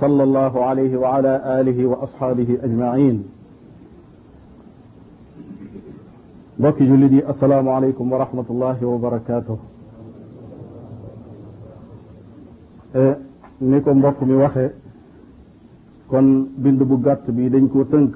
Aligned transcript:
صلى 0.00 0.22
الله 0.22 0.64
عليه 0.64 0.96
وعلى 0.96 1.60
آله 1.60 1.86
وأصحابه 1.86 2.58
أجمعين 2.62 3.24
بك 6.58 6.82
جلدي 6.82 7.30
السلام 7.30 7.68
عليكم 7.68 8.12
ورحمة 8.12 8.44
الله 8.50 8.84
وبركاته 8.86 9.58
أه، 12.96 13.16
نيكم 13.62 14.02
بكم 14.02 14.30
وخي 14.30 14.70
كون 16.10 16.44
بند 16.66 16.82
بغات 16.82 17.30
بي 17.30 17.48
دنكو 17.48 17.82
تنك 17.82 18.14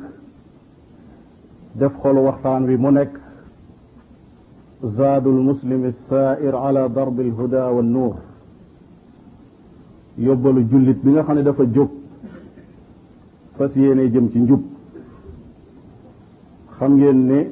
دف 1.76 1.96
خلو 2.04 2.24
وقتان 2.24 2.66
بي 2.66 2.76
منك 2.76 3.10
زاد 4.84 5.26
المسلم 5.26 5.84
السائر 5.84 6.56
على 6.56 6.86
ضرب 6.86 7.20
الهدى 7.20 7.64
والنور 7.76 8.14
yóbbalu 10.18 10.60
jullit 10.68 11.02
bi 11.04 11.10
nga 11.10 11.22
xam 11.22 11.36
ne 11.36 11.42
dafa 11.42 11.64
jóg 11.64 11.90
fas 13.56 13.74
yéene 13.76 14.10
jëm 14.10 14.30
ci 14.30 14.38
njub 14.40 14.62
xam 16.76 16.94
ngeen 16.96 17.26
ni 17.26 17.46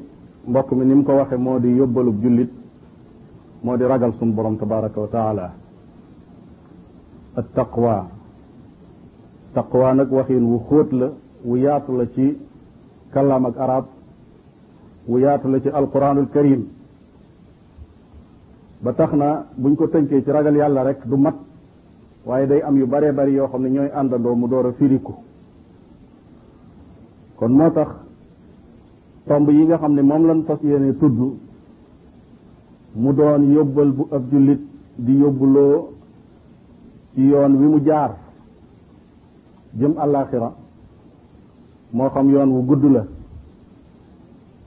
mbokk 0.47 0.73
mi 0.73 0.85
ni 0.85 0.95
mu 0.95 1.03
ko 1.05 1.13
waxe 1.13 1.37
moo 1.37 1.59
di 1.59 1.69
yóbbalu 1.75 2.13
jullit 2.21 2.51
moo 3.63 3.77
di 3.77 3.85
ragal 3.85 4.13
sunu 4.19 4.33
borom 4.33 4.57
tabaraka 4.57 5.01
wa 5.01 5.07
taala 5.07 5.53
at 7.35 7.47
taqwa 7.55 8.09
taqwa 9.53 9.93
nag 9.95 10.11
waxin 10.13 10.45
wu 10.45 10.59
xóot 10.69 10.93
la 10.93 11.11
wu 11.45 11.57
yaatu 11.57 11.97
la 11.97 12.07
ci 12.11 12.39
kalaam 13.11 13.45
ak 13.47 13.57
arab 13.59 13.85
wu 15.09 15.19
yaatu 15.19 15.49
la 15.49 15.61
ci 15.61 15.69
alquranul 15.69 16.29
karim 16.29 16.67
ba 18.83 18.93
tax 18.93 19.13
na 19.13 19.47
buñ 19.57 19.75
ko 19.77 19.87
tënkee 19.89 20.23
ci 20.23 20.31
ragal 20.31 20.57
yàlla 20.57 20.83
rek 20.83 21.07
du 21.07 21.17
mat 21.17 21.35
waaye 22.27 22.47
day 22.47 22.61
am 22.63 22.77
yu 22.77 22.87
baree 22.87 23.13
bari 23.13 23.35
yoo 23.35 23.47
xam 23.49 23.63
ne 23.63 23.71
ñooy 23.71 23.91
àndandoo 23.95 24.35
mu 24.35 24.49
door 24.49 24.67
a 24.67 24.73
firiku 24.73 25.15
kon 27.37 27.49
moo 27.53 27.71
tax 27.71 27.89
tomb 29.27 29.49
yi 29.49 29.65
nga 29.65 29.79
xam 29.79 29.93
ne 29.95 30.03
moom 30.03 30.25
lan 30.27 30.43
fas 30.47 30.59
yéene 30.63 30.97
tudd 30.99 31.19
mu 32.95 33.13
doon 33.15 33.51
yóbbal 33.53 33.93
bu 33.93 34.07
ab 34.11 34.31
jullit 34.31 34.61
di 34.99 35.19
yóbbuloo 35.21 35.89
ci 37.15 37.23
yoon 37.23 37.55
wi 37.57 37.67
mu 37.67 37.79
jaar 37.83 38.17
jëm 39.75 39.93
àllaaxira 39.99 40.55
moo 41.93 42.11
xam 42.11 42.29
yoon 42.29 42.51
wu 42.51 42.65
gudd 42.67 42.85
la 42.85 43.07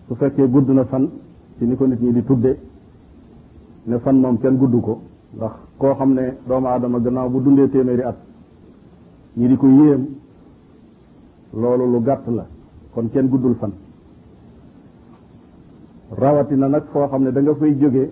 su 0.07 0.15
fekkee 0.15 0.47
gudd 0.47 0.69
na 0.69 0.85
fan 0.85 1.07
ci 1.59 1.65
ni 1.65 1.75
ko 1.75 1.85
nit 1.85 2.01
ñi 2.01 2.11
di 2.13 2.23
tudde 2.23 2.57
ne 3.85 3.99
fan 3.99 4.19
moom 4.19 4.37
kenn 4.39 4.57
gudd 4.57 4.81
ko 4.81 4.99
ndax 5.37 5.51
koo 5.79 5.93
xam 5.99 6.13
ne 6.15 6.23
doomu 6.47 6.67
aadama 6.67 6.99
gannaaw 6.99 7.29
bu 7.29 7.39
dundee 7.39 7.67
téeméeri 7.67 8.03
at 8.03 8.17
ñi 9.37 9.47
di 9.47 9.57
ko 9.57 9.67
yéem 9.67 10.05
loolu 11.53 11.85
lu 11.91 11.99
gàtt 12.03 12.25
la 12.27 12.45
kon 12.93 13.09
kenn 13.11 13.27
guddul 13.29 13.55
fan 13.59 13.71
rawatina 16.19 16.67
nag 16.67 16.83
foo 16.91 17.07
xam 17.07 17.23
ne 17.23 17.31
danga 17.31 17.51
nga 17.51 17.59
fay 17.59 17.75
jóge 17.75 18.11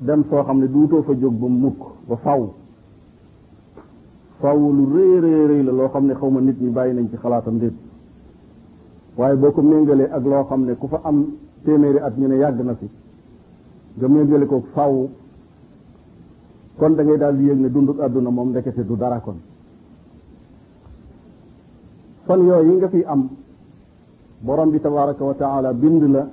dem 0.00 0.24
foo 0.24 0.42
xam 0.44 0.58
ne 0.58 0.66
duutoo 0.68 1.02
fa 1.02 1.12
jóg 1.14 1.34
ba 1.40 1.46
mukk 1.46 1.78
ba 2.08 2.16
faw 2.16 2.48
faw 4.40 4.56
lu 4.58 4.84
rëy 4.94 5.20
rëy 5.20 5.46
rëy 5.50 5.62
la 5.62 5.72
loo 5.72 5.88
xam 5.88 6.06
ne 6.06 6.14
xaw 6.14 6.30
ma 6.30 6.40
nit 6.40 6.56
ñi 6.60 6.70
bàyyi 6.70 6.94
nañ 6.94 7.08
ci 7.10 7.16
xalaatam 7.16 7.58
déet 7.58 7.74
waaye 9.16 9.36
boo 9.36 9.52
ko 9.52 9.62
méngalee 9.62 10.10
ak 10.12 10.24
loo 10.24 10.44
xam 10.44 10.64
ne 10.64 10.74
ku 10.74 10.88
fa 10.88 11.00
am 11.04 11.26
téeméeri 11.64 11.98
at 12.00 12.14
ñu 12.18 12.26
ne 12.28 12.36
yàgg 12.36 12.60
na 12.62 12.74
fi 12.74 12.88
nga 13.96 14.08
méngale 14.08 14.46
ko 14.46 14.60
faw 14.74 15.08
kon 16.78 16.94
da 16.94 17.02
ngay 17.02 17.18
dal 17.18 17.36
di 17.36 17.44
yegne 17.44 17.62
ne 17.62 17.70
dunduk 17.70 17.98
àdduna 18.00 18.30
moom 18.30 18.48
ndekete 18.50 18.84
du 18.86 18.94
dara 18.96 19.18
kon 19.20 19.40
fan 22.24 22.40
yi 22.42 22.76
nga 22.76 22.88
fi 22.88 23.04
am 23.04 23.28
borom 24.40 24.70
bi 24.70 24.78
tabaraka 24.80 25.24
wa 25.24 25.34
taala 25.34 25.74
bind 25.74 26.02
la 26.04 26.28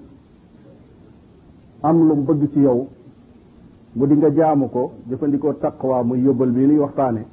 am 1.82 1.98
lu 2.08 2.16
bëgg 2.24 2.52
ci 2.52 2.60
yow 2.60 2.88
bu 3.94 4.06
di 4.06 4.16
nga 4.16 4.30
jaamu 4.32 4.70
ko 4.70 4.92
jëfandikoo 5.08 5.54
taqwa 5.54 6.04
muy 6.04 6.22
yóbbal 6.22 6.52
bii 6.52 6.66
nuy 6.68 6.78
waxtaane 6.78 7.26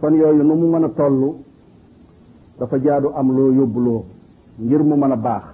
fan 0.00 0.14
yooyu 0.14 0.42
nu 0.42 0.54
mu 0.54 0.66
mën 0.68 0.84
a 0.84 0.88
toll 0.88 1.34
dafa 2.58 2.78
jaadu 2.80 3.10
am 3.14 3.30
loo 3.32 3.50
yóbbuloo 3.52 4.04
ngir 4.58 4.82
mu 4.82 4.96
mën 4.96 5.12
a 5.12 5.16
baax 5.16 5.44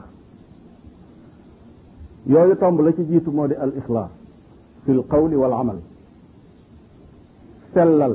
yooyu 2.26 2.56
tomb 2.56 2.80
la 2.80 2.94
ci 2.94 3.04
jiitu 3.04 3.30
moo 3.30 3.46
di 3.48 3.54
al 3.54 3.72
ixlaas 3.76 4.12
fi 4.84 4.92
qawli 5.10 5.36
wal 5.36 5.52
amal 5.52 5.78
sellal 7.74 8.14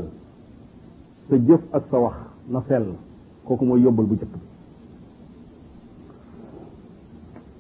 sa 1.29 1.35
jëf 1.37 1.63
ak 1.75 1.83
sa 1.91 1.97
wax 1.99 2.15
na 2.49 2.61
sell 2.69 2.95
kooku 3.45 3.65
mooy 3.65 3.81
yóbbal 3.83 4.05
bu 4.07 4.15
jëkk 4.15 4.31
bi 4.33 4.39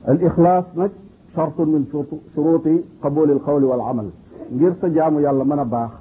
al 0.07 0.21
ixlaas 0.21 0.65
nag 0.75 0.91
chartun 1.33 1.65
min 1.71 1.85
shuruti 2.33 2.85
qabuli 3.01 3.31
al 3.31 3.39
qawli 3.41 3.65
wal 3.65 3.81
amal 3.81 4.09
ngir 4.53 4.73
sa 4.79 4.87
jaamu 4.89 5.19
yàlla 5.21 5.43
mën 5.43 5.59
a 5.59 5.65
baax 5.65 5.91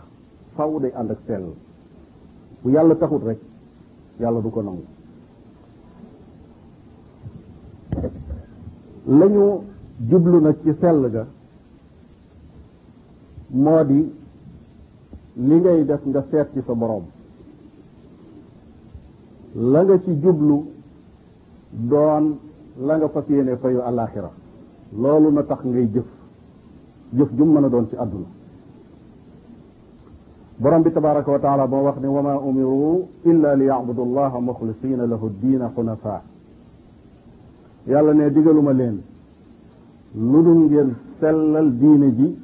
faw 0.57 0.79
day 0.81 0.93
ànd 0.97 1.11
ak 1.11 1.19
sell 1.27 1.45
bu 2.63 2.71
yàlla 2.71 2.95
taxut 2.95 3.23
rek 3.25 3.39
yàlla 4.21 4.41
du 4.41 4.51
ko 4.51 4.63
nangu 4.63 4.85
lañu 9.19 9.47
jublu 10.11 10.39
nag 10.41 10.57
ci 10.63 10.73
sell 10.75 11.11
ga 11.11 11.25
moo 13.51 13.83
di 13.85 14.01
li 15.37 15.57
ngay 15.61 15.85
def 15.85 16.03
nga 16.09 16.23
seet 16.31 16.49
ci 16.53 16.63
sa 16.65 16.73
borom 16.75 17.05
la 19.55 19.83
nga 19.85 19.99
ci 20.01 20.13
jublu 20.19 20.65
doon 21.71 22.39
la 22.81 22.97
nga 22.97 23.09
fas 23.09 23.27
yéene 23.29 23.57
fayu 23.59 23.81
alaxira 23.81 24.31
loolu 24.97 25.29
na 25.33 25.43
tax 25.43 25.61
ngay 25.65 25.91
jëf 25.93 26.07
jëf 27.17 27.29
jum 27.37 27.49
mën 27.53 27.65
a 27.65 27.69
doon 27.69 27.87
ci 27.89 27.97
àdduna 27.97 28.27
borom 30.59 30.83
bi 30.83 30.93
tabaraka 30.93 31.31
wa 31.31 31.39
taala 31.39 31.67
ba 31.67 31.77
wax 31.85 31.99
ne 32.01 32.07
wa 32.09 32.23
ma 32.23 32.35
umiru 32.41 33.05
illa 33.27 33.55
li 33.57 33.65
yacbudu 33.65 34.03
allaha 34.09 34.41
muxlisina 34.41 35.07
lahu 35.07 35.29
diina 35.41 35.69
xunafa 35.75 36.23
yàlla 37.87 38.13
ne 38.15 38.31
digaluma 38.33 38.73
leen 38.73 39.03
lu 40.15 40.41
dul 40.43 40.57
ngeen 40.65 40.93
sellal 41.21 41.77
diine 41.77 42.09
ji 42.17 42.39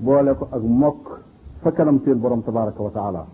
boole 0.00 0.34
ko 0.34 0.48
ak 0.50 0.62
mokk 0.62 1.17
fa 1.62 1.70
kanam 1.72 2.00
seen 2.04 2.14
borom 2.20 2.42
tabaraka 2.42 2.78
wa 2.82 2.90
taala 2.90 3.26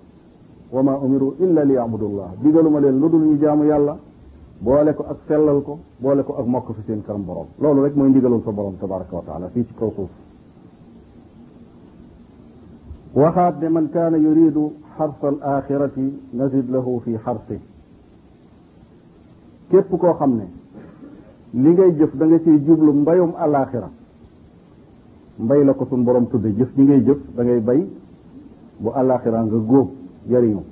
wa 0.74 0.82
ma 0.82 0.94
umiru 1.04 1.36
illa 1.44 1.62
li 1.64 1.74
yaabudullah 1.74 2.28
digaluma 2.42 2.80
leen 2.80 2.96
lu 3.02 3.08
dul 3.10 3.20
ñu 3.28 3.36
jaamu 3.40 3.64
yàlla 3.70 3.94
boole 4.60 4.92
ko 4.96 5.02
ak 5.10 5.18
sellal 5.26 5.58
ko 5.66 5.78
boole 6.02 6.22
ko 6.24 6.32
ak 6.38 6.46
mokk 6.46 6.66
fi 6.76 6.82
seen 6.86 7.00
kanam 7.06 7.22
borom 7.28 7.46
loolu 7.62 7.80
rek 7.84 7.94
mooy 7.96 8.08
ndigalul 8.10 8.42
sa 8.44 8.50
borom 8.50 8.74
tabaraka 8.80 9.14
wa 9.16 9.22
taala 9.28 9.46
fii 9.52 9.64
ci 9.66 9.74
kaw 9.78 9.90
suuf 9.96 10.10
waxaat 13.22 13.54
ne 13.60 13.68
man 13.68 13.86
kaana 13.94 14.16
yuridu 14.26 14.62
xarsa 14.96 15.26
al 15.32 15.38
axirati 15.54 16.06
nazid 16.38 16.66
lahu 16.74 17.00
fi 17.04 17.12
xarsi 17.24 17.58
képp 19.70 19.90
koo 20.00 20.14
xam 20.18 20.32
ne 20.38 20.46
li 21.62 21.70
ngay 21.72 21.90
jëf 21.98 22.12
da 22.16 22.24
nga 22.26 22.36
jublu 22.66 22.92
mbayum 22.92 23.32
alaxira 23.44 23.90
mbay 25.44 25.64
la 25.64 25.72
ko 25.74 25.84
sun 25.90 26.02
borom 26.06 26.26
tudde 26.30 26.48
jëf 26.58 26.70
ñi 26.76 26.84
ngay 26.84 27.00
jëf 27.06 27.18
da 27.36 27.42
ngay 27.44 27.60
bay 27.60 27.82
bu 28.80 28.90
àllaaxira 28.96 29.42
nga 29.44 29.56
góob 29.56 29.88
jëriñu 30.28 30.62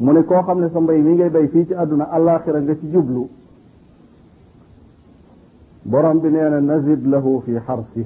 mu 0.00 0.12
ne 0.12 0.24
koo 0.24 0.42
xam 0.42 0.60
ne 0.60 0.68
sa 0.72 0.80
mbay 0.80 1.00
mi 1.02 1.12
ngay 1.14 1.30
bay 1.30 1.48
fii 1.48 1.66
ci 1.66 1.74
àdduna 1.74 2.04
àllaaxira 2.10 2.60
nga 2.60 2.76
ci 2.78 2.88
jublu 2.90 3.28
borom 5.84 6.18
bi 6.20 6.28
nee 6.28 6.48
na 6.48 6.60
nazid 6.60 7.04
lahu 7.06 7.40
fi 7.44 7.54
xarsi 7.64 8.04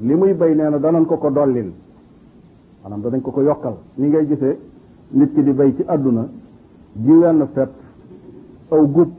li 0.00 0.14
muy 0.14 0.34
bay 0.34 0.54
nee 0.54 0.68
na 0.70 0.78
danañ 0.78 1.04
ko 1.06 1.16
ko 1.16 1.30
dollil 1.30 1.72
maanaam 2.82 3.02
danañ 3.02 3.20
ko 3.20 3.30
ko 3.30 3.42
yokkal 3.42 3.76
mi 3.98 4.08
ngay 4.08 4.26
gise 4.26 4.58
nit 5.10 5.34
ki 5.34 5.42
di 5.42 5.52
bay 5.52 5.74
ci 5.74 5.82
àdduna 5.86 6.28
ji 6.94 7.12
wenn 7.12 7.48
fet 7.52 7.70
aw 8.68 8.86
gub 8.88 9.10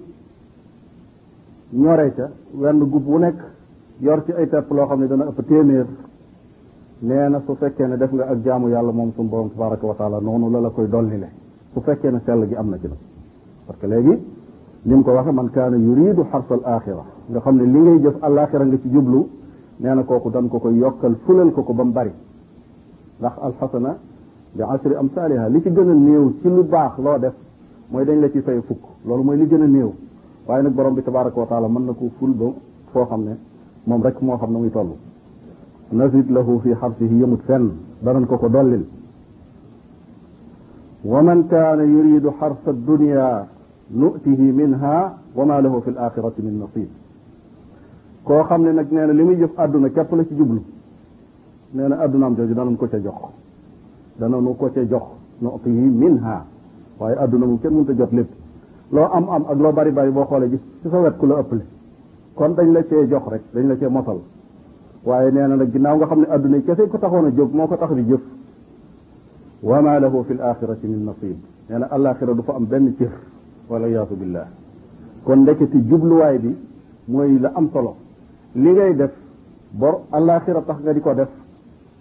ñore 1.72 2.14
ca 2.14 2.30
wenn 2.54 2.80
gub 2.90 3.06
wu 3.08 3.18
nekk 3.18 3.40
yor 4.00 4.24
ci 4.26 4.32
ay 4.32 4.48
tepp 4.48 4.72
loo 4.72 4.86
xam 4.88 5.00
ne 5.02 5.08
dana 5.08 5.26
ëpp 5.28 5.48
téeméer 5.48 5.86
nee 7.02 7.30
na 7.30 7.42
su 7.46 7.56
fekkee 7.56 7.88
ne 7.88 7.98
def 7.98 8.14
nga 8.14 8.26
ak 8.26 8.44
jaamu 8.44 8.68
yàlla 8.70 8.92
moom 8.92 9.12
suñu 9.16 9.30
borom 9.30 9.50
tabaraka 9.50 9.86
wa 9.88 9.94
taala 9.96 10.20
noonu 10.20 10.52
la 10.52 10.60
la 10.60 10.70
koy 10.70 10.88
dolli 10.88 11.18
le 11.18 11.30
su 11.74 11.80
fekkee 11.82 12.12
ne 12.12 12.22
sell 12.26 12.48
gi 12.48 12.56
am 12.56 12.70
na 12.70 12.78
ci 12.80 12.88
nag 12.88 12.98
parce 13.66 13.80
que 13.82 13.88
léegi 13.88 14.24
li 14.84 15.02
ko 15.04 15.12
waxe 15.12 15.32
man 15.32 15.50
kaana 15.50 15.76
yuridu 15.78 16.22
xarsal 16.32 16.60
axira 16.64 17.04
nga 17.30 17.40
xam 17.40 17.56
ne 17.56 17.64
li 17.64 17.80
ngay 17.80 18.00
jëf 18.02 18.16
alaxira 18.24 18.66
nga 18.66 18.78
ci 18.78 18.90
jublu 18.90 19.28
nee 19.78 19.94
na 19.96 20.04
kooku 20.04 20.30
dan 20.30 20.48
ko 20.48 20.60
koy 20.60 20.76
yokkal 20.78 21.16
fulal 21.26 21.52
ko 21.52 21.64
ko 21.64 21.74
ba 21.74 21.84
mu 21.84 21.92
bari 21.92 22.12
ndax 23.18 23.34
alxasana 23.42 23.98
bi 24.54 24.62
am 24.62 24.70
amsaaliha 25.00 25.48
li 25.50 25.62
ci 25.64 25.70
gën 25.70 25.80
a 25.90 26.32
ci 26.42 26.48
lu 26.50 26.64
baax 26.66 26.98
loo 27.00 27.18
def 27.18 27.34
mooy 27.90 28.06
dañ 28.06 28.20
la 28.20 28.30
ci 28.30 28.42
fay 28.42 28.62
fukk 28.62 28.82
loolu 29.06 29.24
mooy 29.24 29.38
li 29.38 29.48
gën 29.48 29.62
a 29.62 29.66
néew 29.66 29.90
waaye 30.46 30.62
nag 30.62 30.74
borom 30.74 30.94
bi 30.94 31.02
tabaraka 31.02 31.40
wa 31.40 31.46
taala 31.48 31.68
mën 31.68 31.84
na 31.86 31.94
ko 31.94 32.12
ful 32.20 32.30
ba 32.36 32.46
foo 32.92 33.06
xam 33.08 33.24
ne 33.24 33.38
moom 33.86 34.02
rek 34.04 34.20
moo 34.22 34.38
xam 34.38 34.52
ne 34.52 34.58
muy 34.60 34.70
toll 34.70 34.96
نزد 35.94 36.32
له 36.32 36.60
في 36.64 36.76
حرفه 36.76 37.06
يمتفن 37.12 37.72
بدن 38.06 38.26
كوكو 38.26 38.48
دلل 38.48 38.84
ومن 41.06 41.44
كان 41.44 41.80
يريد 41.98 42.30
حرس 42.30 42.64
الدنيا 42.68 43.46
نؤته 43.96 44.42
منها 44.42 45.18
وما 45.36 45.62
له 45.62 45.80
في 45.80 45.90
الآخرة 45.90 46.34
من 46.40 46.54
نصيب 46.64 46.88
كو 48.26 48.44
خامل 48.44 48.76
نك 48.76 48.94
نينا 48.94 49.12
لمي 49.12 49.34
يف 49.34 49.60
أدنا 49.60 49.88
كيف 49.88 50.14
لك 50.14 50.34
جبل 50.34 50.60
نينا 51.76 52.04
أدنا 52.04 52.30
مجوجي 52.30 52.54
دانا 52.54 52.72
نكوشة 52.72 52.98
جوخ 52.98 53.22
دانا 54.20 54.38
نكوشة 54.42 54.84
جوخ 54.84 55.06
نؤته 55.42 55.80
منها 56.04 56.46
waaye 57.02 57.16
àdduna 57.24 57.46
mu 57.50 57.56
kenn 57.62 57.74
mënta 57.74 57.94
jot 57.98 58.12
lépp 58.18 58.30
loo 58.94 59.08
am 59.18 59.26
am 59.36 59.44
ak 59.52 59.58
loo 59.64 59.72
bari 59.78 59.92
bari 59.92 60.12
boo 60.12 60.26
xoolee 60.30 60.50
gis 60.52 60.62
ci 60.82 60.88
sa 60.92 61.00
wet 61.02 61.18
ku 61.18 61.26
la 61.28 61.36
ëpp 61.42 61.54
kon 62.38 62.50
dañ 62.58 62.70
la 62.76 62.82
cee 62.90 63.08
jox 63.12 63.26
rek 63.32 63.42
dañ 63.54 63.66
la 63.70 63.76
cee 63.80 63.90
mosal 63.96 64.20
waaye 65.06 65.32
nee 65.32 65.48
na 65.48 65.56
nag 65.58 65.72
ginnaaw 65.74 65.98
nga 65.98 66.06
xam 66.10 66.20
ne 66.22 66.28
adduna 66.30 66.58
yi 66.58 66.64
kese 66.64 66.88
ko 66.92 66.98
taxoon 66.98 67.26
a 67.28 67.32
jóg 67.32 67.54
moo 67.54 67.68
ko 67.68 67.76
tax 67.78 67.92
di 67.96 68.04
jëf 68.04 68.22
wa 69.64 69.82
ma 69.82 70.00
lahu 70.00 70.24
fi 70.24 70.34
l 70.34 70.42
axirati 70.42 70.88
min 70.88 71.04
nasib 71.06 71.38
nee 71.70 71.78
na 71.80 71.86
alaxira 71.90 72.34
du 72.34 72.42
fa 72.44 72.54
am 72.56 72.66
benn 72.66 72.96
cër 72.96 73.12
wala 73.68 73.88
yaatu 73.88 74.14
billah 74.16 74.48
kon 75.24 75.38
ndeketi 75.42 75.80
jubluwaay 75.90 76.38
bi 76.38 76.56
mooy 77.08 77.40
la 77.40 77.50
am 77.56 77.70
solo 77.72 77.96
li 78.54 78.70
ngay 78.72 78.96
def 78.96 79.12
bor 79.72 80.04
alaxira 80.12 80.62
tax 80.62 80.80
nga 80.82 80.94
di 80.94 81.00
ko 81.00 81.14
def 81.14 81.30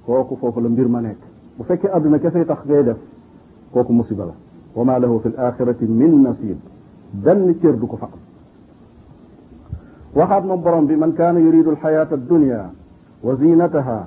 kooku 0.05 0.37
foofu 0.37 0.61
la 0.61 0.69
mbir 0.69 0.87
ma 0.89 1.01
nekk 1.01 1.21
bu 1.57 1.65
fekkee 1.65 1.89
adduna 1.89 2.19
kese 2.19 2.45
tax 2.45 2.65
ngay 2.67 2.85
def 2.85 2.99
kooku 3.73 3.93
musiba 3.93 4.25
la 4.27 4.35
wa 4.75 4.85
ma 4.85 4.99
lahu 4.99 5.21
fi 5.21 5.29
l 5.29 5.41
axirati 5.41 5.87
min 5.87 6.21
nasib 6.21 6.59
benn 7.13 7.57
cër 7.61 7.79
du 7.79 7.87
ko 7.87 7.97
fa 7.97 8.09
am 8.13 8.19
waxaat 10.15 10.45
moom 10.45 10.61
borom 10.61 10.85
bi 10.87 10.97
man 10.97 11.15
kaana 11.15 11.39
yuridu 11.39 11.71
alxayata 11.71 12.15
addunia 12.17 12.73
وزينتها 13.27 13.99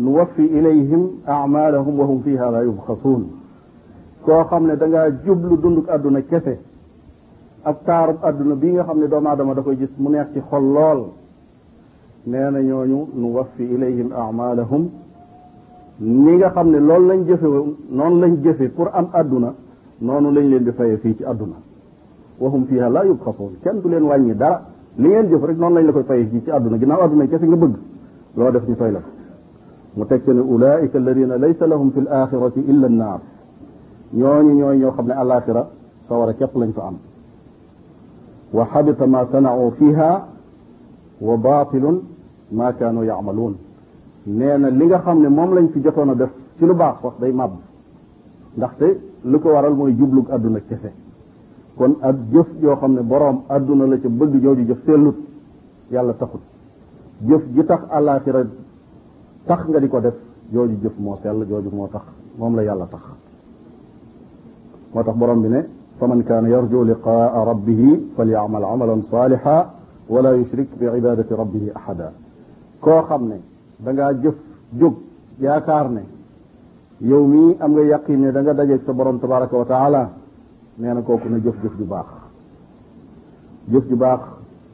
nuwaffi 0.00 0.44
ilayhim 0.46 1.08
amalahum 1.26 2.00
wa 2.00 2.06
hum 2.08 2.22
fiha 2.24 2.50
la 2.50 2.62
yubxasuun 2.64 3.22
koo 4.24 4.44
xam 4.48 4.64
ne 4.66 4.76
dangaa 4.76 5.10
jublu 5.10 5.56
dunduk 5.60 5.88
àdduna 5.90 6.20
kese 6.22 6.56
ak 7.68 7.84
taarub 7.84 8.16
àdduna 8.24 8.54
bii 8.54 8.72
nga 8.72 8.84
xam 8.84 8.98
ne 8.98 9.08
doomu 9.08 9.28
aadama 9.28 9.52
da 9.54 9.60
koy 9.62 9.76
gis 9.76 9.90
mu 9.98 10.08
neex 10.10 10.32
ci 10.32 10.40
xol 10.48 10.62
lool 10.76 11.00
nee 12.24 12.48
na 12.52 12.60
ñooñu 12.68 13.08
nuwaffi 13.14 13.64
ilayhim 13.74 14.08
amalahum 14.16 14.88
ni 16.00 16.32
nga 16.36 16.48
xam 16.50 16.70
ne 16.70 16.78
loolu 16.78 17.06
lañ 17.10 17.22
jëfe 17.28 17.46
noonu 17.90 18.20
lañ 18.22 18.34
jëfe 18.44 18.68
pour 18.72 18.88
am 18.94 19.08
àdduna 19.12 19.52
noonu 20.00 20.28
lañ 20.32 20.46
leen 20.52 20.62
di 20.64 20.72
faye 20.72 20.96
fii 21.02 21.16
ci 21.16 21.24
àdduna 21.24 21.56
wa 22.40 22.48
hum 22.48 22.64
fiha 22.68 22.88
la 22.88 23.04
yubxasuun 23.04 23.52
kenn 23.62 23.80
du 23.82 23.88
leen 23.90 24.04
wàññi 24.04 24.34
dara 24.36 24.62
li 24.96 25.08
ngeen 25.08 25.26
jëf 25.28 25.42
rek 25.44 25.58
noonu 25.58 25.74
lañ 25.78 25.86
la 25.88 25.92
ko 25.92 26.00
faye 26.04 26.24
fii 26.26 26.40
ci 26.42 26.50
gi 26.50 26.78
ginnaaw 26.80 27.00
àdduna 27.04 27.26
kese 27.26 27.46
nga 27.46 27.56
bëgg 27.62 27.74
loo 28.36 28.50
def 28.52 28.62
ñu 28.68 28.76
toy 28.76 28.92
la 28.92 29.00
ko 29.00 29.08
mu 29.96 30.06
teg 30.06 30.22
ci 30.24 30.30
ne 30.32 30.40
ulaika 30.40 30.98
alladina 30.98 31.36
laysa 31.36 31.66
lahum 31.66 31.90
fi 31.92 32.00
l 32.00 32.06
axirati 32.08 32.60
illa 32.60 32.86
annaar 32.86 33.20
ñooñu 34.12 34.54
ñooy 34.54 34.78
ñoo 34.78 34.92
xam 34.92 35.06
ne 35.06 35.12
alaxira 35.14 35.70
sawara 36.02 36.34
képp 36.34 36.54
lañ 36.54 36.72
fa 36.72 36.82
am 36.86 36.98
wa 38.52 38.64
xabita 38.66 39.06
ma 39.06 39.24
sanau 39.24 39.70
fiha 39.72 40.28
wa 41.20 41.36
batilun 41.36 42.00
ma 42.52 42.72
kaanu 42.72 43.02
yaamaluun 43.04 43.54
nee 44.26 44.56
na 44.58 44.68
li 44.70 44.84
nga 44.86 44.98
xam 45.00 45.20
ne 45.20 45.28
moom 45.28 45.52
lañ 45.54 45.68
fi 45.70 45.80
jotoon 45.82 46.10
a 46.10 46.14
def 46.14 46.30
ci 46.56 46.64
lu 46.64 46.74
baax 46.74 47.00
sax 47.00 47.12
day 47.20 47.32
màbb 47.32 47.52
ndaxte 48.56 49.00
lu 49.24 49.40
ko 49.40 49.48
waral 49.48 49.74
mooy 49.74 49.94
jublug 49.96 50.26
àdduna 50.30 50.60
kese 50.60 50.92
kon 51.76 51.96
ak 52.00 52.16
jëf 52.32 52.46
yoo 52.62 52.76
xam 52.76 52.92
ne 52.94 53.00
boroom 53.02 53.42
àdduna 53.48 53.86
la 53.86 53.98
ca 53.98 54.08
bëgg 54.08 54.34
jooju 54.42 54.62
jëf 54.68 54.84
sellut 54.84 55.16
yàlla 55.90 56.14
taxut 56.14 56.40
jëf 57.26 57.42
ji 57.54 57.62
tax 57.64 57.80
alaxira 57.90 58.42
tax 59.46 59.68
nga 59.68 59.78
di 59.80 59.88
ko 59.88 60.00
def 60.00 60.14
jooju 60.50 60.76
jëf 60.82 60.96
moo 60.98 61.16
sell 61.16 61.44
jooju 61.46 61.70
moo 61.70 61.88
tax 61.88 62.02
moom 62.38 62.54
la 62.56 62.62
yàlla 62.62 62.86
tax 62.86 63.02
moo 64.94 65.02
tax 65.04 65.16
borom 65.16 65.42
bi 65.42 65.48
ne 65.48 65.66
faman 65.98 66.22
kaana 66.24 66.48
yarju 66.48 66.82
liqaa 66.84 67.44
rabbihi 67.44 68.12
falyamal 68.16 68.64
amalan 68.64 69.02
saalixa 69.02 69.72
wala 70.08 70.30
yushrik 70.36 70.76
bi 70.78 70.86
ibadati 70.96 71.34
rabbihi 71.34 71.70
ahada 71.74 72.12
koo 72.80 73.02
xam 73.02 73.28
ne 73.28 73.40
da 73.78 73.92
ngaa 73.92 74.12
jëf 74.22 74.34
jóg 74.78 74.94
yaakaar 75.38 75.90
ne 75.90 76.04
yow 77.00 77.26
mii 77.26 77.56
am 77.60 77.72
nga 77.72 77.82
yaqin 77.82 78.16
ne 78.20 78.32
da 78.32 78.40
nga 78.40 78.52
dajeeg 78.54 78.80
sa 78.82 78.92
borom 78.92 79.18
tabaraka 79.18 79.56
wa 79.56 79.64
taala 79.64 80.10
nee 80.78 80.92
na 80.94 81.02
kooku 81.02 81.28
na 81.28 81.38
jëf-jëf 81.38 81.76
ju 81.76 81.84
baax 81.84 82.08
jëf 83.68 83.84
ju 83.88 83.96
baax 83.96 84.20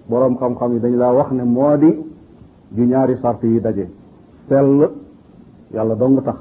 borom 0.08 0.36
xam-xam 0.36 0.72
yi 0.74 0.80
dañ 0.80 0.94
laa 0.96 1.12
wax 1.12 1.30
ne 1.32 1.42
moo 1.44 1.76
di 1.76 2.05
ju 2.74 2.84
ñaari 2.84 3.16
sart 3.18 3.42
yi 3.42 3.60
daje 3.60 3.88
sell 4.48 4.90
yàlla 5.72 5.94
dong 5.94 6.22
tax 6.24 6.36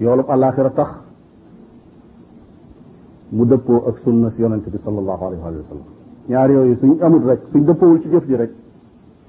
yoolub 0.00 0.28
àllaaxira 0.30 0.70
tax 0.70 0.88
mu 3.30 3.44
dëppoo 3.46 3.88
ak 3.88 3.98
sunna 3.98 4.30
si 4.30 4.42
yonent 4.42 4.68
bi 4.70 4.78
sallallahu 4.78 5.24
alayhi 5.24 5.42
wa 5.42 5.64
sallam 5.68 5.84
ñaar 6.28 6.50
yooyu 6.50 6.76
suñ 6.76 6.96
amul 7.00 7.24
rek 7.26 7.40
suñ 7.52 7.64
dëppoowul 7.64 8.00
ci 8.02 8.08
jëf 8.10 8.26
ji 8.26 8.36
rek 8.36 8.50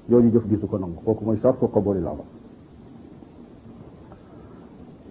jooju 0.08 0.28
jëf 0.30 0.46
gi 0.48 0.56
su 0.58 0.66
ko 0.66 0.76
nangu 0.78 0.96
kooku 1.04 1.24
mooy 1.24 1.36
sart 1.38 1.58
ko 1.58 1.68
qabooli 1.68 2.00
la 2.02 2.12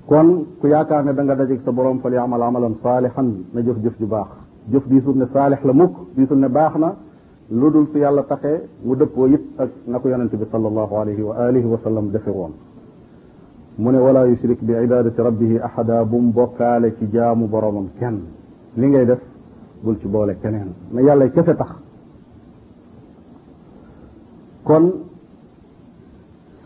kon 0.08 0.46
ku 0.60 0.68
yaakaar 0.68 1.04
ne 1.04 1.14
danga 1.14 1.34
nga 1.34 1.44
dajeeg 1.44 1.62
sa 1.62 1.72
borom 1.72 2.00
fal 2.00 2.12
yaamal 2.14 2.42
amalan 2.42 2.76
saalihan 2.84 3.44
na 3.54 3.62
jëf-jëf 3.62 3.96
ju 4.00 4.06
baax 4.06 4.30
jëf 4.72 4.88
diisul 4.88 5.16
ne 5.18 5.26
saalix 5.26 5.64
la 5.64 5.74
mukk 5.74 5.94
diisul 6.16 6.38
ne 6.40 6.48
baax 6.50 6.76
na 6.78 6.96
lu 7.52 7.70
dul 7.72 7.88
su 7.92 7.98
yàlla 7.98 8.24
taxee 8.24 8.62
mu 8.84 8.96
dëppoo 8.96 9.28
it 9.34 9.42
ak 9.58 9.70
na 9.88 10.00
ko 10.00 10.10
yonente 10.10 10.38
bi 10.38 10.46
sallallahu 10.46 10.96
alayhi 10.96 11.22
wa 11.22 11.36
alihi 11.36 11.66
wa 11.66 11.78
sallam 11.78 12.10
defe 12.12 12.30
woon 12.32 12.54
mu 13.78 13.92
ne 13.92 13.98
wala 13.98 14.28
yushrik 14.28 14.62
bi 14.64 14.74
ibadati 14.74 15.20
rabbihi 15.22 15.58
ahada 15.60 16.06
bu 16.06 16.18
mu 16.20 16.32
bokkaale 16.32 16.96
ci 16.98 17.10
jaamu 17.12 17.48
boromam 17.48 17.90
kenn 17.98 18.20
li 18.76 18.88
ngay 18.88 19.06
def 19.06 19.22
bul 19.82 19.98
ci 20.00 20.08
boole 20.08 20.38
keneen 20.40 20.74
na 20.92 21.02
yàlla 21.02 21.28
kese 21.30 21.56
tax 21.56 21.72
kon 24.64 24.94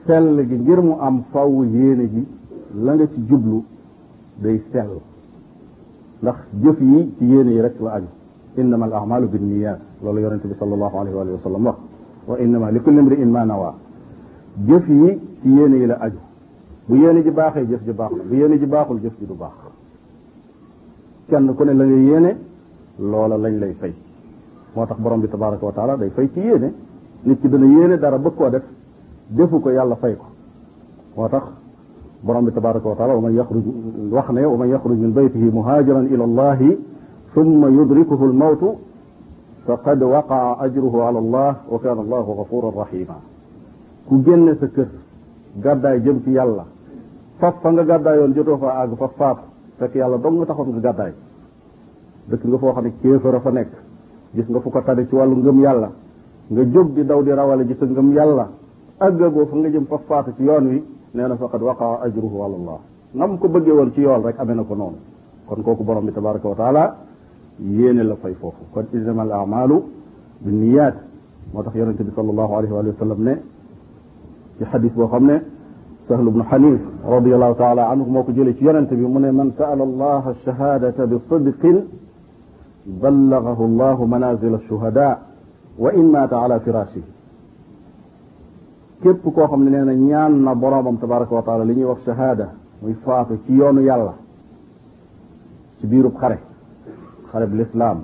sell 0.05 0.45
gi 0.47 0.55
ngir 0.55 0.81
mu 0.81 0.97
am 0.99 1.23
faw 1.31 1.63
yéene 1.63 2.09
gi 2.11 2.27
la 2.81 2.93
nga 2.95 3.07
ci 3.07 3.23
jublu 3.25 3.63
day 4.35 4.57
sell 4.59 4.99
ndax 6.21 6.35
jëf 6.61 6.79
yi 6.81 7.13
ci 7.15 7.25
yéene 7.25 7.51
yi 7.53 7.61
rek 7.61 7.79
la 7.79 7.91
aju 7.93 8.07
إنما 8.59 8.85
الأعمال 8.85 9.27
بالنيات 9.27 9.79
loolu 10.05 10.19
yonent 10.19 10.45
bi 10.45 10.53
sallallahu 10.53 10.97
alayhi 10.97 11.17
wa 11.31 11.39
sallam 11.39 11.63
wax 11.65 11.77
wa 12.27 12.37
innama 12.39 12.71
li 12.71 12.79
kulli 12.81 12.99
imri'in 12.99 13.29
ma 13.29 13.43
nawa 13.45 13.73
jëf 14.65 14.87
yi 14.87 15.37
ci 15.41 15.49
yéene 15.49 15.77
yi 15.77 15.85
la 15.85 15.95
aju 15.99 16.17
bu 16.85 16.95
yéene 16.95 17.23
ji 17.23 17.31
baaxee 17.31 17.65
jëf 17.65 17.83
ji 17.83 17.91
baax 17.91 18.11
la 18.17 18.23
bu 18.23 18.33
yéene 18.35 18.57
ji 18.59 18.65
baaxul 18.65 18.99
jëf 19.01 19.13
ji 19.17 19.25
du 19.25 19.33
baax 19.33 19.51
kenn 21.27 21.55
ku 21.55 21.63
ne 21.63 21.73
la 21.73 21.83
nga 21.85 21.95
yéene 21.95 22.37
loola 22.99 23.37
lañ 23.37 23.59
lay 23.59 23.73
fay 23.79 23.93
moo 24.73 24.85
tax 24.85 24.97
borom 24.99 25.21
bi 25.21 25.27
tabaraka 25.29 25.65
wa 25.65 25.71
taala 25.71 25.95
day 25.95 26.09
fay 26.09 26.29
ci 26.33 26.39
yéene 26.39 26.73
nit 27.21 27.39
ki 27.39 27.47
dana 27.49 27.65
yéene 27.65 27.97
dara 27.97 28.17
bëgg 28.19 28.35
koo 28.35 28.49
def 28.49 28.63
defu 29.27 29.59
ko 29.59 29.69
yàlla 29.69 29.95
fay 29.95 30.15
ko 30.17 30.23
moo 31.15 31.27
tax 31.29 31.43
borom 32.19 32.43
bi 32.45 32.51
tabaraka 32.51 32.87
wa 32.87 32.95
taala 32.95 33.13
wa 33.15 33.21
man 33.21 33.33
yaxruj 33.35 33.63
wax 34.11 34.29
ne 34.29 34.43
wa 34.45 34.57
man 34.57 34.67
yaxruj 34.67 34.97
min 34.99 35.11
baytihi 35.11 35.49
muhajiran 35.49 36.05
ila 36.11 36.23
allahi 36.23 36.79
ثم 37.35 37.81
يدركه 37.81 38.25
الموت 38.25 38.63
فقد 39.67 40.03
وقع 40.03 40.65
أجره 40.65 41.03
على 41.03 41.19
الله 41.19 41.55
وكان 41.71 41.97
الله 41.99 42.19
غفورا 42.39 42.69
رحيما 42.81 43.15
ku 44.09 44.15
génne 44.23 44.53
sa 44.59 44.67
kër 44.67 44.89
gàddaay 45.63 46.01
jëm 46.03 46.17
ci 46.23 46.29
yàlla 46.31 46.65
faf 47.39 47.55
fa 47.61 47.69
nga 47.71 47.83
gàddaayoon 47.83 48.31
jotoo 48.35 48.57
fa 48.57 48.69
àgg 48.83 48.91
fa 48.99 49.07
faaf 49.17 49.37
fekk 49.79 49.93
yàlla 49.95 50.17
dong 50.17 50.35
nga 50.37 50.45
taxoon 50.45 50.67
nga 50.73 50.81
gàddaay 50.87 51.13
dëkk 52.29 52.43
nga 52.47 52.57
foo 52.57 52.71
xam 52.75 52.83
ne 52.83 52.91
kéefër 53.01 53.35
a 53.35 53.39
fa 53.39 53.49
nekk 53.51 53.71
gis 54.35 54.47
nga 54.49 54.59
fu 54.59 54.69
ko 54.69 54.81
tane 54.85 55.07
ci 55.07 55.15
wàllu 55.15 55.35
ngëm 55.37 55.59
yàlla 55.65 55.89
nga 56.53 56.63
jóg 56.73 56.87
di 56.95 57.03
daw 57.09 57.19
di 57.25 57.31
rawale 57.39 57.63
ji 57.67 57.75
sa 57.79 57.85
ngëm 57.85 58.09
yàlla 58.17 58.45
àggagoo 59.05 59.45
fa 59.49 59.55
nga 59.55 59.69
jëm 59.73 59.85
fa 59.91 59.97
faatu 60.07 60.29
ci 60.35 60.43
yoon 60.43 60.65
wi 60.71 60.79
nee 61.15 61.27
na 61.27 61.35
faqad 61.37 61.61
waqaa 61.69 61.95
ajruhu 62.05 62.37
ala 62.45 62.55
allah 62.59 62.79
nam 63.19 63.31
ko 63.39 63.47
bëggee 63.53 63.73
woon 63.77 63.89
ci 63.93 64.01
yool 64.05 64.21
rek 64.25 64.35
amee 64.41 64.55
na 64.55 64.63
ko 64.63 64.75
noonu 64.75 64.97
kon 65.47 65.61
kooku 65.65 65.83
borom 65.83 66.05
bi 66.05 66.11
tabaraka 66.11 66.47
wa 66.47 66.55
taala 66.55 66.83
yéene 67.59 68.03
la 68.03 68.15
fay 68.15 68.33
foofu 68.35 68.63
kon 68.71 68.85
innamal 68.93 69.31
amalu 69.31 69.75
binniyaat 70.41 70.95
moo 71.53 71.61
tax 71.63 71.75
yonente 71.75 72.03
bi 72.03 72.11
salallahu 72.11 72.53
alayhi 72.55 72.73
wa 72.73 72.83
sallam 72.97 73.19
ne 73.21 73.41
ci 74.57 74.65
xadis 74.65 74.91
boo 74.93 75.07
xam 75.07 75.25
ne 75.25 75.41
sahl 76.07 76.25
bnu 76.29 76.43
xanif 76.43 76.79
radiallahu 77.05 77.55
taala 77.55 77.89
anhu 77.89 78.09
moo 78.09 78.23
ko 78.23 78.31
jëlee 78.31 78.55
ci 78.55 78.63
yonente 78.63 78.95
bi 78.95 79.01
mu 79.05 79.19
ne 79.19 79.31
man 79.31 79.51
saala 79.51 79.83
allaha 79.83 80.29
alshahadata 80.29 81.05
bi 81.05 81.15
sidqin 81.29 81.85
ballagahu 82.87 83.63
allahu 83.65 84.05
manazil 84.07 84.53
alshuhada 84.55 85.19
wa 85.77 85.91
in 85.93 86.09
maata 86.09 86.41
ala 86.41 86.59
firashihi 86.59 87.05
képp 89.01 89.23
koo 89.23 89.45
xam 89.47 89.63
ne 89.63 89.69
nee 89.69 89.83
na 89.85 89.93
ñaan 89.93 90.41
na 90.41 90.55
boroomam 90.55 90.97
tabaraka 90.99 91.35
wa 91.35 91.41
taala 91.43 91.63
li 91.65 91.75
ñuy 91.75 91.85
wax 91.85 92.01
shahada 92.03 92.53
muy 92.81 92.93
faatu 92.95 93.37
ci 93.45 93.53
yoonu 93.53 93.81
yàlla 93.81 94.13
ci 95.79 95.85
biirub 95.85 96.15
xare 96.15 96.51
xareb 97.33 97.53
lislaam 97.57 97.99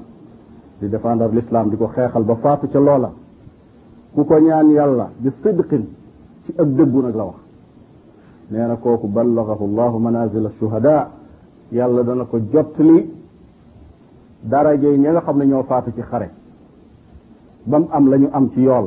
di 0.81 0.88
défendre 0.89 1.27
l'islam 1.31 1.69
di 1.69 1.77
ko 1.77 1.88
xeexal 1.88 2.24
ba 2.24 2.36
faatu 2.36 2.67
ca 2.67 2.79
loola 2.79 3.12
ku 4.15 4.24
ko 4.25 4.39
ñaan 4.39 4.69
yàlla 4.71 5.09
bi 5.19 5.29
sidqin 5.31 5.86
ci 6.43 6.51
ak 6.57 6.67
dëggu 6.77 7.01
nag 7.01 7.15
la 7.15 7.24
wax 7.24 7.39
nee 8.51 8.67
na 8.67 8.75
kooku 8.75 9.07
ballagahu 9.07 9.65
llahu 9.75 10.00
manazil 10.00 10.45
ash-shuhada 10.48 11.09
yàlla 11.71 12.03
dana 12.03 12.25
ko 12.25 12.39
jottali 12.51 13.00
darajey 14.43 14.98
ña 14.98 15.09
nga 15.12 15.21
xam 15.21 15.38
ne 15.38 15.45
ñoo 15.45 15.63
faatu 15.63 15.91
ci 15.95 16.01
xare 16.01 16.29
ba 17.65 17.77
am 17.91 18.09
la 18.09 18.17
ñu 18.17 18.29
am 18.31 18.50
ci 18.51 18.62
yool 18.62 18.86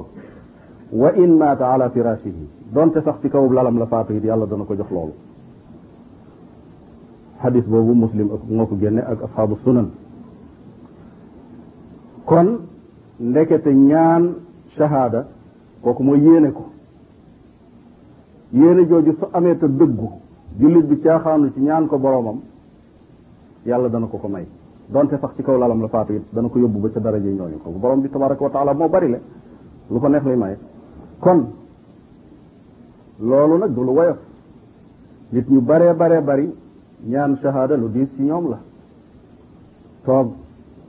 wa 0.93 1.09
in 1.17 1.37
maata 1.37 1.69
ala 1.73 1.91
firashihi 1.91 2.47
donte 2.73 3.01
sax 3.01 3.17
ci 3.23 3.29
kawub 3.31 3.53
lalam 3.53 3.79
la 3.79 3.87
faatu 3.87 4.13
it 4.15 4.25
yàlla 4.25 4.47
dana 4.47 4.65
ko 4.65 4.75
jox 4.75 4.91
loolu 4.91 5.13
xadis 7.43 7.65
boobu 7.65 7.95
muslim 7.95 8.29
moo 8.49 8.67
ko 8.67 8.77
génne 8.79 9.01
ak 9.01 9.23
asxaabu 9.23 9.57
sunan 9.63 9.91
kon 12.33 12.49
ndekete 13.21 13.71
ñaan 13.75 14.25
shahada 14.77 15.21
kooku 15.85 16.03
moo 16.03 16.17
yéene 16.17 16.51
ko 16.53 16.65
yéene 18.55 18.87
jooju 18.89 19.13
su 19.21 19.27
amee 19.35 19.59
te 19.59 19.67
dëggu 19.69 20.09
jullit 20.59 20.85
bi 20.89 20.99
caaxaanu 21.01 21.53
ci 21.53 21.61
ñaan 21.61 21.87
ko 21.89 21.99
boroomam 21.99 22.41
yàlla 23.67 23.89
dana 23.91 24.07
ko 24.07 24.17
ko 24.17 24.29
may 24.29 24.47
donte 24.89 25.17
sax 25.19 25.33
ci 25.37 25.43
kaw 25.43 25.59
lalam 25.59 25.81
la 25.83 25.89
faatu 25.89 26.13
dana 26.33 26.49
ko 26.49 26.59
yóbbu 26.59 26.79
ba 26.81 26.89
ca 26.89 27.01
daraje 27.01 27.29
ñooñu 27.29 27.59
ko 27.63 27.69
borom 27.71 28.01
bi 28.01 28.09
tabaraka 28.09 28.45
wa 28.45 28.51
taala 28.51 28.73
moo 28.73 28.89
bari 28.89 29.09
le 29.11 29.21
lu 29.91 30.01
ko 30.01 30.09
neex 30.09 30.25
lay 30.25 30.37
maye 30.37 30.57
kon 31.21 31.51
loolu 33.21 33.59
nag 33.59 33.75
du 33.75 33.81
lu 33.83 33.91
woyof 33.93 34.19
nit 35.33 35.49
ñu 35.51 35.61
baree 35.61 35.93
baree 35.95 36.23
bari 36.23 36.51
ñaan 37.05 37.37
shahada 37.43 37.77
lu 37.77 37.89
diis 37.91 38.09
ci 38.17 38.23
ñoom 38.23 38.49
la 38.53 38.59
toog 40.05 40.29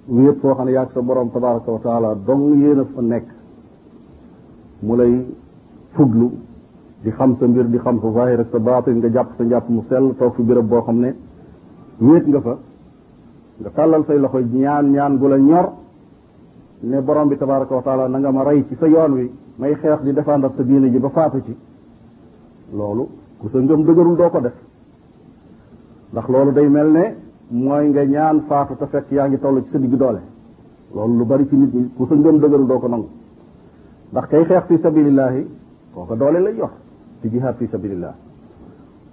wéet 0.08 0.36
foo 0.42 0.54
xam 0.56 0.66
ne 0.66 0.72
yaag 0.72 0.92
sa 0.92 1.02
borom 1.02 1.30
tabaraka 1.32 1.72
wa 1.72 1.80
taala 1.80 2.16
dong 2.16 2.58
yéen 2.62 2.80
a 2.80 2.84
fa 2.86 3.02
nekk 3.02 3.26
mu 4.82 4.96
lay 4.98 5.26
fuglu 5.94 6.32
di 7.04 7.10
xam 7.12 7.38
sa 7.38 7.46
mbir 7.48 7.66
di 7.70 7.78
xam 7.80 8.02
sa 8.02 8.12
zahir 8.12 8.40
ak 8.40 8.48
sa 8.50 8.60
baatin 8.60 8.98
nga 8.98 9.10
jàpp 9.12 9.30
sa 9.38 9.44
njàpp 9.44 9.70
mu 9.70 9.82
sell 9.84 10.14
toog 10.18 10.34
fi 10.36 10.42
béréb 10.44 10.68
boo 10.68 10.82
xam 10.82 11.00
ne 11.00 11.16
wéet 12.02 12.28
nga 12.28 12.42
fa 12.42 12.58
nga 13.60 13.70
tàllal 13.70 14.06
say 14.06 14.20
loxo 14.20 14.40
ñaan 14.40 14.92
ñaan 14.92 15.18
gu 15.18 15.28
la 15.28 15.38
ñor 15.38 15.72
ne 16.84 17.02
borom 17.02 17.30
bi 17.30 17.38
tabaraka 17.38 17.76
wa 17.76 17.82
taala 17.82 18.08
na 18.10 18.32
ma 18.32 18.44
rey 18.44 18.66
ci 18.68 18.76
sa 18.76 18.88
yoon 18.88 19.12
wi 19.14 19.32
may 19.58 19.74
xeex 19.76 20.02
di 20.04 20.12
défendre 20.12 20.50
sa 20.52 20.64
diine 20.64 20.90
ji 20.92 21.00
ba 21.00 21.10
faatu 21.10 21.42
ci 21.46 21.56
loolu 22.74 23.08
ku 23.40 23.48
sa 23.48 23.58
ngëm 23.60 23.84
dëgërul 23.86 24.16
doo 24.18 24.30
ko 24.30 24.40
def 24.42 24.54
ndax 26.12 26.28
loolu 26.28 26.52
day 26.52 26.68
mel 26.68 26.92
ne 26.92 27.23
mooy 27.52 27.90
nga 27.92 28.06
ñaan 28.06 28.42
faatu 28.48 28.76
te 28.80 28.86
fekk 28.88 29.10
yaa 29.12 29.28
ngi 29.28 29.40
toll 29.40 29.64
ci 29.64 29.70
sa 29.70 29.78
diggu 29.80 29.96
doole 29.98 30.22
loolu 30.94 31.18
lu 31.18 31.26
bari 31.26 31.48
ci 31.48 31.56
nit 31.56 31.74
ñi 31.74 31.92
ku 31.96 32.06
sa 32.06 32.16
ngëm 32.16 32.38
dëgëru 32.40 32.66
doo 32.66 32.80
ko 32.80 32.88
nangu 32.88 33.08
ndax 34.12 34.26
kay 34.28 34.44
xeex 34.46 34.64
fi 34.68 34.78
sabilillahi 34.78 35.42
kooka 35.94 36.16
doole 36.16 36.40
lay 36.40 36.56
yor 36.56 36.72
ci 37.22 37.30
jihaad 37.30 37.56
fi 37.56 37.68
sabilillah 37.68 38.16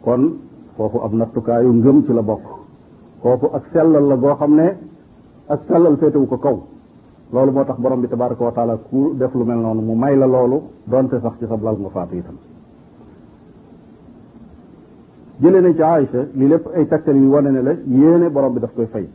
kon 0.03 0.39
foofu 0.77 0.99
ab 1.01 1.13
nattukaayu 1.13 1.73
ngëm 1.73 2.05
ci 2.05 2.13
la 2.13 2.23
bokk 2.23 2.45
kooku 3.21 3.47
ak 3.53 3.65
sellal 3.65 4.05
la 4.09 4.17
goo 4.17 4.35
xam 4.37 4.55
ne 4.55 4.79
ak 5.47 5.63
sellal 5.63 5.97
féetewu 5.97 6.27
ko 6.27 6.37
kaw 6.39 6.57
loolu 7.33 7.53
moo 7.53 7.65
tax 7.65 7.79
borom 7.81 8.01
bi 8.01 8.09
tabaraka 8.09 8.45
wa 8.45 8.53
taala 8.53 8.77
ku 8.77 9.15
def 9.19 9.35
lu 9.35 9.45
mel 9.45 9.59
noonu 9.59 9.83
mu 9.83 9.95
may 9.95 10.17
la 10.17 10.27
loolu 10.27 10.63
donte 10.85 11.19
sax 11.19 11.33
ci 11.39 11.47
sa 11.47 11.57
blal 11.57 11.77
nga 11.79 11.89
faatu 11.91 12.15
itam 12.17 12.39
جلنا 15.43 15.87
عائشة 15.87 16.27
للف 16.37 16.69
أي 16.77 16.85
تكتل 16.85 17.17
يوانا 17.17 17.59
لك 17.67 17.79
يين 17.89 19.09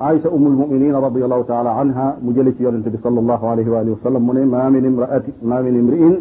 عائشة 0.00 0.34
أم 0.34 0.46
المؤمنين 0.46 0.94
رضي 0.94 1.24
الله 1.24 1.42
تعالى 1.42 1.68
عنها 1.68 2.18
مجلة 2.22 2.54
يوانا 2.60 2.96
صلى 2.96 3.20
الله 3.20 3.48
عليه 3.48 3.66
وسلم 3.66 4.26
من 4.26 4.82
امرأة 4.86 5.22
ما 5.42 5.60
من 5.62 6.16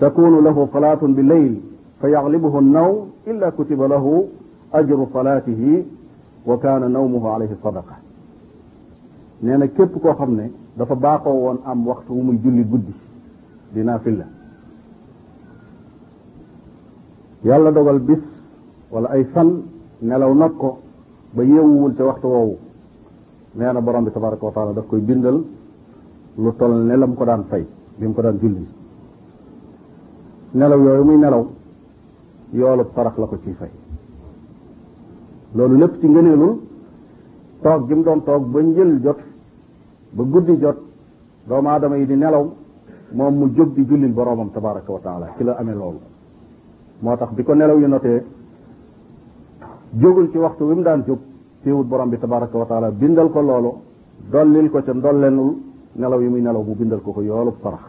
تكون 0.00 0.44
له 0.44 0.64
صلاة 0.64 0.94
بالليل 0.94 1.60
فيغلبه 2.00 2.58
النوم 2.58 3.08
إلا 3.26 3.50
كتب 3.50 3.82
له 3.82 4.24
أجر 4.74 5.06
صلاته 5.12 5.84
وكان 6.46 6.92
نومه 6.92 7.30
عليه 7.30 7.50
صدقة 7.62 7.96
لأن 9.42 9.64
كيف 9.64 9.98
كو 9.98 10.12
خمنا 10.12 10.48
دفع 10.78 10.94
باقو 10.94 11.30
وان 11.46 11.56
أم 11.70 11.88
وقت 11.88 12.08
أم 12.10 12.30
الجل 12.30 12.58
قدي 12.72 12.94
دينا 13.74 13.98
في 13.98 14.08
الله 14.10 14.24
يلا 17.44 17.70
بس 17.98 18.35
wala 18.90 19.08
ay 19.10 19.26
san 19.34 19.66
nelaw 20.02 20.30
nag 20.34 20.54
ko 20.58 20.78
ba 21.34 21.42
yeewuwul 21.44 21.94
ci 21.96 22.02
waxtu 22.02 22.26
woowu 22.26 22.56
nee 23.56 23.72
na 23.72 23.80
borom 23.80 24.04
bi 24.04 24.10
tabaraka 24.10 24.46
wa 24.46 24.72
daf 24.72 24.86
koy 24.86 25.00
bindal 25.00 25.42
lu 26.38 26.50
tol 26.56 26.70
ne 26.86 26.96
la 26.96 27.06
mu 27.06 27.14
ko 27.14 27.24
daan 27.24 27.44
fay 27.50 27.66
bi 27.98 28.06
mu 28.06 28.14
ko 28.14 28.20
daan 28.22 28.38
julli 28.38 28.66
nelaw 30.54 30.78
yooyu 30.80 31.04
muy 31.04 31.16
nelaw 31.18 31.46
yoolub 32.52 32.90
sarax 32.94 33.16
la 33.18 33.26
ko 33.26 33.36
ci 33.42 33.52
fay 33.54 33.70
loolu 35.54 35.76
lépp 35.78 35.98
ci 35.98 36.06
ngëneelu 36.08 36.60
toog 37.62 37.88
gi 37.88 37.94
mu 37.94 38.02
doon 38.02 38.22
toog 38.22 38.44
ba 38.50 38.60
njël 38.62 39.00
jot 39.02 39.18
ba 40.12 40.22
guddi 40.22 40.58
jot 40.58 40.76
doomu 41.48 41.68
aadama 41.68 41.96
yi 41.98 42.06
di 42.06 42.14
nelaw 42.16 42.52
moom 43.12 43.34
mu 43.36 43.50
jóg 43.52 43.72
di 43.72 43.84
jullil 43.84 44.12
boroomam 44.12 44.50
tabaraka 44.52 44.92
wa 44.92 44.98
taala 45.00 45.32
ci 45.36 45.42
la 45.42 45.54
amee 45.56 45.74
loolu 45.74 45.98
tax 47.18 47.30
bi 47.32 47.42
ko 47.42 47.54
nelaw 47.54 47.78
yu 47.80 47.86
notee 47.88 48.24
jógul 49.98 50.30
ci 50.30 50.36
waxtu 50.36 50.64
wi 50.64 50.74
mu 50.74 50.82
daan 50.82 51.02
jóg 51.06 51.18
teewut 51.62 51.86
borom 51.86 52.08
bi 52.10 52.18
tabaraka 52.18 52.58
wa 52.58 52.64
taala 52.66 52.90
bindal 52.90 53.30
ko 53.30 53.40
loolo 53.40 53.80
dool 54.30 54.50
dollil 54.52 54.70
ko 54.70 54.82
ca 54.82 54.92
ndollenul 54.94 55.54
nelaw 55.96 56.20
yi 56.22 56.28
muy 56.28 56.40
nelaw 56.40 56.62
bu 56.62 56.74
bindal 56.74 57.00
ko 57.02 57.12
ko 57.12 57.22
yoolub 57.22 57.56
sarax 57.62 57.80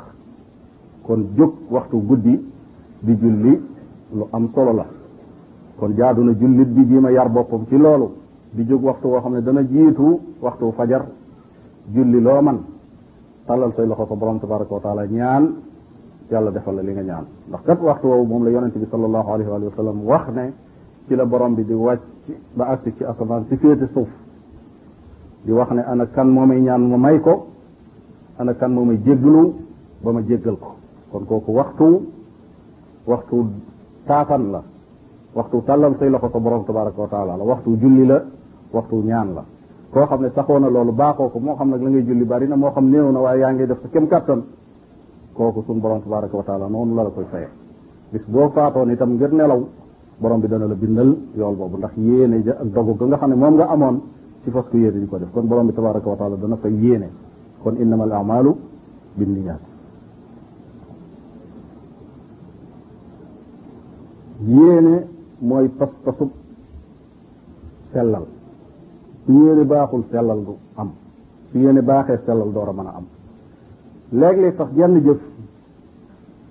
kon 1.03 1.27
jóg 1.35 1.53
waxtu 1.69 1.97
guddi 2.07 2.51
di 3.01 3.13
julli 3.17 3.61
lu 4.13 4.27
am 4.31 4.47
solo 4.47 4.73
la 4.73 4.85
kon 5.77 5.93
jaadu 5.95 6.23
na 6.23 6.33
jullit 6.33 6.67
bi 6.69 6.85
jiima 6.87 7.09
yar 7.11 7.29
boppam 7.29 7.65
ci 7.67 7.77
loolu 7.77 8.11
di 8.51 8.63
jóg 8.63 8.83
waxtu 8.83 9.07
woo 9.07 9.19
xam 9.21 9.33
ne 9.33 9.41
dana 9.43 9.63
jiitu 9.63 10.19
waxtu 10.39 10.71
fajar 10.71 11.05
julli 11.91 12.21
loo 12.21 12.41
man 12.41 12.59
tàllal 13.45 13.73
say 13.73 13.85
loxo 13.87 14.05
sa 14.07 14.15
borom 14.15 14.39
tabaraka 14.39 14.73
wa 14.73 14.79
taala 14.79 15.05
ñaan 15.07 15.55
yàlla 16.31 16.51
defal 16.51 16.75
la 16.75 16.81
li 16.81 16.91
nga 16.93 17.01
ñaan 17.03 17.25
ndax 17.49 17.61
kat 17.65 17.79
waxtu 17.81 18.07
woowu 18.07 18.25
moom 18.25 18.43
la 18.45 18.49
yonente 18.51 18.77
bi 18.79 18.85
sallallahu 18.89 19.29
alayhi 19.29 19.51
wa 19.51 19.93
wax 20.03 20.27
ne 20.33 20.53
ci 21.07 21.15
la 21.15 21.25
borom 21.25 21.55
bi 21.55 21.63
di 21.63 21.73
wàcc 21.73 22.01
ba 22.53 22.65
agsi 22.67 22.93
ci 22.95 23.03
asamaan 23.03 23.45
si 23.47 23.55
féete 23.57 23.87
suuf 23.87 24.09
di 25.43 25.51
wax 25.51 25.69
ne 25.71 25.81
ana 25.85 26.05
kan 26.07 26.25
moo 26.29 26.45
may 26.45 26.59
ñaan 26.61 26.89
ma 26.89 26.97
may 26.97 27.19
ko 27.19 27.45
ana 28.37 28.53
kan 28.55 28.71
moo 28.73 28.83
may 28.83 28.97
jéggalu 29.01 29.55
ba 30.01 30.11
ma 30.11 30.21
jéggal 30.21 30.57
ko 30.59 30.75
kon 31.11 31.25
kooku 31.25 31.51
waxtu 31.51 32.09
waxtu 33.05 33.45
taatan 34.05 34.51
la 34.51 34.61
waxtu 35.33 35.61
tàllal 35.65 35.95
say 35.95 36.09
loxo 36.09 36.27
sa 36.29 36.39
borom 36.39 36.65
tabaraka 36.65 37.01
wa 37.01 37.07
taala 37.07 37.35
la 37.37 37.43
waxtu 37.43 37.77
julli 37.77 38.05
la 38.05 38.21
waxtu 38.71 38.95
ñaan 38.95 39.33
la 39.33 39.43
koo 39.91 40.05
xam 40.07 40.21
ne 40.21 40.29
saxoo 40.29 40.59
na 40.59 40.67
loolu 40.69 40.91
baaxoo 40.91 41.29
ko 41.29 41.39
moo 41.39 41.55
xam 41.55 41.69
nag 41.69 41.81
la 41.81 41.89
ngay 41.89 42.03
julli 42.03 42.25
bari 42.25 42.47
na 42.47 42.57
moo 42.57 42.71
xam 42.71 42.89
néew 42.89 43.11
na 43.11 43.19
waaye 43.19 43.39
yaa 43.39 43.53
ngay 43.53 43.65
def 43.67 43.79
sa 43.81 43.87
kem 43.87 44.07
kàttan 44.07 44.43
kooku 45.33 45.61
sun 45.61 45.79
borom 45.79 46.01
tabaraka 46.03 46.35
wa 46.35 46.43
taala 46.43 46.67
noonu 46.67 46.95
la 46.95 47.03
la 47.03 47.09
koy 47.09 47.25
faye 47.31 47.47
bis 48.11 48.25
boo 48.25 48.49
faatoon 48.49 48.91
itam 48.91 49.13
ngir 49.15 49.31
nelaw 49.33 49.63
borom 50.19 50.39
bi 50.41 50.47
dana 50.47 50.65
la 50.67 50.75
bindal 50.75 51.15
yool 51.37 51.55
boobu 51.55 51.77
ndax 51.77 51.91
yéene 51.97 52.43
ja 52.43 52.53
ak 52.61 52.67
dogu 52.73 52.93
ga 52.97 53.05
nga 53.05 53.17
xam 53.17 53.29
ne 53.29 53.35
moom 53.35 53.53
nga 53.55 53.65
amoon 53.65 54.01
ci 54.43 54.51
fas 54.51 54.67
ku 54.69 54.77
yéene 54.77 54.99
di 54.99 55.07
ko 55.07 55.17
def 55.19 55.31
kon 55.31 55.43
borom 55.47 55.67
bi 55.67 55.73
tabaraka 55.73 56.09
wa 56.09 56.15
taala 56.15 56.35
dana 56.37 56.55
fay 56.57 56.73
yéene 56.73 57.09
kon 57.63 57.75
innama 57.79 58.03
al 58.03 58.11
amalu 58.13 58.55
binniyat 59.15 59.61
yéene 64.41 65.05
mooy 65.39 65.67
pas 65.69 65.91
pasub 66.03 66.31
sellal 67.93 68.25
yéene 69.29 69.63
baaxul 69.65 70.03
sellal 70.11 70.43
du 70.43 70.53
am 70.75 70.89
su 71.51 71.57
yéene 71.59 71.81
baaxel 71.81 72.19
sellal 72.23 72.51
door 72.51 72.69
a 72.69 72.73
mën 72.73 72.87
a 72.87 72.93
am 72.97 73.05
léeg-léeg 74.11 74.55
sax 74.55 74.69
jenn 74.75 74.99
jëf 75.05 75.21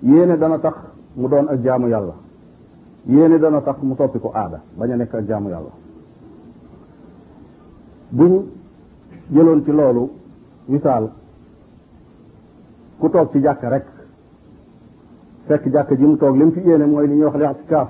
yéene 0.01 0.37
dana 0.37 0.57
tax 0.59 0.75
mu 1.15 1.27
doon 1.27 1.47
ak 1.49 1.61
jaamu 1.61 1.87
yàlla 1.89 2.25
yéene 3.07 3.39
dana 3.39 3.61
tax 3.61 3.77
mu 3.81 3.95
soppi 3.95 4.19
ku 4.19 4.29
aada 4.35 4.61
bañ 4.75 4.91
a 4.91 4.95
nekk 4.97 5.13
ak 5.13 5.25
jaamu 5.25 5.49
yàlla 5.49 5.69
buñ 8.09 8.43
jëloon 9.31 9.63
ci 9.63 9.71
loolu 9.71 10.09
misaal 10.67 11.11
ku 12.99 13.09
toog 13.09 13.31
ci 13.31 13.39
jàkka 13.41 13.69
rek 13.69 13.85
fekk 15.47 15.71
jàkka 15.71 15.95
ji 15.95 16.03
mu 16.05 16.17
toog 16.17 16.35
li 16.35 16.43
mu 16.45 16.51
fi 16.51 16.59
yéene 16.59 16.85
mooy 16.85 17.07
li 17.07 17.15
ñuy 17.15 17.25
wax 17.25 17.35
li 17.37 17.45
ci 17.61 17.65
kaaf 17.67 17.89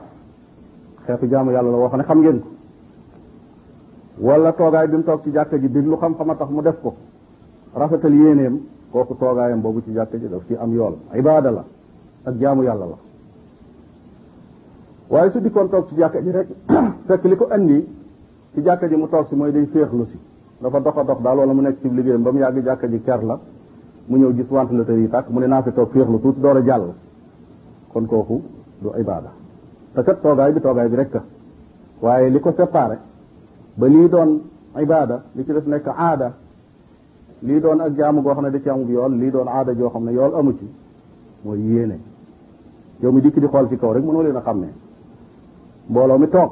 xeetu 1.06 1.26
jaamu 1.28 1.52
yàlla 1.52 1.72
la 1.72 1.78
woo 1.78 1.88
xam 1.90 1.98
ne 2.00 2.04
xam 2.06 2.20
ngeen 2.20 2.40
ko 2.42 2.48
wala 4.22 4.54
toogaay 4.54 4.88
bi 4.88 4.96
mu 4.98 5.04
toog 5.04 5.24
ci 5.24 5.32
jàkka 5.32 5.58
ji 5.58 5.68
déglu 5.72 5.98
xam-xam 5.98 6.30
a 6.30 6.36
tax 6.36 6.50
mu 6.52 6.62
def 6.62 6.80
ko 6.82 6.94
rafetal 7.74 8.14
yéeneem 8.14 8.62
kooku 8.92 9.16
toogaayam 9.16 9.62
boobu 9.62 9.82
ci 9.84 9.92
jàkka 9.94 10.18
ji 10.18 10.28
def 10.30 10.46
ci 10.48 10.56
am 10.56 10.72
yool 10.74 10.96
ibaada 11.16 11.50
la 11.52 11.64
ak 12.24 12.36
jaamu 12.38 12.64
yàlla 12.64 12.86
la 12.86 12.98
waaye 15.10 15.30
su 15.32 15.40
dikkoon 15.40 15.70
toog 15.70 15.88
ci 15.88 15.96
jàkka 15.96 16.22
ji 16.22 16.32
rek 16.32 16.48
fekk 17.08 17.24
ya, 17.24 17.30
li 17.30 17.36
ko 17.36 17.48
andi 17.50 17.88
ci 18.54 18.62
jàkka 18.62 18.88
ji 18.88 18.96
mu 18.96 19.08
toog 19.10 19.28
si 19.28 19.36
mooy 19.36 19.52
day 19.52 19.66
féexlu 19.68 20.06
si 20.06 20.20
dafa 20.60 20.80
dox 20.80 20.98
a 20.98 21.04
dox 21.04 21.20
daal 21.22 21.38
wala 21.38 21.54
mu 21.54 21.62
nekk 21.62 21.82
ci 21.82 21.90
liggéeyam 21.90 22.24
ba 22.24 22.32
mu 22.32 22.40
yàgg 22.40 22.64
jàkka 22.64 22.88
ji 22.88 23.02
ker 23.02 23.24
la 23.24 23.40
mu 24.06 24.18
ñëw 24.18 24.34
gis 24.34 24.46
wante 24.50 24.74
la 24.74 24.84
tëri 24.84 25.10
tàkk 25.10 25.30
mu 25.30 25.40
ne 25.40 25.48
naa 25.48 25.62
fi 25.64 25.72
toog 25.72 25.92
féexlu 25.92 26.20
tuuti 26.22 26.40
door 26.42 26.58
a 26.58 26.62
jàll 26.62 26.94
kon 27.92 28.06
kooku 28.06 28.42
du 28.80 28.92
ibaada 29.00 29.32
te 29.94 30.04
kat 30.04 30.22
toogaay 30.22 30.52
bi 30.54 30.60
toogaay 30.60 30.90
bi 30.90 30.96
rek 30.96 31.22
waaye 32.02 32.30
li 32.30 32.40
ko 32.40 32.50
séparé 32.52 32.98
ba 33.76 33.88
lii 33.88 34.10
doon 34.10 34.42
ibaada 34.78 35.24
li 35.34 35.46
ci 35.46 35.54
def 35.54 35.66
nekk 35.66 35.88
aada 35.88 36.34
lii 37.40 37.60
doon 37.62 37.80
ak 37.80 37.96
jaamu 37.96 38.22
goo 38.22 38.32
xam 38.34 38.44
ne 38.44 38.52
da 38.52 38.60
ci 38.60 38.70
amub 38.70 38.90
yool 38.90 39.14
lii 39.14 39.30
doon 39.32 39.48
aada 39.48 39.74
joo 39.74 39.90
xam 39.90 40.04
ne 40.04 40.12
yool 40.12 40.36
amu 40.36 40.54
ci 40.58 40.68
mooy 41.44 41.60
yéene 41.62 42.00
yow 43.00 43.12
mi 43.12 43.22
dikk 43.22 43.40
di 43.40 43.48
xool 43.48 43.70
ci 43.70 43.78
kaw 43.78 43.92
rek 43.94 44.04
mënoo 44.04 44.22
leen 44.24 44.36
a 44.36 44.42
xàmmee 44.42 44.86
mbooloo 45.90 46.18
mi 46.18 46.28
toog 46.28 46.52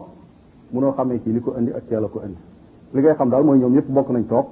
munoo 0.72 0.92
xamee 0.94 1.20
kii 1.20 1.34
li 1.34 1.40
ko 1.42 1.56
indi 1.58 1.72
ak 1.74 1.90
la 1.92 2.08
ko 2.08 2.22
indi 2.26 2.40
li 2.94 3.02
ngay 3.02 3.14
xam 3.18 3.30
daal 3.30 3.44
mooy 3.44 3.60
ñoom 3.60 3.74
ñëpp 3.74 3.88
bokk 3.90 4.10
nañ 4.10 4.26
toog 4.28 4.46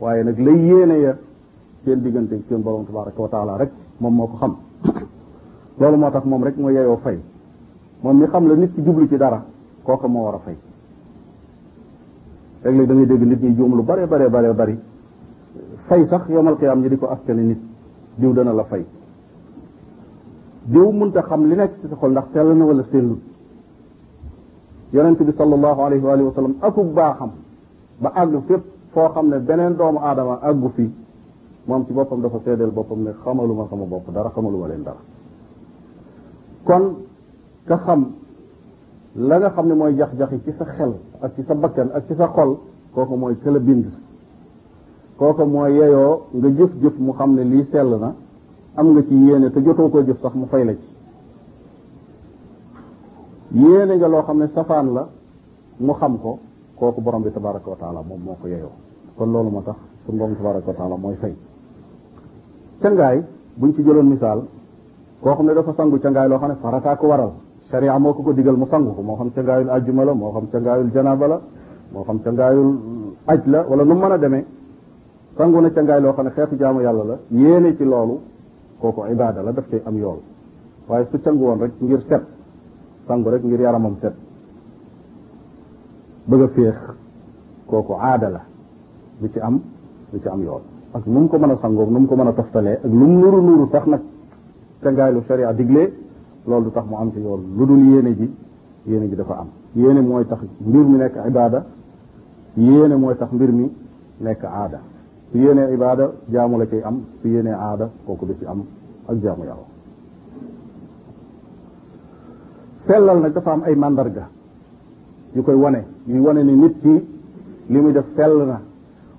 waaye 0.00 0.22
nag 0.22 0.38
lay 0.38 0.58
yéene 0.66 1.00
ya 1.00 1.16
seen 1.84 2.00
diggante 2.02 2.38
seen 2.48 2.60
borom 2.62 2.84
tabaraka 2.86 3.22
wa 3.22 3.28
taala 3.28 3.56
rek 3.56 3.70
moom 4.00 4.14
moo 4.14 4.26
ko 4.26 4.36
xam 4.36 4.56
loolu 5.80 5.96
moo 5.96 6.10
tax 6.10 6.24
moom 6.26 6.44
rek 6.44 6.56
moo 6.58 6.70
yeyoo 6.70 6.96
fay 6.96 7.18
moom 8.02 8.18
mi 8.18 8.26
xam 8.26 8.46
la 8.48 8.54
nit 8.54 8.74
ci 8.74 8.82
jublu 8.82 9.08
ci 9.08 9.16
dara 9.16 9.44
kooka 9.82 10.08
moo 10.08 10.24
war 10.24 10.34
a 10.34 10.38
fay 10.38 10.56
léeg-léeg 12.64 12.86
da 12.88 13.04
dégg 13.04 13.22
nit 13.26 13.42
ñi 13.42 13.54
juum 13.56 13.76
lu 13.76 13.82
bare 13.82 14.06
bare 14.06 14.28
bare 14.28 14.52
bari 14.52 14.78
fay 15.86 16.04
sax 16.04 16.28
yomal 16.28 16.56
xiyaam 16.56 16.80
ñi 16.82 16.88
di 16.90 16.96
ko 16.98 17.08
askane 17.08 17.40
nit 17.42 17.58
diw 18.16 18.32
dana 18.34 18.52
la 18.52 18.64
fay 18.64 18.84
mun 20.66 20.96
mënta 20.98 21.22
xam 21.22 21.48
li 21.48 21.54
nekk 21.56 21.80
ci 21.80 21.86
sa 21.88 21.96
xol 21.96 22.10
ndax 22.10 22.24
sell 22.32 22.54
na 22.56 22.64
wala 22.66 22.82
sellut 22.82 23.22
yonent 24.92 25.18
bi 25.20 25.32
sallallahu 25.32 25.80
alayhi 25.82 26.04
wa 26.04 26.12
alihi 26.12 26.26
wa 26.28 26.34
sallam 26.34 26.54
akub 26.62 26.92
baaxam 26.94 27.30
ba 28.00 28.12
àgg 28.16 28.40
fépp 28.48 28.62
foo 28.92 29.08
xam 29.12 29.28
ne 29.28 29.38
beneen 29.40 29.74
doomu 29.76 29.98
aadama 30.00 30.38
àggu 30.42 30.68
fi 30.76 30.90
moom 31.66 31.84
ci 31.86 31.92
boppam 31.92 32.20
dafa 32.20 32.38
seedeel 32.40 32.70
boppam 32.70 33.02
ne 33.02 33.10
xamaluma 33.22 33.66
sama 33.68 33.84
bopp 33.84 34.10
dara 34.12 34.30
xamaluma 34.30 34.66
leen 34.68 34.82
dara 34.82 35.00
kon 36.64 37.04
ka 37.66 37.76
xam 37.78 38.12
la 39.16 39.38
nga 39.38 39.50
xam 39.50 39.66
ne 39.68 39.74
mooy 39.74 39.94
jax-jaxi 39.96 40.40
ci 40.44 40.52
sa 40.52 40.64
xel 40.64 40.94
ak 41.20 41.34
ci 41.34 41.42
sa 41.42 41.54
bakkan 41.54 41.88
ak 41.94 42.06
ci 42.06 42.14
sa 42.14 42.26
xol 42.28 42.58
kooku 42.94 43.14
mooy 43.16 43.36
këla 43.44 43.58
bind 43.58 43.86
kooku 45.18 45.44
mooy 45.44 45.72
yeyoo 45.76 46.22
nga 46.34 46.48
jëf-jëf 46.48 46.96
mu 46.98 47.12
xam 47.12 47.34
ne 47.34 47.42
lii 47.44 47.64
sell 47.64 47.90
na 48.00 48.14
am 48.76 48.92
nga 48.92 49.02
ci 49.02 49.14
yéene 49.14 49.50
te 49.50 49.60
jotoo 49.60 49.90
koo 49.90 50.02
jëf 50.02 50.18
sax 50.20 50.32
mu 50.34 50.46
fay 50.46 50.64
la 50.64 50.74
ci 50.74 50.87
yéene 53.52 53.96
nga 53.96 54.08
loo 54.08 54.22
xam 54.22 54.38
ne 54.38 54.46
safaan 54.48 54.92
la 54.92 55.06
mu 55.78 55.92
xam 55.92 56.18
ko 56.20 56.38
kooku 56.74 57.00
borom 57.00 57.22
bi 57.22 57.32
tabaraka 57.32 57.70
wa 57.70 57.76
taala 57.76 58.00
moom 58.06 58.20
moo 58.20 58.36
ko 58.40 58.46
yeyoo 58.46 58.70
kon 59.16 59.30
loolu 59.32 59.48
moo 59.50 59.62
tax 59.62 59.76
suñu 60.04 60.18
borom 60.18 60.36
tabaraka 60.36 60.66
wa 60.68 60.74
taala 60.74 60.96
mooy 60.96 61.14
fay 61.16 61.34
cangaay 62.80 63.24
buñ 63.56 63.72
ci 63.74 63.82
jëloon 63.82 64.06
misaal 64.06 64.44
koo 65.20 65.32
xam 65.34 65.46
ne 65.46 65.54
dafa 65.54 65.72
sangu 65.72 65.98
cangaay 65.98 66.28
loo 66.28 66.36
xam 66.38 66.48
ne 66.50 66.56
farataa 66.60 66.96
ko 66.96 67.06
waral 67.06 67.32
sharia 67.70 67.98
moo 67.98 68.12
ko 68.12 68.22
ko 68.22 68.32
digal 68.34 68.54
mu 68.56 68.66
sangu 68.66 68.94
ko 68.94 69.00
moo 69.02 69.14
xam 69.16 69.30
cangaayul 69.32 69.70
ajjuma 69.70 70.04
la 70.04 70.12
moo 70.12 70.30
xam 70.32 70.48
cangaayul 70.50 70.90
janaaba 70.92 71.26
la 71.26 71.40
moo 71.92 72.02
xam 72.04 72.20
cangaayul 72.22 72.78
aj 73.26 73.46
la 73.46 73.60
wala 73.66 73.84
nu 73.84 73.94
man 73.94 74.12
a 74.12 74.18
demee 74.18 74.44
sangu 75.36 75.58
na 75.60 75.70
cangaay 75.70 76.00
loo 76.02 76.12
xam 76.12 76.24
ne 76.26 76.30
xeetu 76.32 76.56
jaamu 76.58 76.80
yàlla 76.82 77.04
la 77.04 77.18
yéene 77.30 77.74
ci 77.76 77.84
loolu 77.84 78.20
kooku 78.78 79.04
ibaada 79.10 79.40
la 79.42 79.52
daf 79.52 79.66
cay 79.70 79.80
am 79.86 79.96
yool 79.96 80.18
waaye 80.86 81.06
su 81.10 81.18
ngir 81.80 82.02
set 82.02 82.22
sangu 83.08 83.30
rek 83.32 83.42
ngir 83.42 83.60
yaramam 83.64 83.96
set 84.00 84.14
bëgg 86.28 86.42
a 86.44 86.48
féex 86.48 86.78
kooku 87.66 87.94
aada 87.96 88.28
la 88.28 88.42
du 89.20 89.28
ci 89.32 89.40
am 89.40 89.60
du 90.12 90.18
ci 90.20 90.28
am 90.28 90.40
yoon 90.42 90.62
ak 90.92 91.06
nu 91.06 91.20
mu 91.20 91.26
ko 91.28 91.38
mën 91.38 91.50
a 91.50 91.56
sangoog 91.56 91.90
nu 91.90 92.06
ko 92.06 92.16
mën 92.16 92.26
a 92.28 92.32
toftalee 92.32 92.76
ak 92.84 92.84
lu 92.84 93.06
mu 93.06 93.18
nuru 93.18 93.40
nuru 93.42 93.66
sax 93.68 93.86
nag 93.86 94.00
cangaay 94.82 95.12
lu 95.12 95.22
sharia 95.22 95.52
diglee 95.54 95.92
loolu 96.46 96.64
du 96.64 96.70
tax 96.70 96.84
mu 96.88 96.96
am 96.96 97.10
ci 97.12 97.18
yoon 97.20 97.40
lu 97.56 97.66
dul 97.66 97.78
yéene 97.80 98.14
ji 98.16 98.34
yéene 98.84 99.08
ji 99.08 99.14
dafa 99.14 99.38
am 99.38 99.48
yéene 99.72 100.00
mooy 100.00 100.26
tax 100.26 100.40
mbir 100.66 100.84
mi 100.86 100.98
nekk 100.98 101.16
ibaada 101.26 101.64
yéene 102.56 102.94
mooy 102.96 103.16
tax 103.16 103.30
mbir 103.32 103.52
mi 103.52 103.72
nekk 104.18 104.44
aada 104.44 104.78
su 105.30 105.38
yéenee 105.38 105.72
ibaada 105.74 106.12
jaamu 106.26 106.58
la 106.58 106.66
ciy 106.66 106.82
am 106.82 107.02
su 107.20 107.28
yéenee 107.28 107.52
aada 107.54 107.90
kooku 108.06 108.26
du 108.26 108.34
ci 108.38 108.44
am 108.44 108.60
ak 109.08 109.16
jaamu 109.22 109.44
yàlla 109.44 109.66
sellal 112.88 113.20
nag 113.20 113.32
dafa 113.36 113.52
am 113.52 113.62
ay 113.68 113.76
màndarga 113.76 114.26
yu 115.36 115.42
koy 115.44 115.54
wane 115.54 115.84
yuy 116.08 116.18
wane 116.18 116.42
ni 116.42 116.54
nit 116.56 116.74
ki 116.80 116.94
li 117.68 117.78
muy 117.80 117.92
def 117.92 118.06
sell 118.16 118.46
na 118.46 118.60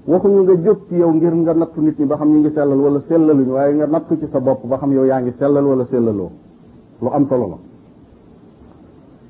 waxuñu 0.08 0.42
nga 0.44 0.56
jóg 0.58 0.88
ci 0.88 0.96
yow 0.96 1.14
ngir 1.14 1.34
nga 1.34 1.54
nattu 1.54 1.82
nit 1.82 1.98
ñi 2.00 2.06
ba 2.06 2.16
xam 2.18 2.30
ñu 2.34 2.40
ngi 2.40 2.50
sellal 2.50 2.80
wala 2.80 3.00
sellaluñu 3.08 3.52
waaye 3.54 3.74
nga 3.76 3.86
nattu 3.88 4.18
ci 4.20 4.28
sa 4.28 4.40
bopp 4.40 4.66
ba 4.66 4.78
xam 4.78 4.92
yow 4.92 5.06
yaa 5.06 5.22
ngi 5.22 5.32
sellal 5.34 5.66
wala 5.66 5.86
sellaloo 5.86 6.30
lu 7.00 7.08
am 7.08 7.26
solo 7.28 7.48
la 7.48 7.58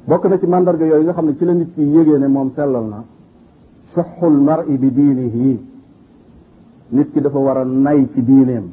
bokk 0.08 0.25
na 0.25 0.39
ci 0.39 0.47
mandarga 0.47 0.86
yooyu 0.86 1.04
nga 1.04 1.13
xam 1.13 1.25
ne 1.25 1.36
ci 1.36 1.45
la 1.45 1.52
nit 1.54 1.73
ki 1.73 1.82
yégee 1.82 2.17
ne 2.17 2.28
moom 2.28 2.52
sellal 2.54 2.86
na 2.88 3.04
suxul 3.91 4.39
mari 4.39 4.78
bi 4.78 4.89
diinihi 4.91 5.65
nit 6.89 7.12
ki 7.12 7.19
dafa 7.19 7.38
war 7.38 7.58
a 7.58 7.63
nay 7.65 8.08
ci 8.13 8.21
diineem 8.23 8.71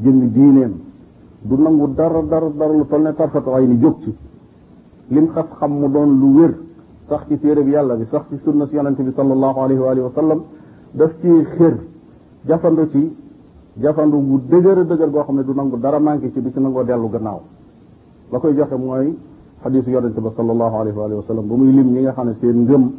jëmmi 0.00 0.28
diineem 0.32 0.83
du 1.44 1.56
nangu 1.58 1.88
dara 1.94 2.22
dara 2.22 2.48
dara 2.48 2.72
lu 2.72 2.84
toll 2.86 3.02
ne 3.02 3.12
tarfatu 3.12 3.50
ay 3.54 3.66
ni 3.66 3.76
jóg 3.78 4.00
ci 4.00 4.14
lim 5.10 5.28
xas 5.30 5.50
xam 5.58 5.70
mu 5.78 5.88
doon 5.90 6.18
lu 6.18 6.40
wér 6.40 6.58
sax 7.06 7.26
ci 7.28 7.38
téere 7.38 7.62
bi 7.62 7.70
yàlla 7.70 7.96
bi 7.96 8.04
sax 8.06 8.22
ci 8.30 8.36
sunna 8.38 8.66
si 8.66 8.74
yonente 8.74 9.02
bi 9.02 9.12
sallallahu 9.12 9.58
alayhi 9.60 9.80
wa 9.80 9.90
alihi 9.90 10.04
wa 10.06 10.10
sallam 10.14 10.42
daf 10.92 11.14
ci 11.20 11.28
xër 11.42 11.76
jafandu 12.46 12.88
ci 12.88 13.14
jafandu 13.76 14.16
bu 14.20 14.40
dëgër 14.48 14.78
a 14.78 14.84
dëgër 14.84 15.10
goo 15.10 15.22
xam 15.22 15.36
ne 15.36 15.44
du 15.44 15.52
nangu 15.52 15.76
dara 15.76 15.98
manqué 15.98 16.32
ci 16.32 16.40
du 16.40 16.50
ci 16.50 16.60
nangoo 16.60 16.82
dellu 16.82 17.10
gannaaw 17.10 17.40
la 18.32 18.38
koy 18.38 18.54
joxe 18.56 18.76
mooy 18.76 19.14
xadisu 19.60 19.90
yonente 19.90 20.20
ba 20.20 20.30
sallallahu 20.30 20.76
alayhi 20.76 20.96
wa 20.98 21.04
alihi 21.04 21.16
wa 21.18 21.22
sallam 21.26 21.46
ba 21.46 21.54
muy 21.54 21.72
lim 21.74 21.92
ñi 21.92 22.00
nga 22.02 22.12
xam 22.12 22.26
ne 22.28 22.34
seen 22.34 22.62
ngëm 22.62 22.90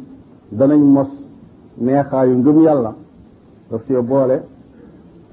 danañ 0.52 0.80
mos 0.84 1.08
neexaayu 1.78 2.36
ngëm 2.38 2.58
yàlla 2.60 2.94
daf 3.70 3.84
cee 3.86 4.00
boole 4.02 4.44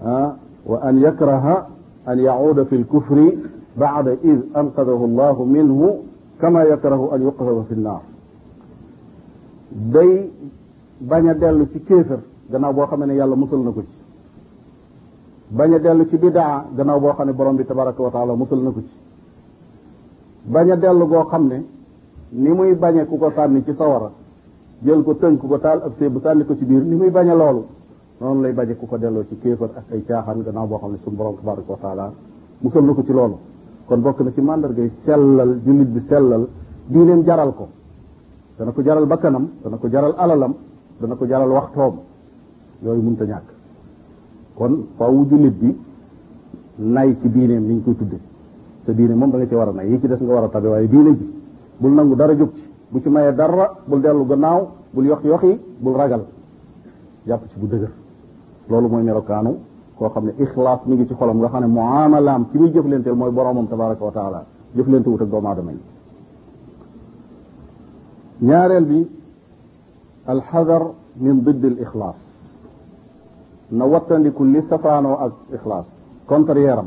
ah 0.04 0.36
wa 0.66 0.80
an 0.82 0.98
yakraha 0.98 1.70
أن 2.10 2.20
يعود 2.20 2.64
في 2.64 2.76
الكفر 2.76 3.32
بعد 3.78 4.08
إذ 4.08 4.40
أنقذه 4.58 5.06
الله 5.06 5.46
منه 5.46 6.00
كما 6.42 6.64
يكره 6.64 7.16
أن 7.16 7.22
يقذف 7.22 7.68
في 7.68 7.74
النار 7.74 8.02
day 9.92 10.28
bañ 11.10 11.28
a 11.30 11.34
dellu 11.36 11.68
ci 11.72 11.80
kéefër 11.80 12.20
gannaaw 12.52 12.74
boo 12.74 12.86
xam 12.88 13.04
ne 13.04 13.14
yàlla 13.14 13.36
musal 13.36 13.60
na 13.60 13.72
ko 13.72 13.82
ci 13.82 13.96
bañ 15.50 15.74
a 15.74 15.78
dellu 15.80 16.06
ci 16.10 16.18
daa 16.18 16.66
gannaaw 16.76 17.00
boo 17.00 17.14
xam 17.14 17.26
ne 17.26 17.34
borom 17.34 17.56
bi 17.56 17.66
tabaraka 17.66 18.02
wa 18.04 18.10
taala 18.12 18.36
musal 18.36 18.60
na 18.64 18.70
ko 18.70 18.82
bañ 20.44 20.70
a 20.72 20.76
dellu 20.76 21.08
goo 21.08 21.26
xam 21.26 21.44
ne 21.48 21.66
ni 22.32 22.50
muy 22.52 22.76
bañe 22.76 23.06
ku 23.06 23.18
ko 23.18 23.32
sànni 23.32 23.64
ci 23.66 23.74
sawara 23.74 24.10
jël 24.86 25.04
ko 25.04 25.14
tënk 25.16 25.48
ko 25.50 25.58
tal 25.60 25.80
ab 25.86 25.92
séeb 25.98 26.12
bu 26.14 26.20
sànni 26.20 26.46
ko 26.46 26.54
ci 26.58 26.66
biir 26.66 26.84
ni 26.84 26.96
muy 26.96 27.10
bañ 27.10 27.30
a 27.30 27.34
loolu 27.42 27.62
non 28.24 28.42
lay 28.42 28.54
baje 28.54 28.76
kuko 28.76 28.98
delo 28.98 29.26
ci 29.28 29.38
kéefar 29.38 29.70
ak 29.78 29.86
ay 29.92 30.02
tiaxan 30.06 30.44
gannaaw 30.44 30.66
bo 30.68 30.78
xamni 30.78 30.98
sun 31.04 31.16
borom 31.16 31.36
tabaraka 31.36 31.72
wa 31.72 31.78
taala 31.82 32.14
musul 32.62 32.84
nako 32.86 33.04
ci 33.04 33.12
lolu 33.12 33.36
kon 33.86 33.98
bokk 34.02 34.22
na 34.22 34.32
ci 34.32 34.42
gay 34.76 34.90
selal 35.04 35.60
julit 35.66 35.88
bi 35.90 36.00
di 36.88 37.04
len 37.04 37.24
jaral 37.26 37.54
ko 37.54 37.68
dana 38.58 38.72
ko 38.72 38.82
jaral 38.82 39.06
bakanam 39.08 39.50
dana 39.62 39.76
ko 39.76 39.88
jaral 39.90 40.16
alalam 40.18 40.56
dana 41.02 41.16
ko 41.16 41.26
jaral 41.28 41.50
waxtoom 41.52 42.00
yooyu 42.82 43.02
munta 43.02 43.26
ñak 43.26 43.44
kon 44.56 44.88
fawu 44.98 45.28
julit 45.28 45.54
bi 45.58 45.78
nay 46.78 47.18
ci 47.20 47.28
diineem 47.30 47.66
niñ 47.66 47.84
koy 47.84 47.98
tudde 47.98 48.20
sa 48.86 48.94
diine 48.94 49.14
mom 49.16 49.32
da 49.32 49.38
nga 49.40 49.48
ci 49.48 49.54
wara 49.54 49.72
nay 49.74 49.90
yi 49.90 50.00
ci 50.00 50.08
des 50.08 50.18
nga 50.22 50.34
wara 50.34 50.46
a 50.46 50.50
tabe 50.50 50.88
diine 50.88 51.18
ji 51.18 51.30
bul 51.78 51.92
nangu 51.94 52.16
dara 52.16 52.34
jóg 52.36 52.54
ci 52.54 52.70
bu 52.88 53.02
ci 53.02 53.10
maye 53.10 53.34
dara 53.34 53.76
bul 53.86 54.00
delu 54.00 54.26
gannaaw 54.26 54.68
bul 54.92 55.06
yox 55.08 55.24
yoxi 55.24 55.60
bul 55.80 55.94
ragal 55.98 56.24
japp 57.24 57.48
ci 57.50 57.60
bu 57.60 57.68
deugar 57.68 57.90
loolu 58.70 58.90
mooy 58.90 59.04
melokaanu 59.04 59.58
koo 59.98 60.10
xam 60.10 60.26
ne 60.26 60.34
ixlaas 60.44 60.86
mi 60.86 60.96
ngi 60.96 61.08
ci 61.08 61.14
xolam 61.16 61.38
nga 61.38 61.48
xam 61.50 61.62
ne 61.62 61.68
muamalaam 61.68 62.50
ki 62.50 62.58
muy 62.58 62.72
jëflanteel 62.72 63.16
mooy 63.16 63.32
boromam 63.32 63.68
tabaraka 63.68 64.06
wa 64.06 64.12
taala 64.12 64.46
jëflante 64.76 65.08
wut 65.10 65.22
ak 65.22 65.30
doomu 65.30 65.48
aadama 65.48 65.72
ñaareel 68.42 68.86
bi 68.86 69.08
alxadar 70.26 70.84
min 71.16 71.44
didd 71.44 71.64
al 71.66 71.78
ixlaas 71.80 72.18
na 73.72 73.86
wattandiku 73.86 74.44
li 74.44 74.62
safaano 74.62 75.12
ak 75.20 75.34
ixlaas 75.56 75.88
contraire 76.26 76.84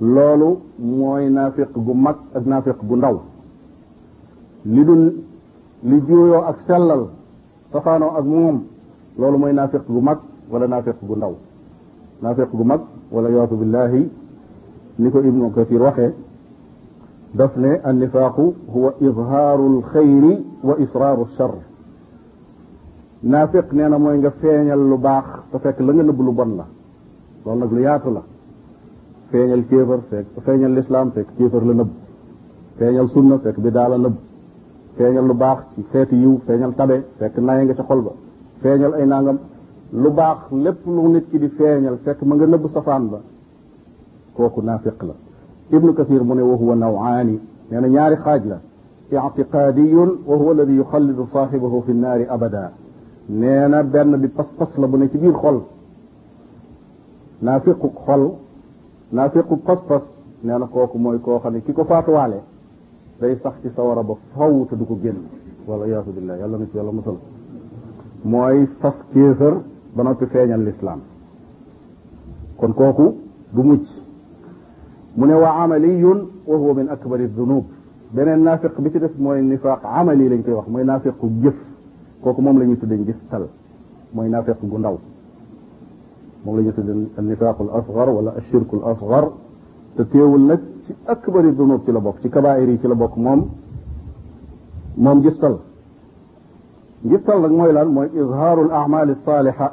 loolu 0.00 0.58
mooy 0.78 1.30
naafiq 1.30 1.72
gu 1.76 1.94
mag 1.94 2.16
ak 2.34 2.44
naafiq 2.46 2.78
gu 2.86 2.96
ndaw 2.96 3.16
li 4.64 4.84
dul 4.84 5.04
li 5.82 6.00
juuyoo 6.06 6.42
ak 6.50 6.60
sellal 6.60 7.02
safaanoo 7.72 8.10
ak 8.16 8.24
moom 8.24 8.72
لولو 9.18 9.38
mooy 9.38 9.52
نافق 9.54 9.84
gu 9.88 10.00
mag 10.00 10.18
wala 10.52 10.66
naafiq 10.66 10.96
gu 11.08 11.14
ndaw 11.16 11.34
naafiq 12.22 12.50
gu 12.58 12.64
mag 12.64 12.80
wala 13.14 13.28
yaatu 13.36 13.54
billahi 13.60 14.10
ni 14.98 15.10
ko 15.12 15.18
ibnu 15.28 15.52
kathir 15.56 15.80
waxee 15.82 16.12
daf 17.38 17.56
ne 17.56 17.72
annifaaqu 17.88 18.44
huwa 18.74 18.90
izhaaru 19.08 19.64
alxayri 19.76 20.32
wa 20.68 20.74
israaru 20.84 21.20
alshar 21.26 21.54
naafiq 23.32 23.66
nga 23.76 24.30
feñal 24.40 24.78
lu 24.90 24.96
bax 25.06 25.26
te 25.50 25.58
fek 25.58 25.76
la 25.86 25.92
nga 25.94 26.02
neub 26.02 26.18
lu 26.26 26.32
bon 26.38 26.50
la 26.58 26.66
loolu 27.44 27.58
nak 27.60 27.70
lu 27.76 27.80
yaatu 27.88 28.10
la 28.16 28.22
feñal 29.30 29.62
kéefar 29.70 30.00
fek 30.10 30.26
feñal 30.46 30.72
l'islam 30.76 31.06
fek 31.14 31.26
kéefar 31.36 31.64
la 31.68 31.74
neub 31.74 31.90
feñal 32.78 33.08
sunna 33.14 33.36
fek 33.44 33.56
bi 33.62 33.70
da 33.76 33.88
la 33.92 33.96
neub 34.04 34.16
feñal 34.96 35.24
lu 35.28 35.34
bax 35.34 35.58
ci 35.74 35.80
xeeti 35.90 36.16
yu 36.24 36.32
feñal 36.46 36.72
tabe 36.78 36.96
fek 37.18 37.34
nay 37.46 37.60
nga 37.64 37.74
ci 37.80 37.84
xol 37.90 38.02
ba 38.06 38.10
feeñal 38.64 38.94
ay 38.94 39.06
nangam 39.06 39.38
lu 39.92 40.10
baax 40.10 40.38
lépp 40.52 40.86
lu 40.86 41.08
nit 41.12 41.28
ki 41.30 41.38
di 41.38 41.48
feeñal 41.48 41.98
fekk 42.04 42.20
ma 42.22 42.34
nga 42.34 42.46
nëbb 42.46 42.66
safaan 42.72 43.04
ba 43.10 43.20
kooku 44.34 44.62
naafiq 44.62 45.02
la 45.02 45.14
ibnu 45.70 45.92
kasir 45.92 46.22
mu 46.24 46.34
ne 46.34 46.40
wa 46.42 46.56
huwa 46.56 46.74
nawaani 46.74 47.38
nee 47.70 47.80
na 47.80 47.86
ñaari 47.88 48.16
xaaj 48.16 48.44
la 48.48 48.58
ictiqaadiyun 49.10 50.10
wa 50.26 50.36
huwa 50.36 50.52
alladi 50.52 50.74
yuxallidu 50.76 51.26
saaxibahu 51.26 51.82
fi 51.86 51.92
naar 51.92 52.20
abada 52.30 52.72
nee 53.28 53.68
na 53.68 53.82
benn 53.84 54.16
bi 54.16 54.28
pas-pas 54.28 54.70
la 54.78 54.86
bu 54.86 54.96
ne 54.98 55.08
ci 55.10 55.18
biir 55.18 55.32
xol 55.34 55.60
naafiqu 57.42 57.88
xol 58.06 58.32
naafiqu 59.12 59.56
pas-pas 59.62 60.02
nee 60.42 60.58
na 60.58 60.66
kooku 60.66 60.98
mooy 60.98 61.18
koo 61.20 61.38
xam 61.38 61.52
ne 61.52 61.60
ki 61.62 61.72
ko 61.72 61.84
faatuwaale 61.84 62.40
day 63.20 63.36
sax 63.42 63.52
ci 63.62 63.68
sawara 63.70 64.02
ba 64.02 64.16
faw 64.34 64.66
te 64.70 64.74
du 64.76 64.86
ko 64.86 64.98
génn 65.02 65.20
wala 65.68 65.86
iyaatu 65.86 66.10
billah 66.10 66.38
yàlla 66.38 66.58
na 66.58 66.66
ci 66.70 66.76
yàlla 66.76 66.92
mooy 68.24 68.66
fas 68.80 68.96
kéefër 69.12 69.54
ba 69.94 70.02
noppi 70.02 70.26
feeñal 70.26 70.62
lislaam 70.64 71.00
kon 72.56 72.72
kooku 72.74 73.16
bu 73.52 73.62
mucc 73.62 73.86
mu 75.16 75.26
ne 75.26 75.34
waa 75.34 75.62
amaliyun 75.62 76.18
wa 76.46 76.56
huwa 76.56 76.74
min 76.74 76.88
akbari 76.88 77.28
dunub 77.28 77.64
beneen 78.14 78.42
naafiq 78.42 78.74
bi 78.78 78.90
ci 78.90 78.98
des 78.98 79.12
mooy 79.18 79.42
nifaaq 79.42 79.82
amali 79.84 80.28
lañ 80.28 80.42
koy 80.42 80.54
wax 80.54 80.66
mooy 80.68 80.84
naafiqu 80.84 81.26
jëf 81.42 81.56
kooku 82.22 82.40
moom 82.42 82.58
la 82.58 82.64
ñuy 82.64 82.78
tudde 82.78 82.96
ngistal 83.00 83.46
mooy 84.14 84.28
naafiq 84.28 84.56
gu 84.62 84.78
ndaw 84.78 84.96
moom 86.44 86.56
la 86.56 86.62
ñuy 86.62 86.72
tudde 86.72 86.92
nifaaqu 87.20 87.62
l 87.64 87.70
asgar 87.78 88.08
wala 88.08 88.34
ashirku 88.38 88.76
l 88.76 88.82
asgar 88.90 89.24
te 89.96 90.02
nag 90.46 90.60
ci 90.84 90.94
akbari 91.06 91.52
dunub 91.54 91.84
ci 91.84 91.92
la 91.92 92.00
bokk 92.00 92.20
ci 92.22 92.28
kabaayir 92.30 92.68
yi 92.70 92.78
ci 92.78 92.88
la 92.88 92.94
bokk 92.94 93.16
moom 93.16 93.50
moom 94.96 95.18
ngistal 95.18 95.56
ngistal 97.04 97.40
nag 97.44 97.50
mooy 97.52 97.72
lan 97.72 97.92
mooy 97.92 98.08
izhaaru 98.14 98.70
al 98.70 98.72
amal 98.84 99.08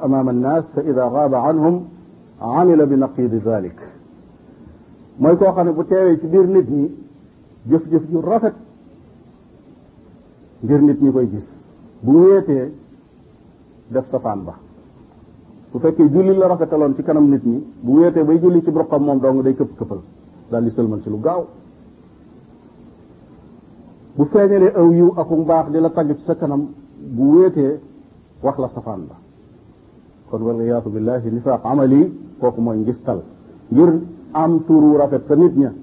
amaam 0.02 0.28
annaas 0.30 0.66
fa 0.74 0.82
ida 0.84 1.06
gaaba 1.16 1.40
anhum 1.50 1.86
amila 2.42 2.86
bi 2.86 2.96
naqidi 2.98 3.40
dalik 3.40 3.80
mooy 5.18 5.38
koo 5.38 5.52
xam 5.56 5.72
bu 5.74 5.84
teewee 5.86 6.20
ci 6.20 6.28
biir 6.28 6.46
nit 6.48 6.68
ñi 6.70 6.90
jëf-jëf 7.70 8.04
rafet 8.24 8.56
ngir 10.64 10.82
nit 10.82 11.02
ñi 11.02 11.12
koy 11.12 11.30
gis 11.32 11.48
bu 12.02 12.12
weetee 12.26 12.74
def 13.92 14.08
safaan 14.10 14.44
ba 14.44 14.56
su 15.72 15.80
fekkee 15.80 16.10
julli 16.10 16.36
la 16.38 16.48
rafetaloon 16.48 16.96
ci 16.96 17.04
kanam 17.04 17.30
nit 17.30 17.44
ñi 17.46 17.64
bu 17.80 17.94
weetee 18.00 18.24
bay 18.26 18.40
julli 18.42 18.62
ci 18.62 18.72
boppam 18.72 19.04
moom 19.06 19.20
dong 19.20 19.42
day 19.42 19.56
këpp 19.56 19.76
këppal 19.78 20.02
daal 20.50 20.64
di 20.66 20.70
sëlmal 20.70 21.02
ci 21.02 21.10
lu 21.10 21.20
gaaw 21.22 21.48
bu 24.16 24.26
feeñalee 24.26 24.74
aw 24.76 24.92
yiw 24.92 25.14
akum 25.16 25.46
baax 25.46 25.70
di 25.72 25.80
la 25.80 25.90
tagg 25.92 26.14
ci 26.18 26.24
sa 26.26 26.36
kanam 26.36 26.68
bu 27.02 27.34
wéetee 27.42 27.80
wax 28.44 28.58
la 28.60 28.68
safaan 28.70 29.02
ba 29.10 29.16
kon 30.30 30.42
wala 30.42 30.64
yaatu 30.64 30.90
billahi 30.90 31.30
nifaaq 31.32 31.62
amali 31.66 32.14
kooku 32.40 32.62
mooy 32.62 32.78
ngistal 32.78 33.22
ngir 33.72 33.90
am 34.34 34.60
turu 34.66 34.98
rafet 34.98 35.24
fa 35.28 35.36
nit 35.36 35.56
ña 35.58 35.74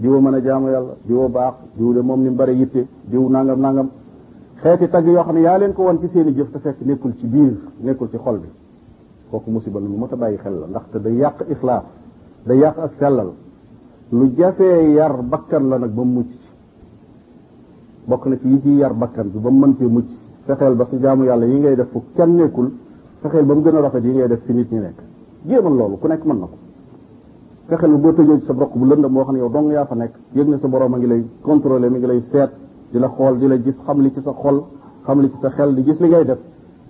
diwo 0.00 0.20
mën 0.20 0.34
a 0.34 0.40
jaamu 0.40 0.68
yàlla 0.70 0.94
diwo 1.06 1.28
baax 1.28 1.54
diw 1.76 1.92
de 1.94 2.00
moom 2.00 2.22
ni 2.22 2.30
bare 2.30 2.52
yitte 2.54 2.86
diw 3.10 3.28
nangam 3.30 3.60
nangam 3.60 3.88
xeeti 4.62 4.88
tag 4.88 5.06
yoo 5.06 5.22
xam 5.22 5.34
ne 5.34 5.40
yaa 5.40 5.58
leen 5.58 5.72
ko 5.72 5.82
won 5.82 6.00
ci 6.00 6.08
seeni 6.08 6.32
jëf 6.34 6.50
te 6.52 6.58
fekk 6.58 6.80
nekkul 6.84 7.14
ci 7.18 7.26
biir 7.26 7.52
nekkul 7.80 8.08
ci 8.10 8.16
xol 8.16 8.38
bi 8.38 8.48
kooku 9.30 9.50
musiba 9.50 9.78
lu 9.80 9.88
mot 9.88 10.12
a 10.12 10.16
bàyyi 10.16 10.36
xel 10.38 10.58
la 10.60 10.66
ndaxte 10.66 10.98
day 11.00 11.14
yàq 11.14 11.44
ixlaas 11.50 11.86
day 12.46 12.58
yàq 12.58 12.78
ak 12.78 12.94
sellal 12.94 13.32
lu 14.12 14.32
jafee 14.36 14.90
yar 14.92 15.22
bakkan 15.22 15.68
la 15.68 15.78
nag 15.78 15.90
ba 15.90 16.02
mucc 16.02 16.28
ci 16.30 16.48
bokk 18.06 18.26
na 18.26 18.38
ci 18.38 18.48
yi 18.48 18.60
ci 18.62 18.68
yar 18.76 18.92
bakkan 18.94 19.28
bi 19.28 19.38
ba 19.38 19.50
mën 19.50 19.76
cee 19.76 19.86
mucc 19.88 20.19
fexeel 20.46 20.74
ba 20.74 20.84
sa 20.86 20.96
jaamu 20.98 21.24
yàlla 21.24 21.46
yi 21.46 21.58
ngay 21.58 21.76
def 21.76 21.88
fu 21.90 22.02
kenn 22.14 22.36
nekkul 22.36 22.72
fexeel 23.22 23.44
ba 23.44 23.54
mu 23.54 23.62
gën 23.62 23.76
a 23.76 23.80
rafet 23.80 24.04
yi 24.04 24.12
ngay 24.12 24.28
def 24.28 24.40
fi 24.44 24.52
nit 24.52 24.70
ñi 24.70 24.78
nekk 24.80 24.96
jéemal 25.46 25.74
loolu 25.74 25.98
ku 25.98 26.06
nekk 26.08 26.24
mën 26.24 26.38
na 26.38 26.46
ko 26.46 26.56
fexeel 27.68 27.90
ba 27.92 27.98
boo 27.98 28.12
tëjoo 28.12 28.38
ci 28.38 28.44
sa 28.46 28.52
roq 28.56 28.74
bu 28.76 28.84
lëndam 28.86 29.12
boo 29.12 29.22
xam 29.24 29.34
ne 29.34 29.40
yow 29.40 29.48
dong 29.50 29.70
yaa 29.70 29.84
fa 29.84 29.94
nekk 29.94 30.14
yëg 30.34 30.48
ne 30.48 30.58
sa 30.58 30.68
borom 30.68 30.94
a 30.94 30.96
ngi 30.96 31.06
lay 31.06 31.26
contrôlé 31.42 31.90
mi 31.90 31.98
ngi 31.98 32.06
lay 32.06 32.20
seet 32.20 32.50
di 32.90 32.98
la 32.98 33.08
xool 33.08 33.38
di 33.38 33.46
la 33.48 33.60
gis 33.60 33.76
xam 33.84 34.00
li 34.00 34.12
ci 34.12 34.20
sa 34.22 34.32
xol 34.32 34.64
xam 35.04 35.20
li 35.20 35.30
ci 35.30 35.36
sa 35.40 35.50
xel 35.50 35.74
di 35.74 35.84
gis 35.84 35.98
li 36.00 36.08
ngay 36.08 36.24
def 36.24 36.38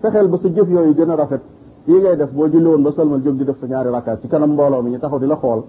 fexeel 0.00 0.28
ba 0.28 0.36
sa 0.38 0.48
jëf 0.48 0.68
yooyu 0.68 0.92
gën 0.94 1.10
a 1.10 1.14
rafet 1.16 1.40
yi 1.86 1.94
ngay 1.98 2.16
def 2.16 2.30
boo 2.30 2.48
julli 2.48 2.66
woon 2.68 2.82
ba 2.82 2.92
sëlmal 2.92 3.20
jóg 3.22 3.36
di 3.36 3.44
def 3.44 3.58
sa 3.58 3.66
ñaari 3.66 3.90
rakkaat 3.90 4.20
ci 4.22 4.28
kanam 4.28 4.52
mboolo 4.52 4.82
mi 4.82 4.90
ñu 4.92 4.98
taxaw 4.98 5.18
di 5.18 5.26
la 5.26 5.36
xool 5.36 5.62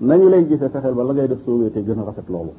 nañu 0.00 0.28
lay 0.28 0.46
gisee 0.48 0.68
fexeel 0.70 0.94
ba 0.94 1.02
la 1.04 1.12
ngay 1.12 1.28
def 1.28 1.42
soo 1.44 1.58
wéetee 1.58 1.82
gën 1.82 1.98
a 1.98 2.02
rafet 2.02 2.28
loolu 2.28 2.52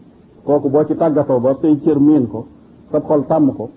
kooku 0.44 0.70
boo 0.70 0.86
ci 0.86 0.96
tàggatoo 0.96 1.40
ba 1.40 1.56
say 1.62 1.78
cër 1.80 2.00
miin 2.00 2.28
ko 2.28 2.46
sa 2.92 3.02
xol 3.02 3.26
tàmm 3.26 3.56
ko 3.56 3.70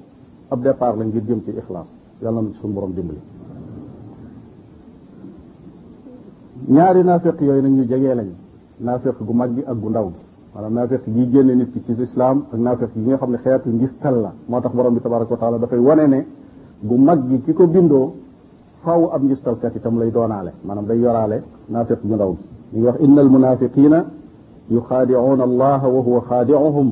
ab 0.50 0.60
départ 0.62 0.96
la 0.96 1.04
ngir 1.04 1.22
jëm 1.22 1.40
ci 1.44 1.50
ixlaas 1.50 1.86
yàlla 2.22 2.40
na 2.42 2.48
suñu 2.60 2.72
borom 2.74 2.92
dimbali 2.92 3.20
ñaari 6.68 7.02
naafeq 7.04 7.40
yooyu 7.40 7.62
nag 7.62 7.72
ñu 7.72 7.84
jegee 7.86 8.14
lañ 8.14 8.28
naafeq 8.80 9.14
gu 9.24 9.32
mag 9.32 9.54
gi 9.54 9.62
ak 9.64 9.78
gu 9.80 9.88
ndaw 9.90 10.08
gi 10.12 10.20
maanaam 10.54 10.72
naafeq 10.72 11.02
gi 11.06 11.30
génne 11.30 11.54
nit 11.54 11.70
ki 11.72 11.82
yi 11.86 11.94
nga 11.94 12.06
xam 12.08 12.44
ne 13.30 13.36
xeetu 13.38 13.68
ngistal 13.70 14.20
la 14.22 14.32
moo 14.48 14.60
tax 14.60 14.72
borom 14.74 14.94
bi 14.94 15.00
tabaraka 15.00 15.32
wa 15.34 15.38
taala 15.40 15.58
dafay 15.58 15.78
wane 15.78 16.06
ne 16.08 16.26
gu 16.82 16.96
mag 16.96 17.20
ki 17.44 17.52
ko 17.52 17.66
bindoo 17.68 18.12
faw 18.82 19.08
ab 19.14 19.22
ngistalkat 19.22 19.76
itam 19.76 19.98
lay 20.00 20.10
doonaale 20.10 20.52
maanaam 20.64 20.86
day 20.86 20.98
yoraale 20.98 21.42
naafeq 21.68 22.00
gu 22.04 22.14
ndaw 22.14 22.32
gi 22.34 22.42
ñu 22.72 22.78
ngi 22.78 22.86
wax 22.86 22.96
inna 23.00 23.20
almunafiqina 23.20 24.04
yuxaadicuuna 24.68 25.44
allaha 25.44 25.88
wa 25.88 26.00
huwa 26.06 26.20
xaadicuhum 26.28 26.88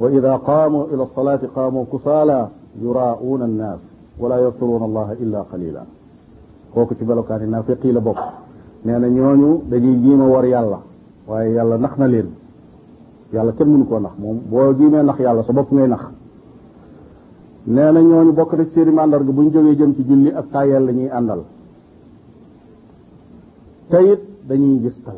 wa 0.00 0.10
ida 0.10 0.38
qaamu 0.38 0.86
ila 0.92 1.06
salaati 1.06 1.46
qaamu 1.54 1.84
kusaala 1.86 2.50
yuraa'uuna 2.82 3.44
annaas 3.44 3.82
wala 4.20 4.38
yadkuruuna 4.38 4.84
allaha 4.84 5.12
illa 5.14 5.44
qalila 5.50 5.86
kooku 6.74 6.94
ci 6.94 7.04
belokaan 7.04 7.42
yi 7.42 7.48
naafiqii 7.48 7.92
la 7.92 8.00
bokk 8.00 8.18
nee 8.84 8.98
na 8.98 9.08
ñooñu 9.08 9.62
dañuy 9.70 9.96
jiima 9.96 10.24
war 10.28 10.44
yàlla 10.44 10.78
waaye 11.28 11.52
yàlla 11.54 11.76
nax 11.78 11.98
na 11.98 12.06
leen 12.08 12.28
yàlla 13.32 13.52
kenn 13.52 13.68
mënu 13.70 13.84
koo 13.88 13.98
nax 14.00 14.12
moom 14.18 14.38
boo 14.50 14.72
jiimee 14.78 15.02
nax 15.02 15.18
yàlla 15.18 15.42
sa 15.42 15.52
bopp 15.52 15.72
ngay 15.72 15.88
nax 15.88 16.00
nee 17.66 17.92
na 17.92 18.00
ñooñu 18.02 18.32
bokk 18.32 18.52
na 18.52 18.64
ci 18.64 18.70
seeni 18.70 18.90
màndarga 18.92 19.32
buñ 19.32 19.50
jógee 19.52 19.76
jëm 19.76 19.94
ci 19.94 20.02
julli 20.08 20.30
ak 20.32 20.50
tàyyeel 20.52 20.84
la 20.84 20.92
ñuy 20.92 21.10
àndal 21.10 21.42
te 23.90 24.12
it 24.12 24.20
dañuy 24.48 24.78
gistal 24.82 25.16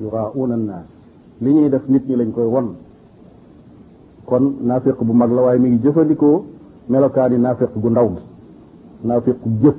yuraa'uuna 0.00 0.54
annaas 0.54 0.88
li 1.40 1.52
ñuy 1.54 1.68
def 1.68 1.86
nit 1.88 2.04
ñi 2.08 2.16
lañ 2.16 2.32
koy 2.32 2.44
won 2.54 2.68
kon 4.26 4.44
naafiq 4.60 4.98
bu 5.04 5.12
mag 5.12 5.30
la 5.32 5.42
waaye 5.42 5.58
mi 5.58 5.68
ngi 5.70 5.78
jëfandikoo 5.84 6.55
melokaani 6.88 7.38
naafiq 7.38 7.70
gu 7.76 7.88
ndaw 7.90 8.08
gi 8.14 8.22
naafiq 9.06 9.36
gu 9.44 9.50
jëf 9.62 9.76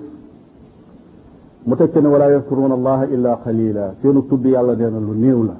mu 1.65 1.75
teg 1.75 1.91
ca 1.91 1.99
ne 2.01 2.07
walaa 2.07 2.29
yaskuruuna 2.31 2.73
allaha 2.75 3.05
illa 3.05 3.39
qalila 3.43 3.93
seenu 4.01 4.21
tudd 4.29 4.45
yàlla 4.45 4.75
nee 4.75 4.89
na 4.89 4.99
lu 4.99 5.13
néew 5.15 5.43
la 5.45 5.55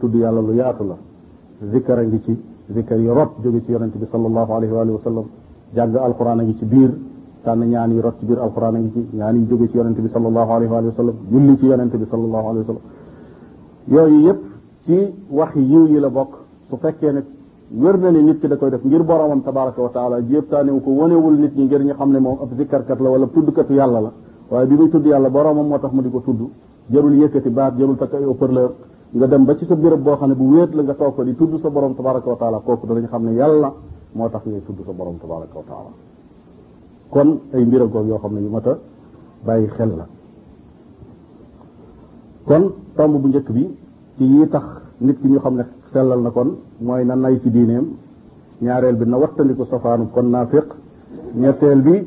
tudd 0.00 0.14
yàlla 0.14 0.40
lu 0.40 0.52
yaatu 0.54 0.84
la 0.90 0.96
zikkar 1.72 1.98
a 1.98 2.02
ngi 2.04 2.20
ci 2.22 2.38
zikkar 2.74 2.98
yi 3.00 3.06
rot 3.08 3.30
jóge 3.42 3.62
ci 3.64 3.72
yonente 3.72 3.98
bi 3.98 4.06
sallallahu 4.06 4.52
alayhi 4.52 4.72
wa 4.74 4.80
alihi 4.80 4.94
wa 4.96 5.00
sallam 5.02 5.24
jàng 5.74 5.96
alquran 5.96 6.38
a 6.40 6.42
ngi 6.42 6.56
ci 6.58 6.64
biir 6.64 6.92
tànn 7.42 7.64
ñaan 7.68 7.90
yi 7.92 8.00
rot 8.00 8.16
ci 8.20 8.24
biir 8.24 8.38
alquran 8.38 8.74
a 8.76 8.78
ngi 8.78 8.92
ci 8.92 9.16
ñaan 9.16 9.36
yi 9.36 9.46
jóge 9.48 9.68
ci 9.70 9.76
yonente 9.76 10.00
bi 10.00 10.08
sallallahu 10.08 10.50
alayhi 10.50 10.72
wa 10.72 10.78
alihi 10.78 10.88
wa 10.90 10.94
sallam 10.96 11.14
julli 11.30 11.58
ci 11.58 11.66
yonente 11.66 11.96
bi 11.96 12.04
sallallahu 12.06 12.48
alayhi 12.50 12.66
wa 12.66 12.66
sallam 12.74 12.82
yooyu 13.88 14.26
yëpp 14.28 14.40
ci 14.84 14.98
wax 15.30 15.54
yiw 15.56 15.86
yi 15.86 15.98
la 16.00 16.08
bokk 16.10 16.30
su 16.68 16.76
fekkee 16.76 17.12
ne 17.12 17.22
wér 17.70 17.96
na 17.98 18.10
ne 18.10 18.22
nit 18.22 18.40
ki 18.40 18.48
da 18.48 18.56
koy 18.56 18.70
def 18.70 18.82
ngir 18.84 19.02
boromam 19.02 19.42
tabaraka 19.42 19.80
wa 19.82 19.88
taala 19.90 20.22
jéebtaanewu 20.22 20.80
ko 20.80 20.90
wonewul 20.90 21.36
nit 21.38 21.54
ñi 21.56 21.64
ngir 21.64 21.84
ñu 21.84 21.92
xam 21.94 22.10
ne 22.12 22.18
moom 22.18 22.38
ab 22.40 22.48
zikkarkat 22.56 22.98
la 23.00 23.10
wala 23.10 23.26
tuddkatu 23.26 23.72
yàlla 23.74 24.00
la 24.00 24.12
waaye 24.50 24.66
bi 24.66 24.74
muy 24.74 24.88
tudd 24.88 25.04
yàlla 25.06 25.28
boromam 25.28 25.66
moo 25.68 25.78
tax 25.78 25.92
mu 25.92 26.00
di 26.00 26.10
ko 26.10 26.20
tudd 26.20 26.40
jarul 26.90 27.12
yëkkati 27.14 27.50
baat 27.50 27.76
jarul 27.78 27.96
takk 27.96 28.14
ay 28.14 28.24
haut-parleur 28.24 28.72
nga 29.12 29.26
dem 29.26 29.44
ba 29.44 29.54
ci 29.56 29.64
sa 29.66 29.74
béréb 29.74 30.00
boo 30.00 30.16
xam 30.16 30.28
ne 30.28 30.34
bu 30.34 30.48
wéet 30.54 30.74
la 30.74 30.82
nga 30.82 30.94
toog 30.94 31.14
ko 31.14 31.22
di 31.24 31.34
tudd 31.36 31.58
sa 31.60 31.68
borom 31.68 31.94
tabaraka 31.94 32.30
wa 32.30 32.36
taala 32.36 32.58
kooku 32.58 32.86
danañ 32.86 33.06
xam 33.06 33.24
ne 33.24 33.32
yàlla 33.32 33.74
moo 34.14 34.28
tax 34.30 34.44
ngay 34.46 34.62
tudd 34.64 34.78
sa 34.86 34.92
borom 34.92 35.18
tabaraka 35.18 35.56
wa 35.56 35.64
taala 35.68 35.90
kon 37.10 37.40
ay 37.52 37.64
mbiragoog 37.64 38.06
yoo 38.06 38.18
xam 38.18 38.32
ne 38.34 38.40
yu 38.40 38.48
ma 38.48 38.58
a 38.64 38.78
bàyyi 39.44 39.66
xel 39.68 39.92
la 42.48 43.06
bu 43.18 43.28
njëkk 43.28 43.50
bi 43.52 43.76
ci 44.16 44.24
yi 44.24 44.48
tax 44.48 44.64
nit 45.00 45.20
ki 45.20 45.28
ñu 45.28 45.38
xam 45.38 45.54
ne 45.54 45.76
sellal 45.92 46.20
na 46.22 46.30
kon 46.30 46.58
mooy 46.80 47.04
nan 47.04 47.20
na 47.20 47.28
nay 47.30 47.40
ci 47.40 47.50
diineem 47.50 47.96
ñaareel 48.60 48.96
bi 48.96 49.04
na 49.06 49.16
wattandiku 49.18 49.64
safaanu 49.64 50.08
kon 50.10 50.24
naafiq 50.30 50.66
ñetteel 51.34 51.80
bi 51.82 52.06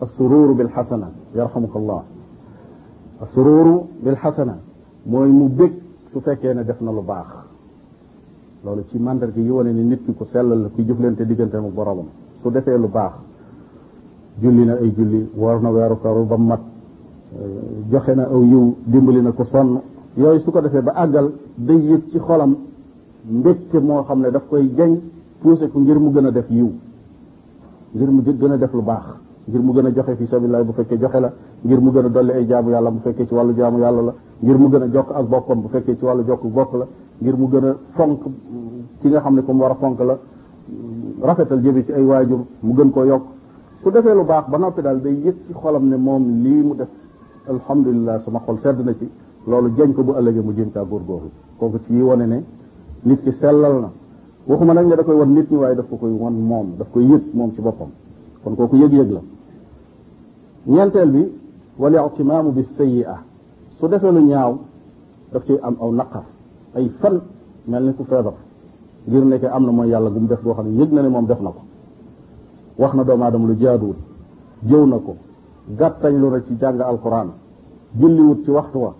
assuruuru 0.00 0.54
bil 0.54 0.68
xasana 0.74 1.10
yarxamukallah 1.34 2.02
assuruuru 3.20 3.86
bil 4.00 4.14
xasana 4.16 4.58
mooy 5.06 5.28
mu 5.30 5.48
bég 5.48 5.72
su 6.12 6.20
fekkee 6.20 6.54
ne 6.54 6.64
def 6.64 6.80
na 6.80 6.90
lu 6.92 7.02
baax 7.02 7.26
loolu 8.64 8.84
ci 8.90 8.98
mandarga 8.98 9.40
yi 9.40 9.50
wane 9.50 9.72
ni 9.72 9.82
nit 9.84 10.04
ki 10.04 10.14
ku 10.14 10.24
sellal 10.24 10.60
la 10.62 10.68
kuy 10.68 10.84
jëflante 10.86 11.26
diggante 11.26 11.56
mu 11.58 11.70
boromam 11.70 12.06
su 12.40 12.50
defee 12.50 12.76
lu 12.78 12.88
baax 12.88 13.12
julli 14.38 14.64
na 14.64 14.74
ay 14.74 14.92
julli 14.96 15.30
woor 15.34 15.60
na 15.60 15.70
weeru 15.70 16.00
karu 16.00 16.24
ba 16.24 16.36
mat 16.36 16.60
joxe 17.90 18.14
na 18.14 18.24
aw 18.26 18.42
yiw 18.42 18.76
dimbali 18.86 19.20
na 19.20 19.32
ko 19.32 19.44
sonn 19.44 19.80
yooyu 20.16 20.40
su 20.40 20.50
ko 20.50 20.60
defee 20.60 20.80
ba 20.80 20.92
àggal 20.94 21.30
day 21.56 21.76
yëg 21.76 22.08
ci 22.10 22.18
xolam 22.18 22.56
mbégte 23.30 23.78
moo 23.78 24.02
xam 24.02 24.20
ne 24.20 24.30
daf 24.30 24.48
koy 24.48 24.70
jañ 24.76 24.98
poussé 25.42 25.68
ko 25.68 25.78
ngir 25.80 25.98
mu 25.98 26.10
gën 26.10 26.26
a 26.26 26.30
def 26.30 26.48
yiw 26.48 26.70
ngir 27.92 28.08
mu 28.10 28.22
gën 28.22 28.52
a 28.52 28.56
def 28.56 28.72
lu 28.72 28.82
baax 28.82 29.04
ngir 29.46 29.60
mu 29.60 29.72
gën 29.72 29.86
a 29.86 29.90
joxe 29.90 30.16
fi 30.16 30.36
bu 30.64 30.72
fekkee 30.72 30.98
joxe 30.98 31.20
la 31.20 31.32
ngir 31.62 31.80
mu 31.80 31.90
gën 31.92 32.04
a 32.04 32.08
dolli 32.08 32.32
ay 32.32 32.46
jaamu 32.46 32.70
yàlla 32.70 32.90
bu 32.90 33.00
fekkee 33.00 33.26
ci 33.26 33.34
wàllu 33.34 33.54
jaamu 33.54 33.78
yàlla 33.80 34.00
la 34.02 34.14
ngir 34.40 34.56
mu 34.58 34.68
gën 34.68 34.82
a 34.82 34.88
jokk 34.88 35.10
ak 35.12 35.26
boppam 35.26 35.60
bu 35.60 35.68
fekkee 35.68 35.96
ci 35.96 36.04
wàllu 36.04 36.24
jokk 36.26 36.42
bopp 36.46 36.74
la 36.74 36.86
ngir 37.18 37.36
mu 37.36 37.48
gën 37.48 37.64
a 37.64 37.76
fonk 37.90 38.20
ki 39.00 39.08
nga 39.08 39.20
xam 39.20 39.34
ne 39.34 39.42
ku 39.42 39.52
mu 39.52 39.60
war 39.62 39.70
a 39.72 39.74
fonk 39.74 40.00
la 40.00 40.18
rafetal 41.20 41.60
jëme 41.60 41.84
ci 41.84 41.92
ay 41.92 42.02
waajur 42.04 42.44
mu 42.60 42.74
gën 42.74 42.90
ko 42.90 43.04
yokk 43.04 43.22
su 43.82 43.90
defee 43.90 44.14
lu 44.14 44.24
baax 44.24 44.48
ba 44.48 44.56
noppi 44.56 44.80
daal 44.80 45.00
day 45.02 45.12
yëg 45.14 45.34
ci 45.46 45.52
xolam 45.52 45.86
ne 45.88 45.96
moom 45.96 46.42
lii 46.42 46.62
mu 46.62 46.74
def 46.76 46.88
alhamdulilah 47.46 48.18
sama 48.20 48.40
xol 48.40 48.58
sedd 48.60 48.80
na 48.84 48.94
ci 48.94 49.08
loolu 49.46 49.70
jañ 49.76 49.92
ko 49.94 50.02
bu 50.02 50.12
ëllëgee 50.14 50.40
mu 50.42 50.52
jéem 50.54 50.70
kaa 50.70 50.84
góorgóorlu 50.84 51.30
kooku 51.58 51.78
ci 51.84 51.92
yi 51.94 52.02
nit 53.04 53.22
ki 53.22 53.32
sellal 53.32 53.74
na 53.82 53.90
waxuma 54.46 54.72
nag 54.74 54.86
ne 54.86 54.94
da 54.96 55.02
koy 55.04 55.14
won 55.16 55.32
nit 55.32 55.50
ñi 55.50 55.56
waaye 55.56 55.74
daf 55.76 55.86
ko 55.88 55.96
koy 55.96 56.10
won 56.10 56.32
moom 56.34 56.76
daf 56.76 56.88
koy 56.90 57.04
yëg 57.04 57.22
moom 57.34 57.52
ci 57.54 57.60
boppam 57.60 57.90
kon 58.42 58.54
kooku 58.56 58.76
yëg-yëg 58.76 59.10
la 59.10 59.20
ñeenteel 60.66 61.10
bi 61.10 61.24
wal 61.78 61.94
i'timaamu 61.94 62.50
bi 62.52 62.66
a 63.06 63.18
su 63.76 63.86
defee 63.88 64.10
lu 64.12 64.20
ñaaw 64.24 64.58
daf 65.32 65.44
ciy 65.44 65.58
am 65.62 65.76
aw 65.80 65.90
naqar 65.92 66.24
ay 66.74 66.88
fan 67.00 67.20
mel 67.66 67.82
ni 67.84 67.94
ku 67.94 68.04
feebar 68.04 68.34
ngir 69.06 69.22
nekk 69.24 69.42
am 69.44 69.64
na 69.64 69.70
mooy 69.70 69.88
yàlla 69.88 70.10
gu 70.10 70.18
def 70.26 70.42
boo 70.42 70.54
xam 70.54 70.68
ne 70.74 70.82
yëg 70.82 70.92
na 70.92 71.02
ne 71.02 71.08
moom 71.08 71.26
def 71.26 71.40
na 71.40 71.50
ko 71.50 71.60
wax 72.78 72.94
na 72.94 73.02
doomu 73.04 73.22
aadama 73.24 73.46
lu 73.46 73.54
jaaduwul 73.60 73.96
jëw 74.62 74.84
na 74.86 74.96
ko 74.98 75.16
gàttañ 75.76 76.18
lu 76.18 76.30
na 76.30 76.40
ci 76.42 76.56
jàng 76.58 76.80
alquran 76.80 77.30
julliwut 77.98 78.42
ci 78.44 78.50
waxtu 78.50 78.78
wa 78.78 78.94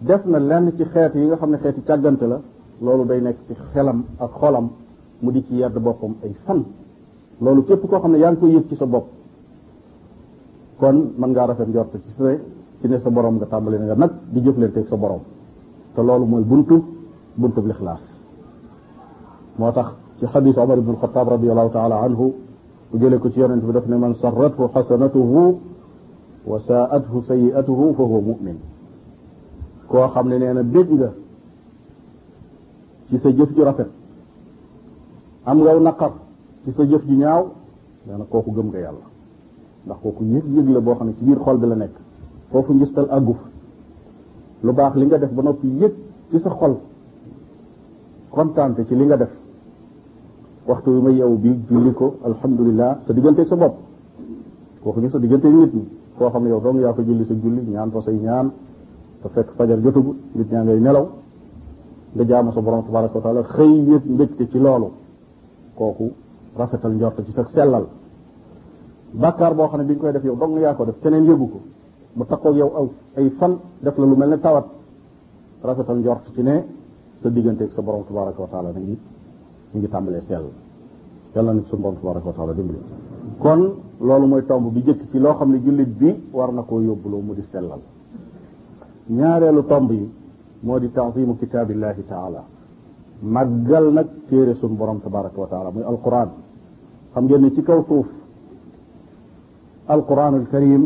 def 0.00 0.24
na 0.24 0.38
lenn 0.38 0.72
ci 0.76 0.84
xeet 0.84 1.14
yi 1.14 1.26
nga 1.26 1.36
xam 1.36 1.50
ne 1.50 1.58
xeeti 1.58 1.82
càggante 1.82 2.26
la 2.26 2.40
loolu 2.82 3.04
day 3.06 3.20
nekk 3.22 3.38
ci 3.46 3.54
xelam 3.72 4.04
ak 4.18 4.30
xolam 4.38 4.68
mu 5.22 5.30
di 5.32 5.42
ci 5.46 5.54
yedd 5.54 5.78
boppam 5.78 6.14
ay 6.24 6.34
fan 6.44 6.64
loolu 7.40 7.64
képp 7.64 7.84
koo 7.88 7.98
xam 8.00 8.10
ne 8.12 8.18
yaa 8.18 8.30
ngi 8.32 8.38
koy 8.40 8.50
yëg 8.54 8.68
ci 8.68 8.76
sa 8.76 8.86
bopp 8.86 9.06
kon 10.78 11.12
man 11.18 11.30
ngaa 11.30 11.46
rafet 11.46 11.68
njort 11.68 11.92
ci 12.04 12.10
sa 12.16 12.36
ci 12.80 12.88
ne 12.88 12.98
sa 12.98 13.10
borom 13.10 13.34
nga 13.36 13.46
tàmbali 13.46 13.78
nga 13.78 13.94
nag 13.94 14.10
di 14.32 14.40
jëflanteeg 14.40 14.86
sa 14.88 14.96
borom 14.96 15.20
te 15.94 16.02
loolu 16.02 16.26
mooy 16.26 16.42
buntu 16.44 16.84
buntu 17.36 17.60
bi 17.60 17.66
lixlaas 17.68 18.02
moo 19.58 19.72
tax 19.72 19.88
ci 20.18 20.26
xadis 20.26 20.56
omar 20.56 20.78
ibnu 20.78 20.90
alxataab 20.92 21.28
radiallahu 21.28 21.70
taala 21.70 22.00
anhu 22.02 22.34
bu 22.90 22.98
jëlee 22.98 23.18
ko 23.18 23.30
ci 23.30 23.38
yonent 23.40 23.62
bi 23.64 23.72
daf 23.72 23.86
ne 23.86 23.96
man 23.96 24.14
sarrathu 24.14 24.68
xasanatuhu 24.74 25.58
wa 26.46 26.58
saa'athu 26.58 27.22
sayi'atuhu 27.22 27.94
fa 27.94 28.02
huwa 28.02 28.20
mu'min 28.20 28.58
koo 29.86 30.08
xam 30.08 30.28
ne 30.28 30.38
nee 30.38 30.52
na 30.52 30.62
bég 30.62 30.88
nga 30.90 31.12
ci 33.12 33.18
sa 33.20 33.28
jëf 33.30 33.52
ju 33.54 33.60
rafet 33.62 33.88
am 35.44 35.58
ngaw 35.60 35.80
naqar 35.84 36.12
ci 36.64 36.72
sa 36.72 36.82
jëf 36.88 37.04
ju 37.06 37.14
ñaaw 37.20 37.52
dana 38.08 38.24
koku 38.24 38.50
gëm 38.56 38.68
nga 38.72 38.80
yalla 38.80 39.04
ndax 39.84 40.00
koku 40.00 40.24
yëg-yëg 40.24 40.68
la 40.72 40.80
bo 40.80 40.94
xam 40.96 41.12
ci 41.14 41.24
bir 41.24 41.38
xol 41.38 41.58
bi 41.58 41.66
la 41.66 41.74
nek 41.74 41.90
fofu 42.50 42.72
ngistal 42.72 43.06
aguf 43.10 43.36
lu 44.62 44.72
baax 44.72 44.94
li 44.96 45.06
nga 45.06 45.18
def 45.18 45.30
ba 45.30 45.42
nopi 45.42 45.68
yëg 45.68 45.92
ci 46.30 46.38
sa 46.40 46.48
xol 46.50 46.78
kontante 48.30 48.86
ci 48.86 48.94
li 48.96 49.04
nga 49.04 49.16
def 49.18 49.30
waxtu 50.66 50.90
yu 50.90 51.02
may 51.02 51.14
yow 51.16 51.36
bi 51.36 51.52
julli 51.68 51.92
ko 51.92 52.16
alhamdulillah 52.24 53.00
sa 53.04 53.12
diggante 53.12 53.44
sa 53.44 53.56
koku 54.82 55.00
ñu 55.00 55.10
sa 55.10 55.18
diggante 55.18 55.48
nit 55.50 55.74
ñi 55.74 55.86
ko 56.16 56.30
xam 56.30 56.46
yow 56.46 56.60
dong 56.60 56.80
ya 56.80 56.92
ko 56.94 57.02
julli 57.02 57.26
sa 57.26 57.34
julli 57.34 57.60
ñaan 57.68 57.90
fa 57.90 58.00
say 58.00 58.16
ñaan 58.16 58.50
fa 59.20 59.28
fek 59.28 59.50
fajar 59.52 59.80
jotugu 59.82 60.16
nit 60.34 60.50
ñaa 60.50 60.64
nelaw 60.64 61.20
nga 62.14 62.24
jaamu 62.24 62.52
sa 62.52 62.60
borom 62.60 62.84
tabaraka 62.84 63.16
wa 63.18 63.22
taala 63.24 63.42
xey 63.48 63.72
yëg 63.88 64.02
mbégte 64.04 64.44
ci 64.48 64.58
loolu 64.58 64.90
kooku 65.74 66.12
rafetal 66.56 66.92
njort 66.92 67.24
ci 67.24 67.32
sa 67.32 67.44
sellal 67.46 67.88
bakkar 69.14 69.54
boo 69.54 69.66
xam 69.68 69.80
ne 69.80 69.86
bi 69.86 69.94
nga 69.94 70.02
koy 70.02 70.12
def 70.12 70.24
yow 70.24 70.36
dong 70.36 70.58
yaa 70.60 70.74
ko 70.74 70.84
def 70.84 71.00
keneen 71.00 71.24
yëgu 71.24 71.46
ko 71.50 71.60
mu 72.16 72.24
takkoog 72.24 72.56
yow 72.56 72.70
aw 72.76 72.86
ay 73.16 73.30
fan 73.40 73.58
def 73.80 73.96
la 73.96 74.04
lu 74.04 74.16
mel 74.16 74.28
ne 74.28 74.38
tawat 74.40 74.66
rafetal 75.62 75.98
njort 75.98 76.24
ci 76.34 76.42
ne 76.42 76.66
sa 77.22 77.28
diggante 77.30 77.62
ak 77.64 77.72
sa 77.72 77.80
borom 77.82 78.04
tabaraka 78.04 78.40
wa 78.42 78.48
taala 78.48 78.70
ngi 78.76 78.98
mi 79.72 79.78
ngi 79.80 79.88
tàmbalee 79.88 80.20
sell 80.20 80.50
yàlla 81.34 81.52
na 81.54 81.62
sa 81.64 81.76
borom 81.76 81.96
tabaraka 81.96 82.26
wa 82.26 82.32
taala 82.34 82.52
dimbali 82.52 82.78
kon 83.38 83.72
loolu 84.00 84.26
mooy 84.26 84.44
tomb 84.44 84.70
bi 84.72 84.82
jëkk 84.82 85.08
ci 85.10 85.18
loo 85.18 85.34
xam 85.36 85.50
ne 85.50 85.62
jullit 85.62 85.88
bi 85.96 86.14
war 86.32 86.52
na 86.52 86.60
koo 86.60 86.80
yóbbuloo 86.80 87.20
mu 87.22 87.32
di 87.32 87.42
sellal 87.48 87.80
ñaareelu 89.08 89.64
tomb 89.66 89.90
yi 89.92 90.20
moo 90.62 90.78
di 90.78 90.88
taazimu 90.90 91.34
kitaabillahi 91.38 92.02
taala 92.08 92.42
màggal 93.22 93.86
nag 93.92 94.08
téere 94.28 94.54
suñ 94.54 94.74
borom 94.78 95.00
tabaraka 95.02 95.38
wa 95.40 95.46
taala 95.46 95.70
muy 95.70 95.82
alquran 95.92 96.30
xam 97.14 97.24
ngeen 97.24 97.42
ne 97.42 97.52
ci 97.54 97.62
kaw 97.62 97.84
suuf 97.88 98.06
alquranul 99.86 100.46
karim 100.52 100.82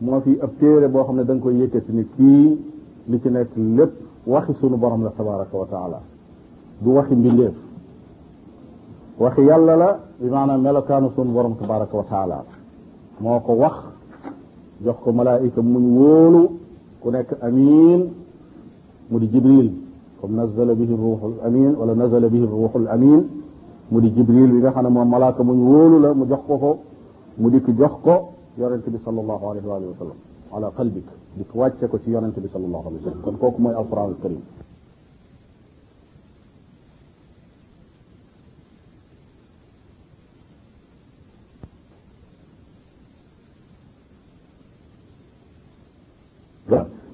moo 0.00 0.20
fi 0.20 0.38
ab 0.40 0.50
téere 0.58 0.88
boo 0.88 1.04
xam 1.04 1.16
ne 1.16 1.24
da 1.24 1.32
nga 1.34 1.42
koy 1.42 1.54
yëkkati 1.60 1.92
ni 1.92 2.04
kii 2.16 2.46
li 3.10 3.20
ci 3.22 3.28
nekk 3.30 3.50
lépp 3.76 3.92
waxi 4.26 4.52
sunu 4.60 4.76
borom 4.76 5.02
la 5.02 5.10
tabaraka 5.10 5.56
wa 5.62 5.66
taala 5.66 6.00
du 6.82 6.90
waxi 6.98 7.14
mbindeef 7.16 7.54
waxi 9.18 9.40
yàlla 9.50 9.74
la 9.82 9.90
bi 10.18 10.28
maanaam 10.34 10.60
melokaanu 10.60 11.08
sunu 11.14 11.32
borom 11.36 11.54
tabaraka 11.60 11.96
wa 12.00 12.04
taala 12.12 12.44
moo 13.22 13.40
ko 13.40 13.52
wax 13.62 13.76
jox 14.84 14.96
ko 15.04 15.12
malaayika 15.12 15.60
muñ 15.62 15.84
wóolu 15.98 16.42
ku 17.00 17.08
nekk 17.10 17.28
amiin 17.46 18.20
مودي 19.12 19.26
جبريل 19.34 19.68
كم 20.22 20.32
نزل 20.40 20.70
به 20.80 20.90
الروح 20.96 21.20
الامين 21.32 21.72
ولا 21.80 21.94
نزل 22.02 22.24
به 22.34 22.38
الروح 22.48 22.72
الامين 22.82 23.20
مودي 23.92 24.08
جبريل 24.18 24.48
بيغا 24.54 24.70
خانا 24.76 24.88
مو 24.94 25.00
ملاك 25.14 25.38
مو 25.46 25.52
نولو 25.58 25.96
لا 26.04 26.10
مو 26.18 26.24
جخ 26.30 26.40
كوكو 26.48 26.72
مودي 27.42 27.58
كي 27.66 27.72
جخ 27.80 27.94
كو 28.04 28.16
يونت 28.60 28.86
بي 28.92 28.98
صلى 29.06 29.20
الله 29.24 29.40
عليه 29.50 29.64
واله 29.70 29.86
وسلم 29.92 30.18
على 30.54 30.66
قلبك 30.78 31.08
ديك 31.38 31.50
واتي 31.60 31.84
كو 31.92 31.96
سي 32.02 32.08
يونت 32.16 32.36
بي 32.44 32.48
صلى 32.54 32.64
الله 32.68 32.82
عليه 32.86 32.98
وسلم 33.00 33.20
كون 33.24 33.36
كوكو 33.42 33.58
موي 33.64 33.72
القران 33.82 34.08
الكريم 34.14 34.42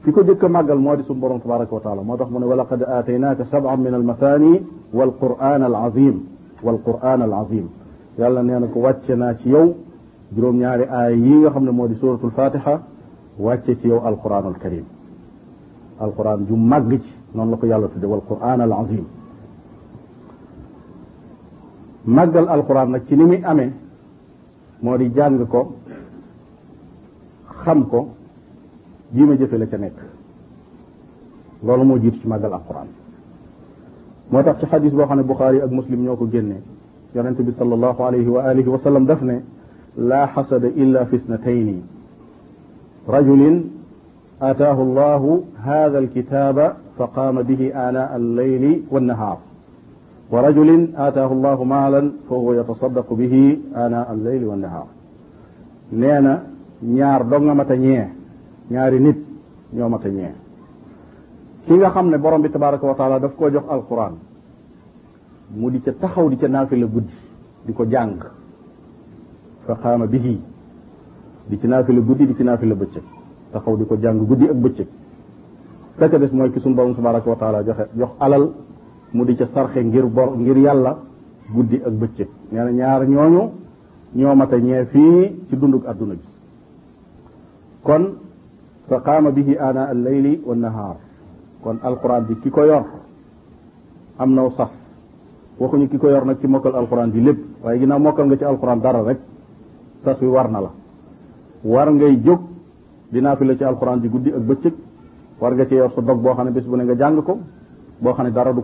ki 0.08 0.14
ko 0.14 0.22
jëkk 0.24 0.42
a 0.42 0.48
màggal 0.48 0.78
moo 0.78 0.96
di 0.96 1.02
suñu 1.02 1.20
borom 1.20 1.38
tabaraka 1.40 1.74
wa 1.74 1.80
taala 1.80 2.02
moo 2.02 2.16
tax 2.16 2.30
mu 2.30 2.38
ne 2.38 2.46
wa 2.46 2.54
laqad 2.56 2.82
aataynaaka 2.82 3.44
sab'an 3.44 3.76
min 3.80 3.92
almathani 3.94 4.62
wal 4.90 5.12
quran 5.20 5.62
al 5.62 5.74
azim 5.76 6.22
wal 6.62 6.78
quran 6.82 7.20
al 7.22 7.32
azim 7.34 7.66
yàlla 8.18 8.42
nee 8.42 8.58
na 8.58 8.66
ko 8.68 8.78
wàcce 8.80 9.12
naa 9.14 9.34
ci 9.36 9.48
yow 9.50 9.74
juróom-ñaari 10.32 10.84
aaya 10.88 11.10
yi 11.14 11.34
nga 11.40 11.50
xam 11.50 11.64
ne 11.64 11.70
moo 11.70 11.86
di 11.88 11.94
suratul 11.96 12.30
fatiha 12.30 12.80
wàcce 13.38 13.76
ci 13.80 13.86
yow 13.86 14.00
alquranul 14.06 14.56
karim 14.58 14.84
alquran 16.00 16.46
ju 16.46 16.56
màgg 16.56 17.00
ci 17.02 17.12
noonu 17.34 17.50
la 17.50 17.56
ko 17.58 17.66
yàlla 17.66 17.88
tudde 17.88 18.06
wal 18.06 18.22
quran 18.26 18.60
al 18.60 18.72
azim 18.72 19.04
màggal 22.04 22.48
alquran 22.48 22.90
nag 22.90 23.04
ci 23.06 23.14
ni 23.14 23.24
muy 23.24 23.42
amee 23.44 23.72
moo 24.80 24.96
di 24.96 25.10
jàng 25.14 25.46
ko 25.46 25.74
xam 27.62 27.86
ko 27.88 28.08
jiima 29.14 29.34
jëfe 29.36 29.58
la 29.58 29.66
ca 29.66 29.76
nekk 29.78 29.96
loolu 31.66 31.84
moo 31.84 31.98
jiitu 31.98 32.18
ci 32.20 32.26
màggal 32.28 32.52
alquran 32.52 32.86
moo 34.30 34.42
tax 34.42 34.58
ci 34.60 34.66
xadis 34.66 34.92
boo 34.92 35.06
xam 35.06 35.16
ne 35.16 35.22
buxaari 35.22 35.60
ak 35.60 35.70
muslim 35.70 36.02
ñoo 36.02 36.16
ko 36.16 36.26
génne 36.28 36.62
yonente 37.14 37.42
bi 37.42 37.52
salallahu 37.54 38.02
alayhi 38.02 38.28
wa 38.28 38.44
alihi 38.44 38.68
wa 38.68 38.78
sallam 38.78 39.04
daf 39.06 39.22
ne 39.22 39.42
laa 39.96 40.26
xasada 40.34 40.68
illa 40.68 41.06
fi 41.06 41.18
snatayni 41.18 41.82
rajulin 43.08 43.70
ataahu 44.40 44.82
allahu 44.82 45.44
hada 45.64 45.98
alkitaba 45.98 46.76
فقام 46.98 47.42
به 47.42 47.62
آناء 47.88 48.16
الليل 48.16 48.82
والنهار 48.90 49.38
ورجل 50.32 50.88
آتاه 50.96 51.32
الله 51.32 51.64
مالا 51.64 52.12
فهو 52.30 52.52
يتصدق 52.52 53.12
به 53.12 53.58
آناء 53.76 54.12
الليل 54.12 54.42
والنهار 54.44 54.86
نينا 55.92 56.34
ñaar 56.82 57.22
dong 57.30 57.54
ma 57.54 57.64
ta 57.64 57.74
ñee 57.76 58.17
ñaari 58.70 59.00
nit 59.00 59.16
ñoo 59.72 59.88
mata 59.88 60.08
ñee 60.08 60.34
ki 61.66 61.74
nga 61.74 61.90
xam 61.90 62.08
ne 62.10 62.18
borom 62.18 62.42
bi 62.42 62.50
tabaraka 62.50 62.86
wa 62.86 62.94
taala 62.94 63.18
daf 63.18 63.34
koo 63.34 63.50
jox 63.50 63.64
alquran 63.68 64.14
mu 65.54 65.70
di 65.70 65.80
ca 65.80 65.92
taxaw 65.92 66.28
di 66.28 66.36
ca 66.36 66.48
la 66.48 66.64
guddi 66.64 67.12
di 67.64 67.72
ko 67.72 67.86
jàng 67.86 68.28
fa 69.64 69.74
xaama 69.74 70.06
bihi 70.06 70.40
di 71.46 71.58
ci 71.58 71.66
la 71.66 71.82
guddi 71.82 72.26
di 72.26 72.34
ci 72.34 72.42
la 72.42 72.56
bëccëg 72.56 73.02
taxaw 73.52 73.76
di 73.76 73.86
ko 73.86 73.96
jàng 73.96 74.26
guddi 74.26 74.46
ak 74.46 74.56
bëccëg 74.56 74.86
ka 75.98 76.18
des 76.18 76.30
mooy 76.32 76.50
ki 76.52 76.60
sun 76.60 76.74
borom 76.74 76.94
tabaraka 76.94 77.30
wa 77.30 77.36
taala 77.36 77.62
joxe 77.64 77.88
jox 77.96 78.10
alal 78.20 78.52
mu 79.12 79.24
di 79.24 79.34
ca 79.34 79.46
sarxe 79.46 79.78
ngir 79.82 80.06
bor 80.06 80.36
ngir 80.38 80.56
yàlla 80.58 80.96
guddi 81.52 81.76
ak 81.84 81.92
bëccëg 81.92 82.28
nee 82.52 82.58
na 82.64 82.70
ñaar 82.70 83.08
ñooñu 83.08 83.50
ñoo 84.14 84.30
a 84.30 84.56
ñee 84.58 84.84
fii 84.86 85.42
ci 85.48 85.56
dunduk 85.56 85.86
adduna 85.86 86.14
bi 86.14 86.22
kon 87.82 88.16
fa 88.88 89.00
qaama 89.04 89.30
ana 89.60 89.82
al 89.92 90.02
layli 90.02 90.40
wa 90.46 90.54
nahaar 90.56 90.96
kon 91.62 91.78
alquran 91.82 92.26
ji 92.28 92.34
ki 92.40 92.50
ko 92.50 92.64
yor 92.64 92.84
am 94.16 94.34
naw 94.34 94.50
alquran 96.64 97.12
ji 97.12 97.20
lépp 97.20 97.38
waaye 97.62 97.78
ginnaaw 97.78 97.98
mokkal 98.00 98.44
alquran 98.44 98.80
dara 98.80 99.02
rek 99.02 99.18
sas 100.04 100.20
wi 100.20 100.26
war 100.28 100.48
na 100.50 100.60
la 100.60 100.70
war 101.64 101.86
ngay 101.90 102.16
alquran 103.60 104.00
ji 104.00 104.08
guddi 104.08 104.30
ak 104.32 104.42
bëccëg 104.42 104.74
war 105.40 105.52
nga 105.54 105.66
ci 105.66 105.74
yor 105.74 105.92
sa 105.94 106.00
dog 106.00 106.20
boo 106.22 106.32
xam 106.34 106.46
ne 106.46 106.50
bés 106.52 106.64
bu 106.64 106.76
ne 106.76 106.84
nga 106.84 106.94
jàng 106.96 107.22
ko 107.22 107.38
boo 107.98 108.12
xam 108.14 108.24
ne 108.24 108.32
dara 108.32 108.52
du 108.52 108.62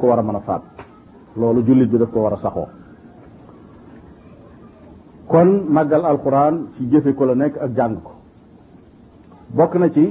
alquran 6.04 6.66
ci 6.76 6.88
jëfe 6.88 7.14
ko 7.14 7.24
la 7.24 7.34
bokk 9.54 9.78
na 9.78 9.88
ci 9.90 10.04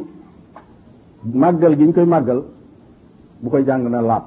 màggal 1.41 1.75
gi 1.77 1.85
ñu 1.85 1.91
koy 1.93 2.05
màggal 2.05 2.39
bu 3.41 3.49
koy 3.49 3.63
jàng 3.65 3.89
na 3.91 4.01
laab 4.01 4.23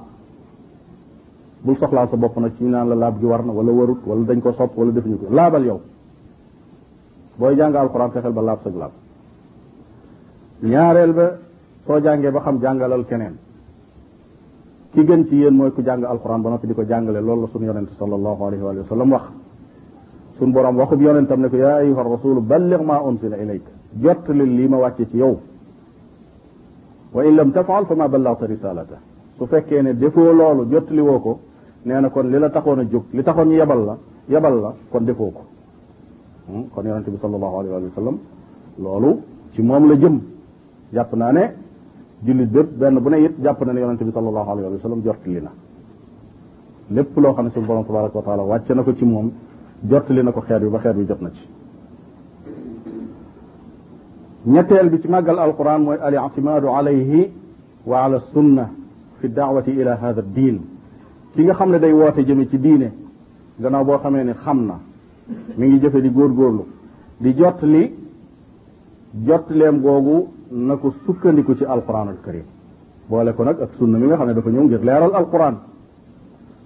bul 1.64 1.76
soxlaal 1.76 2.09
sa 2.11 2.16
bopp 2.16 2.37
na 2.38 2.50
ci 2.50 2.62
ñu 2.64 2.70
naan 2.70 2.88
la 2.88 2.94
laab 2.94 3.14
gi 3.20 3.24
war 3.24 3.42
na 3.44 3.52
wala 3.52 3.72
warut 3.72 4.00
wala 4.07 4.24
dañ 4.24 4.40
ko 4.40 4.52
sopp 4.52 4.76
wala 4.76 4.90
defuñu 4.90 5.18
ko 5.18 5.26
laabal 5.35 5.64
yow 5.64 5.81
booy 7.38 7.57
jàng 7.57 7.74
alxuraan 7.76 8.11
fexeel 8.11 8.33
ba 8.33 8.40
laab 8.42 8.59
sag 8.62 8.74
laab 8.76 8.92
ñaareel 10.62 11.12
ba 11.12 11.26
soo 11.87 12.00
jàngee 12.05 12.31
ba 12.31 12.40
xam 12.40 12.59
jàngalal 12.62 13.05
keneen 13.07 13.37
ki 14.92 15.05
gën 15.05 15.26
ci 15.29 15.37
yéen 15.37 15.55
mooy 15.57 15.70
ku 15.72 15.83
jàng 15.83 16.05
alxuraan 16.05 16.42
ba 16.42 16.50
noppi 16.50 16.66
di 16.66 16.74
ko 16.74 16.85
jàngale 16.85 17.20
loolu 17.20 17.40
la 17.42 17.46
suñu 17.48 17.64
yonente 17.66 17.92
sallallahu 17.94 18.42
alayhi 18.46 18.62
wa 18.64 18.72
sallam 18.88 19.11
wax 19.12 19.24
suñu 20.38 20.52
boroom 20.52 20.76
waxub 20.76 21.00
yonentam 21.00 21.40
ne 21.40 21.48
ko 21.48 21.57
yaa 21.57 21.76
ayyuha 21.83 22.02
rasulu 22.02 22.40
balligh 22.40 22.81
ma 22.88 22.96
unsila 23.00 23.37
ilayka 23.37 23.75
jottali 23.94 24.46
lii 24.46 24.68
ma 24.68 24.77
wàcce 24.79 25.09
ci 25.11 25.16
yow 25.16 25.40
wa 27.12 27.25
in 27.25 27.35
lam 27.35 27.53
tafaal 27.53 27.87
fa 27.87 27.94
ma 27.94 28.09
ballagta 28.09 28.46
risalata 28.46 28.99
su 29.37 29.46
fekkee 29.46 29.83
ne 29.83 29.94
defoo 29.96 30.33
loolu 30.33 30.66
jottali 30.70 31.01
woo 31.01 31.20
ko 31.20 31.40
nee 31.85 32.01
na 32.01 32.11
kon 32.11 32.25
li 32.31 32.38
la 32.38 32.51
taxoon 32.51 32.81
a 32.81 32.85
jóg 32.85 33.05
li 33.12 33.22
taxoon 33.22 33.49
ñu 33.49 33.55
yebal 33.55 33.85
la 33.85 33.96
yebal 34.29 34.55
la 34.61 34.75
kon 34.90 35.01
defoo 35.05 35.31
ko 35.31 35.42
hmm? 36.49 36.68
kon 36.70 36.83
yonente 36.87 37.11
bi 37.11 37.16
sallallahu 37.20 37.59
alayhi 37.61 37.90
wa 37.96 38.12
loolu 38.79 39.22
ci 39.53 39.62
moom 39.62 39.88
la 39.88 39.94
jëm 39.94 40.20
jàpp 40.92 41.12
naa 41.14 41.31
ne 41.33 41.53
jullit 42.25 42.51
bépp 42.51 42.77
benn 42.79 42.99
bu 42.99 43.09
ne 43.09 43.31
jàpp 43.40 43.62
na 43.64 43.72
ne 43.72 43.81
yonente 43.81 44.05
bi 44.05 44.12
sallallahu 44.12 44.51
alayhi 44.51 44.72
wa 44.72 44.79
sallam 44.81 45.01
jottali 45.03 45.40
na 45.40 45.51
lépp 46.90 47.16
loo 47.16 47.33
xam 47.35 47.44
ne 47.44 47.51
suñu 47.51 47.66
borom 47.66 47.85
tabaraka 47.87 48.18
wa 48.18 48.42
wàcce 48.44 48.75
na 48.75 48.83
ko 48.83 48.94
ci 48.94 49.05
moom 49.05 49.31
jottali 49.83 50.22
na 50.22 50.33
ko 50.33 50.40
xeet 50.40 50.61
bi 50.61 50.68
ba 50.68 50.79
xeet 50.79 50.96
bi 50.96 51.05
jot 51.07 51.20
na 51.20 51.31
ci 51.31 51.49
ñetteel 54.46 54.88
bi 54.90 55.00
ci 55.00 55.09
màggal 55.09 55.38
alquran 55.38 55.80
mooy 55.82 55.98
al 56.00 56.14
ictimaadu 56.14 56.68
alayhi 56.68 57.32
wa 57.85 58.02
ala 58.04 58.20
sunna 58.32 58.70
fi 59.18 59.28
daawati 59.28 59.70
ila 59.70 59.98
nga 60.00 60.22
xam 61.54 61.70
ne 61.70 61.78
day 61.78 61.92
woote 61.92 62.24
jëme 62.24 62.48
ci 62.48 62.59
diine 62.59 62.92
gannaaw 63.59 63.85
boo 63.85 63.98
xamee 63.98 64.22
ne 64.24 64.35
xam 64.35 64.64
na 64.66 64.78
mi 65.56 65.66
ngi 65.66 65.78
jëfe 65.80 66.00
di 66.00 66.11
góorgóorlu 66.11 66.64
di 67.18 67.35
jot 67.35 67.61
li 67.62 67.92
jot 69.26 69.46
leem 69.50 69.80
googu 69.80 70.28
na 70.50 70.76
ko 70.76 70.94
sukkandiku 71.04 71.56
ci 71.56 71.64
alquran 71.64 72.09
al 72.09 72.20
karim 72.22 72.44
boole 73.09 73.32
ko 73.35 73.42
nag 73.42 73.61
ak 73.61 73.70
sunna 73.76 73.98
mi 73.98 74.06
nga 74.06 74.14
xam 74.16 74.26
ne 74.28 74.35
dafa 74.35 74.50
ñëw 74.50 74.62
ngir 74.62 74.80
leeral 74.85 75.14
alquran 75.14 75.54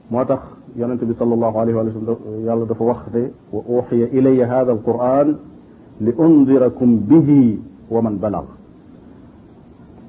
moo 0.09 0.25
tax 0.27 0.41
yonente 0.77 1.05
bi 1.07 1.15
sallallahu 1.15 1.57
alayhi 1.59 1.77
wa 1.79 1.85
sallam 1.93 2.17
yàlla 2.45 2.65
dafa 2.67 2.85
wax 2.85 2.99
ne 3.15 3.33
wa 3.51 3.63
uxiya 3.79 4.07
li 6.01 6.13
undirakum 6.19 6.99
bihi 7.09 7.59
wa 7.91 8.03
man 8.03 8.17
balagh 8.19 8.49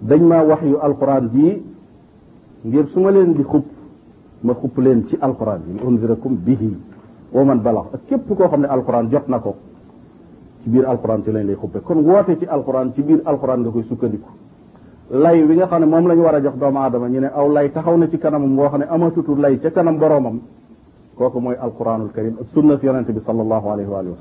dañ 0.01 0.21
ma 0.23 0.41
wax 0.43 0.61
yu 0.63 0.77
alquran 0.81 1.27
bii 1.29 1.63
ngir 2.65 2.87
su 2.89 2.99
ma 2.99 3.11
leen 3.11 3.33
di 3.33 3.43
xub 3.43 3.63
ma 4.43 4.53
xub 4.55 4.77
leen 4.79 5.07
ci 5.07 5.17
alquran 5.21 5.59
bi 5.65 5.71
li 5.79 5.85
undirakum 5.85 6.35
bihi 6.43 6.71
wa 7.33 7.43
man 7.43 7.59
balagh 7.61 7.87
ak 7.93 8.05
képp 8.07 8.31
koo 8.37 8.47
xam 8.47 8.61
ne 8.61 8.67
alquran 8.67 9.09
jot 9.11 9.27
na 9.27 9.39
ko 9.39 9.55
ci 10.63 10.69
biir 10.69 10.85
ci 11.23 11.31
lañ 11.31 11.45
lay 11.45 11.55
xuppe 11.55 11.81
kon 11.83 11.99
woote 12.05 12.37
ci 12.39 12.45
alquran 12.45 12.93
ci 12.93 13.01
biir 13.01 13.21
alquran 13.25 13.59
nga 13.61 13.69
koy 13.69 13.83
sukkandiku 13.83 14.29
lay 15.11 15.43
wi 15.45 15.55
nga 15.55 15.67
xam 15.67 15.81
ne 15.81 15.85
moom 15.87 16.07
la 16.07 16.13
ñu 16.15 16.21
war 16.23 16.35
a 16.35 16.41
jox 16.41 16.55
doom 16.57 16.75
aadama 16.77 17.07
ñu 17.09 17.19
ne 17.19 17.27
aw 17.33 17.47
lay 17.51 17.69
taxaw 17.71 17.97
na 17.97 18.07
ci 18.07 18.17
kanamam 18.17 18.57
woo 18.57 18.67
xam 18.69 18.79
ne 18.79 18.85
amatutu 18.89 19.35
lay 19.35 19.59
ca 19.59 19.69
kanam 19.71 19.97
boromam 19.97 20.39
kooku 21.17 21.39
mooy 21.39 21.55
alquranul 21.55 22.11
karim 22.11 22.35
ak 22.39 22.47
sunna 22.53 22.77
si 22.79 22.85
yonente 22.85 23.11
bi 23.11 23.19
sallallahu 23.19 23.69
alayhi 23.69 24.15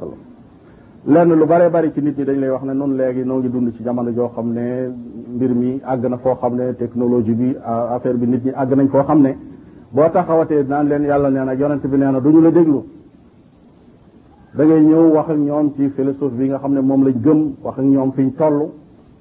lenn 1.06 1.28
lu 1.32 1.46
bare 1.46 1.70
bari 1.70 1.90
ci 1.94 2.00
nit 2.02 2.16
ñi 2.18 2.24
dañ 2.24 2.38
lay 2.38 2.50
wax 2.50 2.62
ne 2.64 2.72
noonu 2.74 2.94
léegi 2.96 3.24
noo 3.24 3.38
ngi 3.38 3.48
dund 3.50 3.74
ci 3.74 3.82
jamono 3.82 4.10
joo 4.10 4.28
xam 4.34 4.52
ne 4.52 4.88
mbir 5.34 5.50
mi 5.54 5.80
àgg 5.82 6.04
na 6.06 6.18
foo 6.18 6.34
xam 6.34 6.56
ne 6.56 6.74
technologie 6.76 7.32
bi 7.32 7.54
euh, 7.56 7.92
affaire 7.94 8.18
bi 8.18 8.26
nit 8.26 8.44
ñi 8.44 8.50
àgg 8.54 8.72
nañ 8.74 8.88
foo 8.88 9.02
xam 9.04 9.20
ne 9.22 9.34
boo 9.88 10.10
taxawatee 10.10 10.62
naan 10.66 10.88
leen 10.88 11.04
yàlla 11.04 11.30
nee 11.30 11.42
na 11.44 11.52
yonent 11.54 11.80
bi 11.86 11.96
nee 11.96 12.10
na 12.10 12.20
duñu 12.20 12.42
la 12.42 12.50
déglu 12.50 12.82
dangay 14.54 14.80
ñëw 14.84 15.12
wax 15.14 15.30
ak 15.30 15.38
ñoom 15.38 15.72
ci 15.74 15.88
philosophe 15.88 16.34
bi 16.36 16.48
nga 16.48 16.58
xam 16.58 16.72
ne 16.74 16.80
moom 16.80 17.02
lañ 17.04 17.14
gëm 17.22 17.52
wax 17.62 17.78
ak 17.78 17.84
ñoom 17.84 18.12
fi 18.12 18.22
ñu 18.22 18.32
toll 18.34 18.68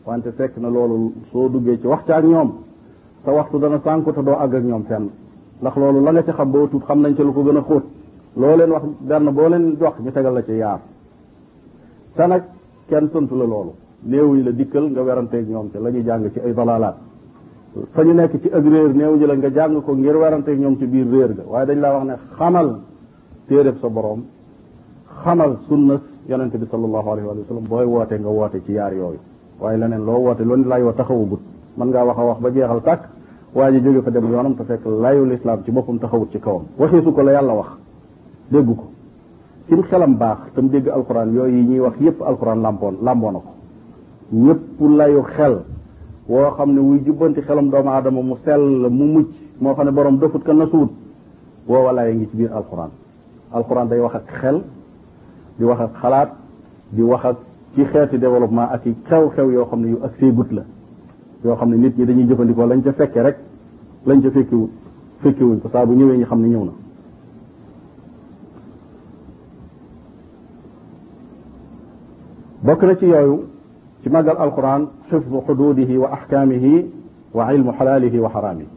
wante 0.06 0.32
fekk 0.36 0.58
na 0.58 0.68
loolu 0.70 1.14
soo 1.32 1.48
duggee 1.48 1.80
ci 1.80 1.88
wax 1.88 2.04
ca 2.06 2.18
ak 2.18 2.26
ñoom 2.26 2.56
sa 3.24 3.32
waxtu 3.32 3.58
dana 3.58 3.80
sànku 3.82 4.12
te 4.12 4.22
doo 4.22 4.34
àgg 4.36 4.54
ak 4.54 4.64
ñoom 4.66 4.84
fenn 4.84 5.08
ndax 5.62 5.76
loolu 5.78 6.04
la 6.04 6.12
nga 6.12 6.24
ci 6.24 6.32
xam 6.32 6.52
boo 6.52 6.68
tuut 6.68 6.84
xam 6.84 7.00
nañ 7.00 7.16
ci 7.16 7.22
lu 7.24 7.32
ko 7.34 7.42
gën 7.44 7.56
a 7.56 7.62
xóot 7.66 7.84
loo 8.36 8.56
leen 8.58 8.70
wax 8.70 8.84
benn 9.00 9.30
boo 9.32 9.48
leen 9.48 9.78
jox 9.80 9.94
ñu 10.04 10.12
tegal 10.12 10.34
la 10.34 10.44
ci 10.44 10.52
yaar 10.52 10.80
te 12.16 12.26
nag 12.28 12.44
kenn 12.88 13.10
tontu 13.12 13.36
la 13.36 13.46
loolu 13.46 13.72
néewuñu 14.04 14.44
la 14.44 14.52
dikkal 14.52 14.90
nga 14.92 15.02
weranteeg 15.02 15.48
ñoom 15.50 15.72
te 15.72 15.80
la 15.80 15.90
ñuy 15.92 16.04
jàng 16.04 16.32
ci 16.32 16.40
ay 16.40 16.54
dalaalaat 16.54 16.96
fa 17.92 18.04
ñu 18.04 18.14
nekk 18.14 18.42
ci 18.42 18.48
ak 18.50 18.64
réer 18.66 18.94
néewuñu 18.94 19.26
la 19.26 19.36
nga 19.36 19.50
jàng 19.52 19.84
ko 19.84 19.94
ngir 19.96 20.16
weranteeg 20.16 20.60
ñoom 20.60 20.78
ci 20.78 20.86
biir 20.86 21.08
réer 21.12 21.36
ga 21.36 21.44
waaye 21.48 21.66
dañ 21.68 21.80
laa 21.80 21.94
wax 21.94 22.04
ne 22.06 22.14
xamal 22.36 22.78
téereb 23.48 23.78
sa 23.80 23.88
boroom 23.90 24.24
xamal 25.24 25.58
sunna 25.68 26.02
yonente 26.28 26.58
bi 26.58 26.66
sallallahu 26.70 27.10
alayhi 27.12 27.28
wa 27.28 27.36
sallam 27.48 27.68
booy 27.68 27.86
woote 27.86 28.14
nga 28.20 28.30
woote 28.30 28.62
ci 28.66 28.72
yaar 28.72 28.94
yooyu 28.94 29.20
waaye 29.60 29.78
leneen 29.78 30.04
loo 30.06 30.20
woote 30.20 30.44
loolu 30.44 30.68
lay 30.68 30.82
wa 30.84 30.94
taxawagut 30.94 31.42
mën 31.78 31.86
ngaa 31.88 32.04
wax 32.06 32.18
a 32.20 32.24
wax 32.24 32.40
ba 32.40 32.50
jeexal 32.52 32.82
tàkk 32.82 33.02
waa 33.54 33.72
ji 33.72 33.82
jóge 33.84 34.02
fa 34.02 34.12
dem 34.12 34.30
yoonam 34.32 34.56
te 34.56 34.64
fekk 34.64 34.86
layul 34.86 35.32
islam 35.32 35.60
ci 35.64 35.72
boppam 35.72 35.98
taxawut 36.00 36.32
ci 36.32 36.40
kawam 36.40 36.64
waxee 36.78 37.02
su 37.04 37.12
ko 37.14 37.22
la 37.22 37.32
yàlla 37.34 37.54
wax 37.54 37.70
dégg 38.50 38.66
ko 38.76 38.86
ci 39.70 39.76
xelam 39.90 40.16
baax 40.18 40.38
tam 40.56 40.68
dégg 40.70 40.88
alxuraan 40.88 41.34
yooyu 41.34 41.64
ñuy 41.64 41.80
wax 41.80 41.94
yépp 42.02 42.22
alxuraan 42.22 42.62
làmboon 42.62 42.96
làmboo 43.02 43.32
ko 43.32 43.44
ñépp 44.32 44.62
layu 44.98 45.22
xel 45.38 45.54
woo 46.28 46.52
xam 46.58 46.74
ne 46.76 46.80
wuy 46.82 47.00
jubbanti 47.06 47.42
xelam 47.42 47.70
doomu 47.70 47.90
adama 47.90 48.22
mu 48.22 48.36
sell 48.46 48.88
mu 48.90 49.06
mucc 49.06 49.28
moo 49.60 49.74
xam 49.76 49.86
ne 49.86 49.92
boroom 49.92 50.18
dofut 50.20 50.44
kan 50.46 50.56
na 50.58 50.66
suut 50.72 50.90
woowa 51.68 51.92
laaya 51.94 52.14
ngi 52.16 52.28
ci 52.32 52.38
biir 52.38 52.52
alxuraan 52.52 52.90
alxuraan 53.54 53.88
day 53.90 54.00
wax 54.00 54.16
ak 54.16 54.26
xel 54.42 54.62
di 55.58 55.64
wax 55.66 55.80
ak 55.82 55.92
xalaat 56.02 56.30
di 56.92 57.02
wax 57.04 57.24
ak 57.26 57.38
ci 57.76 57.84
xeeti 57.86 58.18
développement 58.18 58.70
ak 58.72 58.86
i 58.86 58.96
xew-xew 59.10 59.52
yoo 59.54 59.66
xam 59.66 59.82
ne 59.82 59.90
yu 59.90 60.00
ak 60.04 60.12
seegut 60.20 60.52
la 60.52 60.64
yoo 61.44 61.56
xam 61.56 61.70
ne 61.70 61.78
nit 61.78 61.98
ñi 61.98 62.06
dañuy 62.06 62.26
jëfandikoo 62.28 62.66
lañ 62.68 62.82
ca 62.84 62.92
fekke 62.94 63.22
rek 63.22 63.38
lañ 64.06 64.22
ca 64.22 64.30
fekkewut 64.32 64.72
fekkewuñ 65.24 65.60
ko 65.62 65.70
saa 65.70 65.86
bu 65.86 65.94
ñëwee 65.94 66.18
ñu 66.18 66.26
xam 66.26 66.42
ne 66.42 66.48
ñëw 66.48 66.66
na 66.66 66.72
bokk 72.70 72.86
na 72.86 72.96
ci 73.02 73.06
yooyu 73.10 73.50
ci 74.06 74.10
màggal 74.14 74.38
alquran 74.38 74.82
xifdu 75.10 75.42
xududihi 75.50 75.98
wa 75.98 76.14
axkaamihi 76.14 76.76
wa 77.34 77.50
ilmu 77.50 77.72
xalaalihi 77.74 78.18
wa 78.22 78.30
xaraamihi 78.30 78.70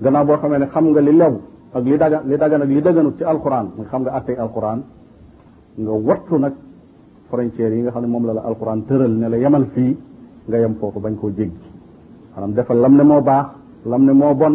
gannaaw 0.00 0.24
boo 0.24 0.36
xamee 0.40 0.58
ne 0.58 0.66
xam 0.72 0.84
nga 0.88 1.00
li 1.04 1.12
lew 1.12 1.34
ak 1.76 1.84
li 1.84 1.96
dagan 2.00 2.22
li 2.28 2.36
daga 2.40 2.56
ak 2.56 2.68
li 2.68 2.80
dëgganut 2.80 3.14
ci 3.18 3.24
alquran 3.24 3.66
nga 3.76 3.84
xam 3.90 4.00
nga 4.04 4.12
attey 4.18 4.36
alquran 4.44 4.78
nga 5.82 5.92
wattu 6.08 6.36
nag 6.38 6.54
frontières 7.28 7.72
yi 7.76 7.82
nga 7.84 7.90
xam 7.92 8.02
ne 8.04 8.08
moom 8.08 8.24
la 8.24 8.32
la 8.38 8.42
alquran 8.50 8.78
tëral 8.88 9.12
ne 9.20 9.26
la 9.28 9.36
yemal 9.36 9.64
fii 9.74 9.92
nga 10.48 10.56
yem 10.58 10.74
foofu 10.80 10.98
bañ 11.04 11.14
koo 11.20 11.30
jéggi 11.36 11.58
maanaam 12.32 12.52
defal 12.56 12.78
lam 12.84 12.94
ne 12.96 13.04
moo 13.10 13.20
baax 13.28 13.46
lam 13.84 14.02
ne 14.08 14.12
moo 14.12 14.32
bon 14.34 14.54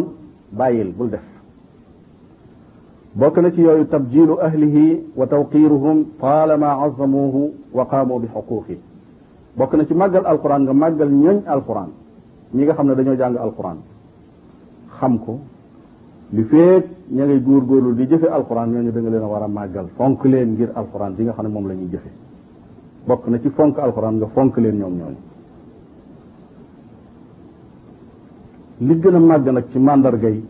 bàyyil 0.58 0.90
bul 0.98 1.08
def 1.14 1.22
bokk 3.14 3.38
na 3.44 3.50
ci 3.52 3.60
yooyu 3.60 3.84
tabjilu 3.88 4.38
ahlihi 4.40 5.00
wa 5.16 5.26
tawqiruhum 5.28 6.04
taalama 6.20 6.80
azamuhu 6.84 7.52
wa 7.74 7.84
qaamu 7.86 8.18
bi 8.20 8.26
xuquqi 8.32 8.78
bokk 9.56 9.74
na 9.74 9.84
ci 9.86 9.94
màggal 9.94 10.24
alquran 10.26 10.62
nga 10.62 10.72
màggal 10.72 11.08
ñooñ 11.12 11.42
alquran 11.46 11.90
ñi 12.54 12.64
nga 12.64 12.72
xam 12.74 12.86
ne 12.88 12.94
dañoo 12.94 13.16
jàng 13.16 13.36
alquran 13.36 13.76
xam 14.96 15.18
ko 15.22 15.38
li 16.30 16.42
feet 16.44 16.84
ña 17.10 17.24
ngay 17.24 17.40
góorgóorlu 17.42 17.94
di 17.94 18.06
jëfe 18.06 18.28
alquran 18.28 18.70
ñooñu 18.70 18.90
da 18.90 19.00
nga 19.00 19.10
leen 19.10 19.22
a 19.22 19.26
war 19.26 19.42
a 19.42 19.48
màggal 19.48 19.88
fonk 19.96 20.24
leen 20.24 20.52
ngir 20.52 20.70
alquran 20.74 21.12
bi 21.14 21.24
nga 21.24 21.32
xam 21.32 21.44
ne 21.46 21.52
moom 21.52 21.66
la 21.66 21.74
ñuy 21.74 21.88
jëfe 21.90 22.10
bokk 23.06 23.26
na 23.26 23.38
ci 23.40 23.48
fonk 23.50 23.78
alquran 23.78 24.12
nga 24.14 24.26
fonk 24.28 24.56
leen 24.56 24.76
ñoom 24.76 24.94
ñooñu 24.96 25.16
li 28.80 28.94
gën 28.98 29.14
a 29.14 29.18
màgg 29.20 29.48
nag 29.48 29.64
ci 29.70 29.78
màndarga 29.78 30.28
yi 30.30 30.44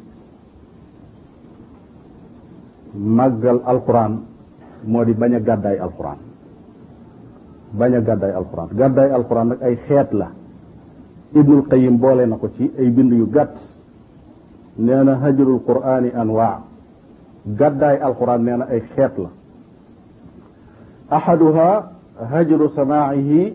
màggal 2.95 3.61
alquran 3.65 4.21
moo 4.85 5.05
di 5.05 5.13
bañ 5.13 5.35
a 5.35 5.39
gàddaay 5.39 5.77
alquran 5.79 6.17
bañ 7.73 7.95
a 7.95 8.01
gàddaay 8.01 8.31
alquran 8.33 8.69
gàddaay 8.73 9.09
alquran 9.11 9.49
nag 9.49 9.61
ay 9.63 9.77
xeet 9.89 10.13
la 10.13 10.29
ibnul 11.35 11.67
qayim 11.69 11.97
boole 11.99 12.27
na 12.27 12.37
ko 12.37 12.49
ci 12.57 12.71
ay 12.79 12.89
bind 12.91 13.13
yu 13.13 13.27
gàtt 13.31 13.57
nee 14.77 15.03
na 15.05 15.15
hajrul 15.17 15.61
qurani 15.67 16.11
anwaa 16.13 16.63
gàddaay 17.45 17.99
alquran 17.99 18.43
nee 18.45 18.57
na 18.57 18.65
ay 18.65 18.81
xeet 18.95 19.19
la 19.19 19.31
ahaduha 21.11 21.93
hajru 22.33 22.69
samaacihi 22.77 23.55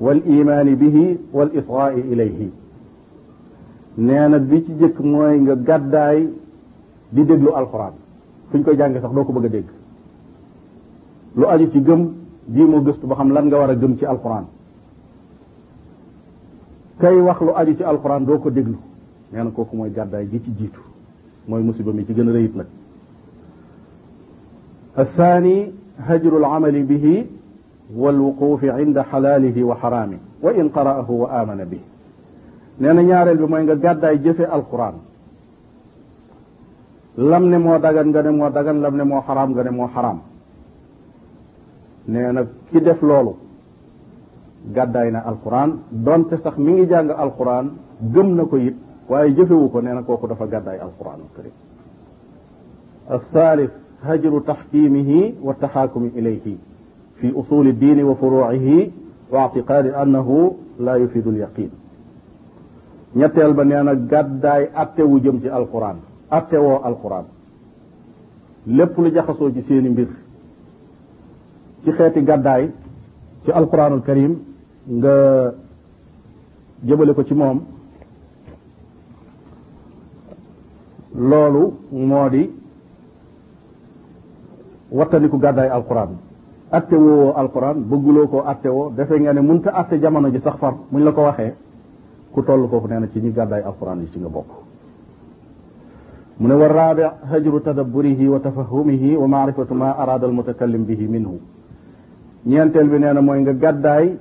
wal 0.00 0.22
imaani 0.26 0.76
bihi 0.76 1.20
wal 1.32 1.50
israa 1.54 1.92
ilayhi 1.92 2.50
nee 3.96 4.28
na 4.28 4.38
bi 4.38 4.64
ci 4.64 4.72
jëkk 4.76 4.98
mooy 5.00 5.40
nga 5.40 5.54
gàddaay 5.56 6.39
di 7.10 7.24
déglu 7.26 7.50
alxuraan 7.54 7.92
fu 8.50 8.56
ñu 8.58 8.62
koy 8.62 8.76
jàngee 8.76 9.00
sax 9.00 9.12
doo 9.12 9.24
ko 9.24 9.32
bëgg 9.32 9.44
a 9.44 9.48
dégg 9.48 9.68
lu 11.36 11.44
aju 11.46 11.70
ci 11.70 11.80
gëm 11.82 12.10
jiimoo 12.52 12.82
gëstu 12.82 13.06
ba 13.06 13.14
xam 13.14 13.32
lan 13.32 13.46
nga 13.46 13.58
war 13.58 13.70
a 13.70 13.74
gëm 13.76 13.96
ci 13.96 14.04
alxuraan 14.06 14.46
kay 16.98 17.20
wax 17.20 17.40
lu 17.40 17.50
aju 17.52 17.76
ci 17.76 17.82
alxuraan 17.82 18.24
doo 18.24 18.38
ko 18.38 18.50
déglu 18.50 18.78
nee 19.32 19.42
na 19.42 19.50
kooku 19.50 19.76
mooy 19.76 19.90
gàddaay 19.90 20.28
gi 20.28 20.42
ci 20.42 20.52
jiitu 20.56 20.80
mooy 21.46 21.60
mu 21.60 21.66
musiba 21.68 21.92
mi 21.92 22.04
ci 22.06 22.12
gën 22.12 22.28
a 22.28 22.32
rëyit 22.32 22.54
nag 22.54 22.66
athani 24.94 25.72
hajru 26.06 26.36
alamali 26.36 26.82
bihi 26.82 27.26
walwuqufi 27.94 28.66
inda 28.82 29.02
xalaalihi 29.04 29.64
ñaareel 32.78 33.36
bi 33.38 33.44
mooy 33.44 33.62
nga 33.64 33.74
gàddaay 33.76 34.20
alxuraan 34.50 35.08
lam 37.20 37.44
ne 37.52 37.56
moo 37.58 37.78
dagan 37.78 38.08
nga 38.10 38.22
ne 38.22 38.30
moo 38.38 38.48
dagan 38.50 38.78
lam 38.80 38.94
ne 38.96 39.04
moo 39.10 39.20
xaraam 39.26 39.50
nga 39.54 39.62
ne 39.64 39.70
moo 39.76 39.88
xaraam 39.94 40.18
nee 42.10 42.32
na 42.36 42.40
ki 42.70 42.78
def 42.86 43.00
loolu 43.08 43.32
gàddaay 44.74 45.08
na 45.14 45.20
alquran 45.30 45.70
donte 45.90 46.36
sax 46.42 46.54
mi 46.64 46.72
ngi 46.72 46.86
jàng 46.90 47.10
alquran 47.24 47.66
gëm 48.12 48.28
na 48.36 48.44
ko 48.50 48.56
it 48.56 48.76
waaye 49.08 49.34
jëfewu 49.36 49.66
ko 49.72 49.78
nee 49.80 49.94
na 49.96 50.02
kooku 50.06 50.26
dafa 50.30 50.46
gàddaay 50.52 50.78
alquran 50.86 51.20
karim 51.36 51.52
الثالث 53.18 53.70
هجر 54.08 54.32
تحكيمه 54.50 55.10
والتحاكم 55.46 56.02
إليه 56.18 56.46
في 57.20 57.28
أصول 57.40 57.66
الدين 57.74 57.98
وفروعه 58.04 58.68
واعتقاد 59.32 59.86
أنه 59.86 60.28
لا 60.86 60.94
يفيد 61.02 61.26
اليقين 61.26 61.70
ñettel 63.18 63.52
ba 63.54 63.64
neena 63.64 63.92
gaddaay 64.12 64.62
attewu 64.82 65.16
jëm 65.20 65.36
ci 65.42 65.48
alquran 65.60 65.96
attewoo 66.30 66.80
alquran 66.84 67.24
lépp 68.66 68.96
lu 68.98 69.10
jaxasoo 69.14 69.50
ci 69.52 69.62
seeni 69.68 69.88
mbir 69.88 70.08
ci 71.84 71.90
xeeti 71.92 72.22
gàddaay 72.24 72.70
ci 73.44 73.50
alquranul 73.50 74.02
karim 74.02 74.38
nga 74.86 75.14
jëbale 76.86 77.12
ko 77.14 77.22
ci 77.24 77.34
moom 77.34 77.60
loolu 81.14 81.74
moo 81.90 82.28
di 82.28 82.42
wattaniku 84.90 85.38
gàddaay 85.38 85.68
alquran 85.68 86.08
atte 86.70 86.94
woo 86.96 87.34
alquran 87.34 87.78
bëgguloo 87.90 88.28
ko 88.28 88.44
atte 88.46 88.68
woo 88.68 88.90
defe 88.96 89.20
nga 89.20 89.32
ne 89.32 89.40
munta 89.40 89.70
atte 89.72 89.98
jamono 90.00 90.30
ji 90.30 90.38
sax 90.40 90.58
far 90.58 90.74
muñ 90.92 91.02
la 91.04 91.12
ko 91.12 91.22
waxee 91.22 91.54
ku 92.32 92.42
toll 92.42 92.68
foofu 92.68 92.86
nee 92.88 92.98
na 93.00 93.08
ci 93.08 93.18
ñi 93.20 93.32
gàddaay 93.32 93.62
alquran 93.62 94.00
yi 94.00 94.10
ci 94.12 94.18
nga 94.18 94.28
bokk 94.28 94.69
mu 96.40 96.48
ne 96.48 96.54
wa 96.54 96.66
raabi 96.68 97.02
hajru 97.30 97.60
tadabburihi 97.60 98.26
wa 98.28 98.40
tafahumihi 98.40 99.14
wa 99.16 99.28
maarifatu 99.28 99.74
ma 99.74 99.90
araada 99.92 100.26
al 100.26 100.32
mutakallim 100.32 100.84
bihi 100.86 101.06
minhu 101.06 101.38
ñeenteel 102.46 102.88
bi 102.88 102.98
nee 102.98 103.12
na 103.12 103.20
mooy 103.20 103.40
nga 103.42 103.52
gàddaay 103.52 104.16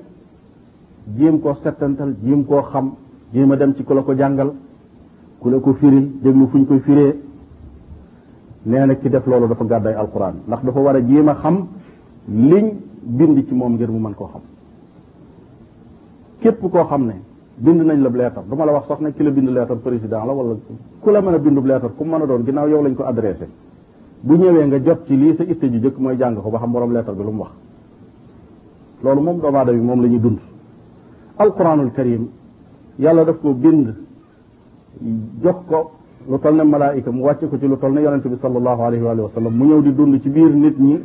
jéem 1.17 1.39
koo 1.39 1.55
settantal 1.63 2.15
jéem 2.21 2.43
koo 2.43 2.61
xam 2.61 2.91
jéem 3.33 3.49
a 3.51 3.55
dem 3.55 3.73
ci 3.75 3.83
ku 3.83 3.93
la 3.93 4.01
ko 4.03 4.13
jàngal 4.17 4.51
ku 5.39 5.49
la 5.49 5.59
ko 5.59 5.73
firil 5.73 6.19
déglu 6.21 6.47
fu 6.49 6.57
ñu 6.57 6.65
koy 6.65 6.79
firee 6.79 7.13
nee 8.65 8.85
na 8.85 8.95
ki 8.95 9.09
def 9.09 9.25
loolu 9.25 9.47
dafa 9.47 9.63
gàddaay 9.63 9.93
alquran 9.95 10.35
ndax 10.45 10.63
dafa 10.63 10.79
war 10.81 10.95
a 10.97 11.01
jéem 11.01 11.29
a 11.29 11.35
xam 11.35 11.67
liñ 12.27 12.71
bind 13.01 13.47
ci 13.47 13.53
moom 13.55 13.73
ngir 13.75 13.89
mu 13.89 13.99
mën 13.99 14.13
koo 14.13 14.25
xam 14.27 14.41
képp 16.41 16.59
koo 16.69 16.83
xam 16.83 17.05
ne 17.05 17.27
bind 17.59 17.81
nañ 17.81 17.99
la 18.01 18.09
leetar 18.09 18.43
du 18.47 18.55
ma 18.55 18.65
la 18.65 18.71
wax 18.71 18.85
sox 18.87 18.99
nag 19.01 19.13
ki 19.13 19.23
la 19.23 19.31
bind 19.31 19.49
leetar 19.49 19.75
président 19.77 20.23
la 20.25 20.31
wala 20.33 20.55
ku 21.01 21.09
la 21.11 21.21
mën 21.21 21.33
a 21.33 21.37
bindub 21.39 21.65
leetar 21.65 21.91
ku 21.97 22.03
mën 22.05 22.21
a 22.21 22.25
doon 22.25 22.43
ginnaaw 22.45 22.67
yow 22.69 22.81
lañ 22.81 22.95
ko 22.95 23.03
adressé 23.03 23.47
bu 24.21 24.35
ñëwee 24.37 24.65
nga 24.67 24.79
jot 24.79 25.05
ci 25.05 25.17
lii 25.17 25.35
sa 25.35 25.43
itte 25.43 25.65
ji 25.69 25.79
jëkk 25.81 25.97
mooy 25.97 26.15
jàng 26.17 26.41
ko 26.41 26.49
ba 26.49 26.57
xam 26.59 26.71
borom 26.71 26.91
leetar 26.93 27.13
bi 27.13 27.23
lu 27.23 27.31
mu 27.31 27.39
wax 27.41 27.49
loolu 29.03 29.21
moom 29.21 29.39
doomu 29.41 29.57
aadama 29.57 29.77
bi 29.77 29.83
moom 29.83 30.01
la 30.01 30.07
ñuy 30.07 30.19
dund 30.19 30.37
alquranul 31.37 31.91
karim 31.91 32.27
yàlla 32.97 33.23
def 33.25 33.39
ko 33.41 33.53
bind 33.53 33.95
jox 35.41 35.55
ko 35.67 35.91
lu 36.29 36.39
toll 36.39 36.55
ne 36.55 36.63
malaayika 36.63 37.11
mu 37.11 37.23
wàcce 37.23 37.47
ko 37.49 37.57
ci 37.57 37.67
lu 37.67 37.77
toll 37.77 37.91
ne 37.93 37.99
yonente 38.01 38.29
bi 38.29 38.37
sallallahu 38.41 38.81
alayhi 38.81 39.03
wa 39.03 39.29
sallam 39.33 39.53
mu 39.53 39.65
ñëw 39.65 39.81
di 39.81 39.93
dund 39.93 40.21
ci 40.21 40.29
biir 40.29 40.53
nit 40.53 40.79
ñi 40.79 40.99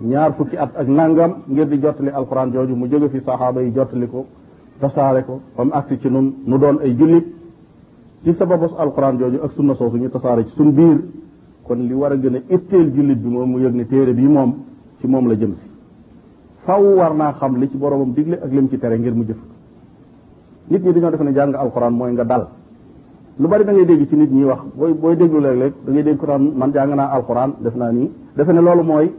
ñaar 0.00 0.32
fukki 0.34 0.56
at 0.56 0.72
ak 0.76 0.86
nangam 0.88 1.42
ngir 1.46 1.68
di 1.68 1.78
jottali 1.78 2.08
alquran 2.10 2.50
jooju 2.50 2.74
mu 2.74 2.88
jóge 2.88 3.08
fi 3.10 3.20
saxaaba 3.22 3.60
yi 3.62 3.70
jottali 3.72 4.08
ko 4.08 4.26
tasaare 4.80 5.22
ko 5.28 5.40
ba 5.56 5.62
mu 5.64 5.72
agsi 5.76 6.00
ci 6.00 6.08
nun 6.08 6.42
nu 6.44 6.56
doon 6.58 6.80
ay 6.80 6.96
jullit 6.96 7.24
ci 8.24 8.32
sababos 8.34 8.72
alquran 8.76 9.16
jooju 9.18 9.38
ak 9.44 9.52
sunna 9.52 9.74
soosu 9.74 9.96
ñu 9.96 10.08
tasaare 10.10 10.44
ci 10.46 10.52
suñ 10.56 10.72
biir 10.72 10.98
kon 11.62 11.76
li 11.86 11.92
war 11.92 12.12
a 12.12 12.16
gën 12.16 12.34
a 12.36 12.40
itteel 12.48 12.90
jullit 12.92 13.16
bi 13.18 13.28
moom 13.28 13.50
mu 13.50 13.58
yëg 13.60 13.74
ne 13.74 13.86
téere 13.86 14.12
bi 14.14 14.22
moom 14.26 14.54
ci 14.98 15.06
moom 15.06 15.28
la 15.28 15.34
jëm 15.34 15.52
si 15.54 15.68
faw 16.64 16.82
war 16.96 17.14
naa 17.14 17.32
xam 17.34 17.56
li 17.58 17.70
ci 17.70 17.76
boroomam 17.76 18.12
digle 18.12 18.40
ak 18.42 18.50
lim 18.50 18.68
ci 18.68 18.78
tere 18.78 18.98
ngir 18.98 19.14
mu 19.14 19.22
jëf 19.24 19.36
nit 20.68 20.82
ñi 20.84 20.92
dañoo 20.92 21.10
def 21.10 21.20
ne 21.20 21.32
jàng 21.32 21.54
alquran 21.54 21.90
mooy 21.94 22.12
nga 22.12 22.24
dal 22.24 22.48
lu 23.36 23.48
bari 23.48 23.64
da 23.64 23.72
ngay 23.72 23.84
dégg 23.84 24.08
ci 24.08 24.16
nit 24.16 24.30
ñi 24.30 24.44
wax 24.44 24.60
booy 24.74 24.92
booy 24.94 25.16
déglu 25.16 25.40
léeg-léeg 25.40 25.74
da 25.84 25.90
ngay 25.92 26.02
dégg 26.02 26.16
ko 26.16 26.26
man 26.38 26.70
jàng 26.72 26.94
naa 26.94 27.12
alquran 27.12 27.54
def 27.60 27.74
naa 27.74 27.90
nii 27.92 28.10
defe 28.34 28.50
ne 28.52 28.60
loolu 28.60 28.82
mooy 28.82 29.12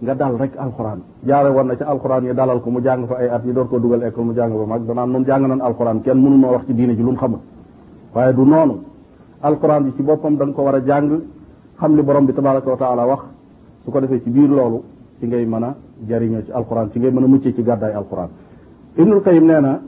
nga 0.00 0.12
dal 0.14 0.36
rek 0.36 0.52
alxuraan 0.60 1.00
jaare 1.24 1.48
woon 1.50 1.66
na 1.72 1.76
ca 1.76 1.86
alxuraan 1.88 2.24
yi 2.24 2.34
dalal 2.34 2.60
ko 2.60 2.68
mu 2.70 2.80
jàng 2.84 3.06
fa 3.08 3.16
ay 3.16 3.28
at 3.28 3.42
yi 3.46 3.52
door 3.52 3.68
ko 3.68 3.78
dugal 3.80 4.02
école 4.04 4.24
mu 4.24 4.34
jàng 4.34 4.52
fa 4.52 4.66
mag 4.68 4.82
danaan 4.86 5.10
noonu 5.10 5.24
jàng 5.24 5.46
nan 5.48 5.60
alxuraan 5.60 6.02
kenn 6.02 6.18
mënu 6.20 6.36
noo 6.36 6.52
wax 6.52 6.66
ci 6.66 6.74
diine 6.74 6.94
ji 6.94 7.02
lu 7.02 7.12
mu 7.16 7.38
waaye 8.12 8.34
du 8.34 8.44
noonu 8.44 8.76
alxuraan 9.40 9.84
bi 9.84 9.92
ci 9.96 10.02
boppam 10.02 10.36
da 10.36 10.44
ko 10.52 10.62
war 10.62 10.74
a 10.74 10.80
jàng 10.84 11.22
xam 11.78 11.96
li 11.96 12.02
borom 12.02 12.26
bi 12.26 12.32
tabaraka 12.34 12.68
wa 12.70 12.76
taala 12.76 13.06
wax 13.06 13.22
su 13.84 13.90
ko 13.90 14.00
defee 14.00 14.20
ci 14.22 14.28
biir 14.30 14.48
loolu 14.50 14.82
ci 15.18 15.26
ngay 15.26 15.46
mën 15.46 15.64
a 15.64 15.74
jariñoo 16.06 16.44
ci 16.44 16.52
alxuraan 16.52 16.90
ci 16.90 16.98
ngay 16.98 17.10
mën 17.12 17.24
a 17.24 17.26
muccee 17.26 17.54
ci 17.54 17.62
gàddaay 17.62 17.92
alxuraan 17.94 18.28
ibnul 18.96 19.22
qayim 19.22 19.46
nee 19.46 19.60
na 19.60 19.80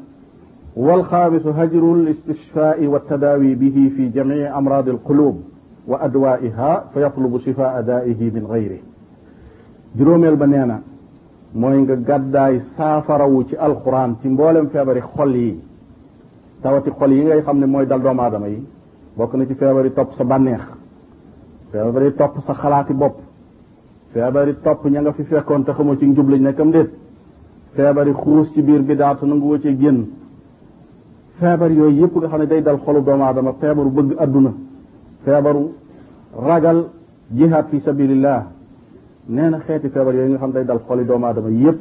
wal 0.75 1.03
xaamisu 1.05 1.51
hajru 1.53 1.95
l 2.03 2.09
istishfaai 2.09 2.87
wa 2.87 2.99
tadaawi 3.01 3.55
bihi 3.57 3.91
fi 3.91 4.11
jamii 4.11 4.45
amraadi 4.47 4.89
alqulub 4.91 5.37
wa 5.87 5.99
adwaiha 6.01 6.89
fa 6.95 7.01
yatlubu 7.01 7.39
shifaa 7.41 7.83
daihi 7.83 8.31
min 8.33 8.47
gayri 8.49 8.81
juróomeel 9.99 10.37
ba 10.37 10.47
nee 10.47 10.65
na 10.67 10.81
mooy 11.55 11.79
nga 11.83 11.97
gàddaay 11.97 12.61
saafarawu 12.77 13.45
ci 13.49 13.57
alxuraan 13.57 14.17
ci 14.21 14.29
mboolem 14.29 14.69
feebari 14.71 15.01
xol 15.01 15.37
yi 15.37 15.61
tawati 16.63 16.91
xol 16.91 17.13
yi 17.13 17.25
ngay 17.25 17.43
xam 17.43 17.59
ne 17.59 17.67
mooy 17.67 17.87
dal 17.87 18.01
doomu 18.01 18.21
adama 18.23 18.47
yi 18.49 18.63
bokk 19.17 19.35
na 19.35 19.47
ci 19.47 19.55
feebar 19.55 19.71
feebari 19.75 19.93
topp 19.93 20.13
sa 20.15 20.25
bànneex 20.25 20.61
feebari 21.73 22.15
top 22.15 22.35
sa 22.47 22.53
xalaati 22.55 22.93
bopp 22.95 23.17
feebari 24.13 24.55
topp 24.63 24.85
ña 24.87 25.01
nga 25.01 25.13
fi 25.13 25.25
fekkoon 25.25 25.65
te 25.65 25.73
xamoo 25.73 25.97
ci 25.97 26.07
njub 26.07 26.29
lañ 26.31 26.41
nekkam 26.43 26.71
déet 26.71 26.91
feebari 27.75 28.13
xuus 28.13 28.53
ci 28.53 28.63
biir 28.63 28.83
bidaa 28.83 29.15
te 29.17 29.27
nangu 29.27 29.45
woo 29.47 29.59
cee 29.59 29.77
génn 29.77 30.07
feebar 31.41 31.71
yooyu 31.73 32.01
yëpp 32.03 32.17
nga 32.19 32.29
xam 32.29 32.39
ne 32.39 32.47
day 32.47 32.63
dal 32.63 32.79
xolu 32.79 33.03
doomu 33.03 33.23
aadama 33.25 33.53
feebaru 33.61 33.91
bëgg 33.91 34.15
adduna 34.19 34.53
feebaru 35.25 35.73
ragal 36.47 36.87
jihaad 37.33 37.67
fi 37.71 37.81
sabilillah 37.81 38.47
nee 39.29 39.51
na 39.51 39.59
xeeti 39.61 39.89
feebar 39.93 40.15
yooyu 40.17 40.31
nga 40.35 40.39
xam 40.41 40.53
day 40.53 40.65
dal 40.65 40.81
xoli 40.89 41.05
doomu 41.05 41.27
aadama 41.27 41.49
yépp 41.51 41.79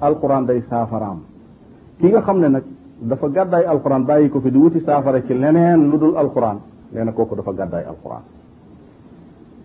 alquran 0.00 0.44
day 0.44 0.60
saafaraam 0.68 1.22
ki 1.98 2.06
nga 2.10 2.20
xam 2.22 2.38
ne 2.40 2.48
nag 2.48 2.62
dafa 3.00 3.28
gàddaay 3.28 3.64
alquran 3.64 4.00
bàyyi 4.04 4.28
ko 4.28 4.40
fi 4.40 4.50
di 4.50 4.58
wuti 4.58 4.80
saafara 4.80 5.22
ci 5.22 5.32
leneen 5.32 5.88
lu 5.90 5.96
dul 5.96 6.16
alquran 6.16 6.58
nee 6.92 7.02
na 7.04 7.12
kooku 7.12 7.34
dafa 7.36 7.52
gàddaay 7.52 7.84
alquran 7.84 8.22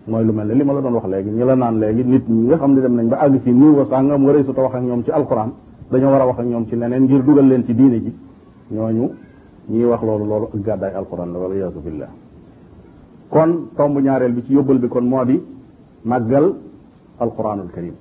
mooy 0.08 0.24
lu 0.24 0.32
mel 0.32 0.46
ne 0.48 0.54
li 0.54 0.62
ma 0.64 0.72
la 0.72 0.80
doon 0.80 0.92
wax 0.94 1.06
léegi 1.08 1.30
ñi 1.30 1.44
la 1.44 1.54
naan 1.56 1.78
léegi 1.78 2.04
nit 2.04 2.24
ñi 2.28 2.46
nga 2.46 2.56
xam 2.56 2.72
ne 2.72 2.80
dem 2.80 2.94
nañ 2.94 3.08
ba 3.08 3.18
àgg 3.20 3.42
ci 3.42 3.50
niveau 3.52 3.84
sàngam 3.86 4.24
waree 4.24 4.44
su 4.44 4.52
ta 4.54 4.62
wax 4.62 4.74
ak 4.74 4.82
ñoom 4.82 5.02
ci 5.04 5.10
alquran 5.10 5.52
dañoo 5.90 6.10
war 6.10 6.20
a 6.22 6.26
wax 6.26 6.38
ak 6.38 6.46
ñoom 6.46 6.66
ci 6.68 6.76
leneen 6.76 7.02
ngir 7.02 7.22
dugal 7.22 7.46
leen 7.46 7.64
ci 7.66 7.74
diine 7.74 7.98
ji 8.00 8.14
ñooñu 8.72 9.10
ñuy 9.68 9.84
wax 9.84 10.00
loolu 10.02 10.24
loolu 10.24 10.46
ak 10.54 10.60
gàddaay 10.62 10.94
alquran 10.94 11.32
la 11.32 11.38
wala 11.38 11.54
yaasu 11.54 11.80
billah 11.84 12.08
kon 13.28 13.68
tomb 13.76 13.98
ñaareel 14.00 14.32
bi 14.32 14.42
ci 14.46 14.52
yóbbal 14.54 14.80
kon 14.88 15.02
moo 15.06 15.24
di 15.26 15.42
màggal 16.04 16.54
القرآن 17.24 17.58
الكريم 17.66 17.94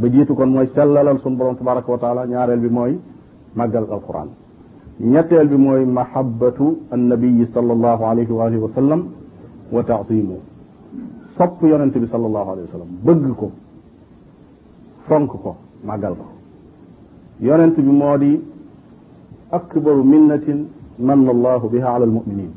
بديتو 0.00 0.34
كون 0.38 0.48
موي 0.56 0.66
سلال 0.76 1.08
سن 1.24 1.32
بروم 1.38 1.54
تبارك 1.60 1.86
وتعالى 1.94 2.20
نيارل 2.30 2.60
بي 2.64 2.70
موي 2.78 2.92
ماغال 3.60 3.84
القرآن 3.96 4.28
نيتل 5.12 5.46
بي 5.52 5.58
موي 5.66 5.82
محبة 6.00 6.58
النبي 6.96 7.38
صلى 7.54 7.72
الله 7.76 7.98
عليه 8.10 8.28
وآله 8.38 8.58
وسلم 8.64 9.00
وتعظيمه 9.74 10.38
صب 11.38 11.56
يونت 11.72 11.94
بي 12.02 12.06
صلى 12.14 12.26
الله 12.30 12.44
عليه 12.52 12.62
وسلم 12.66 12.88
بغكو 13.06 13.48
فونكو 15.06 15.38
ماغال 15.90 16.14
كو 16.22 16.28
يونت 17.46 17.76
بي 17.86 17.92
مودي 18.02 18.32
أكبر 19.58 19.96
منة 20.12 20.46
من 21.08 21.20
الله 21.34 21.62
بها 21.72 21.88
على 21.94 22.04
المؤمنين 22.10 22.52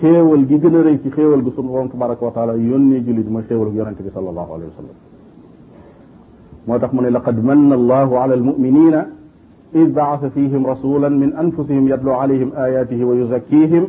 xewal 0.00 0.46
gi 0.46 0.58
gëna 0.58 0.82
reey 0.82 1.00
ci 1.02 1.08
xewal 1.10 1.42
gi 1.42 1.52
sunu 1.54 1.68
borom 1.68 1.88
tabaraka 1.88 2.24
wa 2.24 2.30
taala 2.30 2.52
yonne 2.56 3.02
julit 3.04 3.26
ma 3.28 3.42
xewal 3.42 3.70
gi 3.70 3.76
yonante 3.78 4.02
bi 4.02 4.10
sallallahu 4.12 4.50
alayhi 4.54 4.70
wasallam 4.72 4.94
motax 6.66 6.92
mu 6.92 7.00
ne 7.02 7.10
laqad 7.10 7.38
manna 7.42 7.74
allahu 7.74 8.14
ala 8.16 8.34
almuminina 8.34 9.02
إذ 9.74 9.88
بعث 10.00 10.24
فيهم 10.24 10.66
رسولا 10.66 11.08
من 11.08 11.34
أنفسهم 11.34 11.88
يتلو 11.88 12.12
عليهم 12.12 12.50
آياته 12.56 13.04
ويزكيهم 13.04 13.84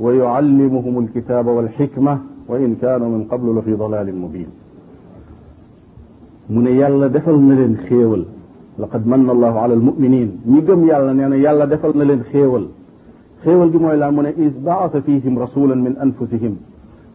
ويعلمهم 0.00 0.94
الكتاب 0.98 1.46
والحكمة 1.46 2.18
وإن 2.48 2.74
كانوا 2.82 3.08
من 3.08 3.22
قبل 3.24 3.56
لفي 3.58 3.72
ضلال 3.74 4.06
مبين 4.16 4.48
من 6.50 6.66
يالا 6.66 7.06
دفل 7.06 7.34
نلين 7.48 7.76
خيول 7.76 8.22
لقد 8.78 9.02
من 9.06 9.28
الله 9.30 9.54
على 9.60 9.74
المؤمنين 9.74 10.28
نيغم 10.46 10.80
يالا 10.90 11.12
نيانا 11.12 11.36
يالا 11.36 11.64
دفل 11.64 11.90
نلين 11.98 12.22
خيول 12.22 12.64
xéewal 13.44 13.70
gi 13.72 13.78
mooy 13.78 13.96
laa 13.98 14.10
mu 14.10 14.22
ne 14.22 14.30
is 14.38 14.52
baasa 14.66 15.00
fihim 15.02 15.34
rasulan 15.38 15.80
min 15.86 15.94
anfusihim 16.04 16.54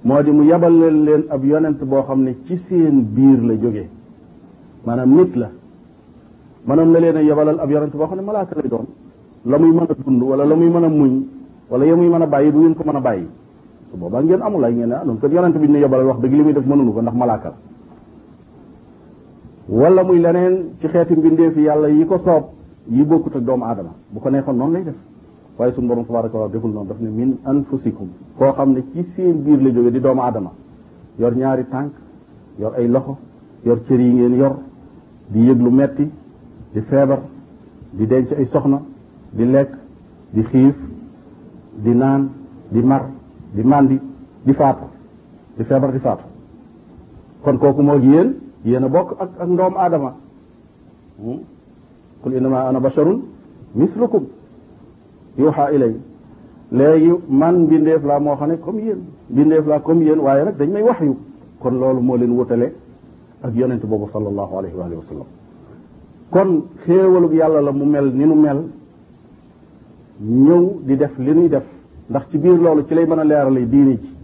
moo 0.07 0.21
di 0.23 0.31
mu 0.31 0.43
yabal 0.43 0.73
leen 0.81 0.97
leen 1.07 1.23
ab 1.29 1.43
yonent 1.51 1.79
boo 1.89 2.03
xam 2.07 2.21
ne 2.25 2.35
ci 2.45 2.57
seen 2.57 2.97
biir 3.15 3.39
la 3.49 3.53
jógee 3.55 3.89
maanaam 4.85 5.09
nit 5.17 5.33
la 5.41 5.49
mënoon 6.67 6.89
na 6.93 6.99
leen 6.99 7.17
a 7.19 7.23
yabalal 7.29 7.59
ab 7.63 7.69
yonent 7.71 7.93
boo 7.99 8.07
xam 8.07 8.17
ne 8.19 8.23
malaaka 8.29 8.53
lay 8.61 8.67
doon 8.73 8.85
la 9.51 9.57
muy 9.57 9.71
mën 9.77 9.83
a 9.89 9.93
dund 9.99 10.21
wala 10.29 10.43
la 10.45 10.55
muy 10.55 10.69
mën 10.69 10.83
a 10.85 10.89
muñ 10.99 11.13
wala 11.71 11.85
ya 11.85 11.95
muy 11.95 12.09
mën 12.09 12.21
a 12.23 12.25
bàyyi 12.27 12.51
du 12.51 12.57
ngeen 12.59 12.75
ko 12.75 12.83
mën 12.87 12.95
a 12.97 12.99
bàyyi 13.01 13.27
su 13.91 13.97
boobaa 13.99 14.21
ngeen 14.23 14.41
amul 14.41 14.63
ay 14.65 14.73
ngeen 14.73 14.89
ne 14.89 14.95
noonu 15.05 15.19
kat 15.21 15.31
yonent 15.31 15.55
bi 15.61 15.67
ñu 15.73 15.77
yabalal 15.79 16.07
wax 16.07 16.19
dëgg 16.23 16.33
li 16.37 16.43
muy 16.43 16.53
def 16.53 16.65
mënunu 16.69 16.91
ko 16.93 17.01
ndax 17.01 17.15
malaaka 17.21 17.49
la 17.51 17.57
wala 19.81 20.03
muy 20.03 20.19
leneen 20.25 20.55
ci 20.79 20.87
xeeti 20.87 21.13
mbindeef 21.15 21.55
yàlla 21.57 21.87
yi 21.87 22.05
ko 22.05 22.17
soob 22.25 22.43
yi 22.95 23.03
bokkut 23.05 23.35
ak 23.37 23.43
doomu 23.47 23.63
aadama 23.65 23.93
bu 24.11 24.19
ko 24.19 24.29
neexoon 24.29 24.57
noonu 24.57 24.73
lay 24.73 24.83
def 24.83 24.95
waaye 25.59 25.73
suñu 25.73 25.87
borom 25.87 26.05
tabaraka 26.05 26.37
wa 26.37 26.47
deful 26.47 26.71
noonu 26.71 26.89
daf 26.89 26.99
ne 26.99 27.09
min 27.09 27.37
anfusikum 27.45 28.07
koo 28.37 28.51
xam 28.53 28.73
ne 28.73 28.83
ci 28.93 29.03
seen 29.15 29.41
biir 29.43 29.59
la 29.61 29.69
jóge 29.71 29.91
di 29.91 29.99
doomu 29.99 30.21
aadama 30.21 30.51
yor 31.17 31.33
ñaari 31.35 31.65
tànk 31.69 31.93
yor 32.59 32.73
ay 32.75 32.87
loxo 32.87 33.17
yor 33.65 33.79
cër 33.87 33.99
yi 33.99 34.11
ngeen 34.13 34.33
yor 34.35 34.55
di 35.29 35.39
yëg 35.47 35.59
lu 35.59 35.69
metti 35.71 36.11
di 36.73 36.81
feebar 36.81 37.21
di 37.91 38.05
denc 38.05 38.31
ay 38.33 38.45
soxna 38.51 38.81
di 39.31 39.45
lekk 39.45 39.71
di 40.31 40.41
xiif 40.43 40.75
di 41.77 41.93
naan 41.95 42.29
di 42.69 42.81
mar 42.83 43.09
di 43.51 43.63
mandi 43.63 43.99
di 44.43 44.53
faatu 44.53 44.85
di 45.55 45.63
feebar 45.63 45.91
di 45.91 45.99
faatu 45.99 46.23
kon 47.41 47.57
kooku 47.57 47.81
moo 47.81 47.97
yéen 47.97 48.35
yéen 48.63 48.83
a 48.83 48.87
bokk 48.89 49.13
ak 49.19 49.29
ak 49.39 49.47
ndoom 49.49 49.73
aadama 49.75 50.17
qul 52.21 52.33
innama 52.35 52.67
ana 52.67 52.79
basharun 52.79 53.21
mislukum 53.73 54.25
yuuxa 55.37 55.71
ilay 55.73 55.93
léegi 56.71 57.11
man 57.29 57.65
bindeef 57.67 58.03
laa 58.05 58.19
moo 58.19 58.35
xam 58.35 58.49
ne 58.49 58.55
comme 58.57 58.79
yéen 58.81 58.99
bindeef 59.29 59.65
laa 59.67 59.79
comme 59.79 60.03
yéen 60.03 60.19
waaye 60.19 60.43
nag 60.45 60.55
dañ 60.57 60.69
may 60.71 60.81
wax 60.83 60.99
yu 61.01 61.15
kon 61.59 61.71
loolu 61.79 62.01
moo 62.01 62.17
leen 62.17 62.31
wutale 62.31 62.73
ak 63.43 63.55
yonent 63.55 63.83
boobu 63.85 64.07
sallallahu 64.11 64.53
alayhi 64.59 64.75
wa 64.77 64.85
alihi 64.85 64.97
wa 65.01 65.05
sallam 65.09 65.27
kon 66.31 66.49
xéewalug 66.85 67.31
yàlla 67.33 67.61
la 67.61 67.71
mu 67.71 67.85
mel 67.85 68.07
ni 68.15 68.25
nu 68.25 68.35
mel 68.35 68.59
ñëw 70.21 70.63
di 70.87 70.95
def 70.97 71.13
li 71.19 71.31
nuy 71.35 71.47
def 71.49 71.63
ndax 72.09 72.23
ci 72.31 72.37
biir 72.39 72.57
loolu 72.59 72.83
ci 72.87 72.93
lay 72.95 73.05
mën 73.05 73.19
a 73.33 73.49
bii 73.51 73.65
diine 73.67 73.97
ci 73.99 74.15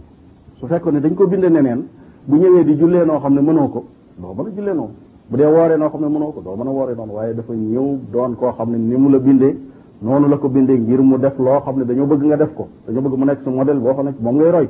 su 0.56 0.66
fekkoon 0.66 0.94
ne 0.94 1.00
dañ 1.00 1.14
ko 1.14 1.26
binde 1.26 1.48
neneen 1.48 1.84
bu 2.26 2.36
ñëwee 2.36 2.64
di 2.64 2.74
jullee 2.76 3.04
noo 3.04 3.18
xam 3.20 3.34
ne 3.34 3.40
mënoo 3.40 3.68
ko 3.68 3.84
doo 4.18 4.34
mën 4.34 4.48
a 4.48 4.50
jullee 4.56 4.74
noo 4.74 4.90
bu 5.30 5.36
dee 5.36 5.46
wooree 5.46 5.76
noo 5.78 5.88
xam 5.88 6.00
ne 6.00 6.08
mënoo 6.08 6.32
ko 6.32 6.40
doo 6.44 6.56
mën 6.56 6.66
a 6.68 6.70
wooree 6.70 6.96
noonu 6.96 7.12
waaye 7.14 7.34
dafa 7.34 7.52
ñëw 7.54 7.98
doon 8.12 8.34
koo 8.34 8.52
xam 8.52 8.70
ni 8.74 8.96
mu 8.96 9.08
la 9.08 9.18
bindee 9.20 9.56
noonu 10.04 10.28
la 10.28 10.36
ko 10.38 10.48
bindee 10.48 10.76
ngir 10.78 11.00
mu 11.00 11.18
def 11.18 11.38
loo 11.38 11.60
xam 11.60 11.78
ne 11.78 11.84
dañoo 11.84 12.06
bëgg 12.06 12.22
nga 12.24 12.36
def 12.36 12.52
ko 12.54 12.68
dañoo 12.86 13.00
bëgg 13.02 13.18
mu 13.18 13.24
nekk 13.24 13.40
sa 13.42 13.50
modèle 13.50 13.78
boo 13.80 13.92
xam 13.94 14.04
ne 14.04 14.12
moom 14.20 14.36
ngay 14.36 14.50
roy 14.50 14.68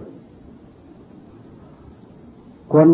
kon 2.68 2.91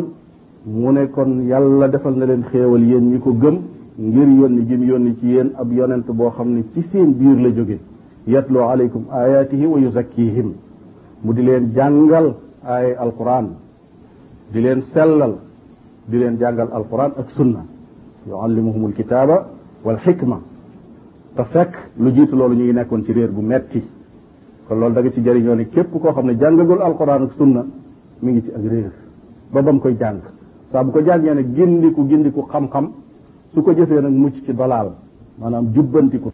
mu 0.64 0.92
ne 0.92 1.08
kon 1.10 1.40
yàlla 1.42 1.88
defal 1.88 2.14
na 2.16 2.24
leen 2.24 2.42
xéewal 2.50 2.82
yéen 2.82 3.10
ñi 3.10 3.18
ko 3.18 3.30
gëm 3.34 3.56
ngir 3.98 4.18
yoon 4.28 4.40
yónni 4.40 4.64
jim 4.66 4.82
yónni 4.84 5.16
ci 5.18 5.26
yéen 5.26 5.50
ab 5.56 5.70
yonent 5.72 6.06
boo 6.10 6.30
xam 6.30 6.48
ne 6.52 6.64
ci 6.72 6.82
seen 6.90 7.12
biir 7.12 7.38
la 7.40 7.50
jóge 7.54 7.78
yatlu 8.26 8.58
alaykum 8.60 9.02
ayatihi 9.10 9.62
yu 9.64 9.76
yuzakkihim 9.78 10.52
mu 11.22 11.32
di 11.34 11.42
leen 11.42 11.72
jàngal 11.74 12.34
ay 12.64 12.94
alquran 12.94 13.48
di 14.52 14.60
leen 14.62 14.80
sellal 14.92 15.36
di 16.06 16.16
leen 16.16 16.36
jàngal 16.38 16.68
alquran 16.72 17.12
ak 17.20 17.30
sunna 17.30 17.66
yuallimuhum 18.26 18.84
alkitaba 18.86 19.48
wal 19.84 19.96
xikma 19.98 20.40
te 21.34 21.42
fekk 21.52 21.72
lu 21.98 22.10
jiit 22.12 22.32
loolu 22.32 22.54
ñu 22.54 22.62
ngi 22.64 22.72
nekkoon 22.72 23.02
ci 23.04 23.12
réer 23.12 23.28
bu 23.30 23.40
metti 23.40 23.82
kon 24.66 24.78
loolu 24.78 24.94
da 24.94 25.00
nga 25.00 25.10
ci 25.10 25.20
jëriñoo 25.20 25.54
ne 25.54 25.68
képp 25.68 25.90
koo 25.92 26.12
xam 26.12 26.26
ne 26.30 26.44
al 26.46 26.80
alquran 26.82 27.22
ak 27.22 27.32
sunna 27.36 27.64
mi 28.20 28.32
ngi 28.32 28.42
ci 28.44 28.50
ak 28.50 28.62
réer 28.66 28.92
ba 29.50 29.62
bam 29.62 29.78
koy 29.78 29.96
jàng 29.96 30.20
saa 30.70 30.82
bu 30.84 30.90
ko 30.90 31.02
jàngee 31.02 31.34
ne 31.34 31.52
gindiku 31.54 32.06
gindiku 32.08 32.42
xam-xam 32.50 32.90
su 33.52 33.62
ko 33.62 33.72
jëfee 33.72 34.00
nag 34.00 34.12
mucc 34.12 34.34
ci 34.44 34.52
dalaal 34.54 34.92
maanaam 35.38 35.70
jubbantiku 35.72 36.28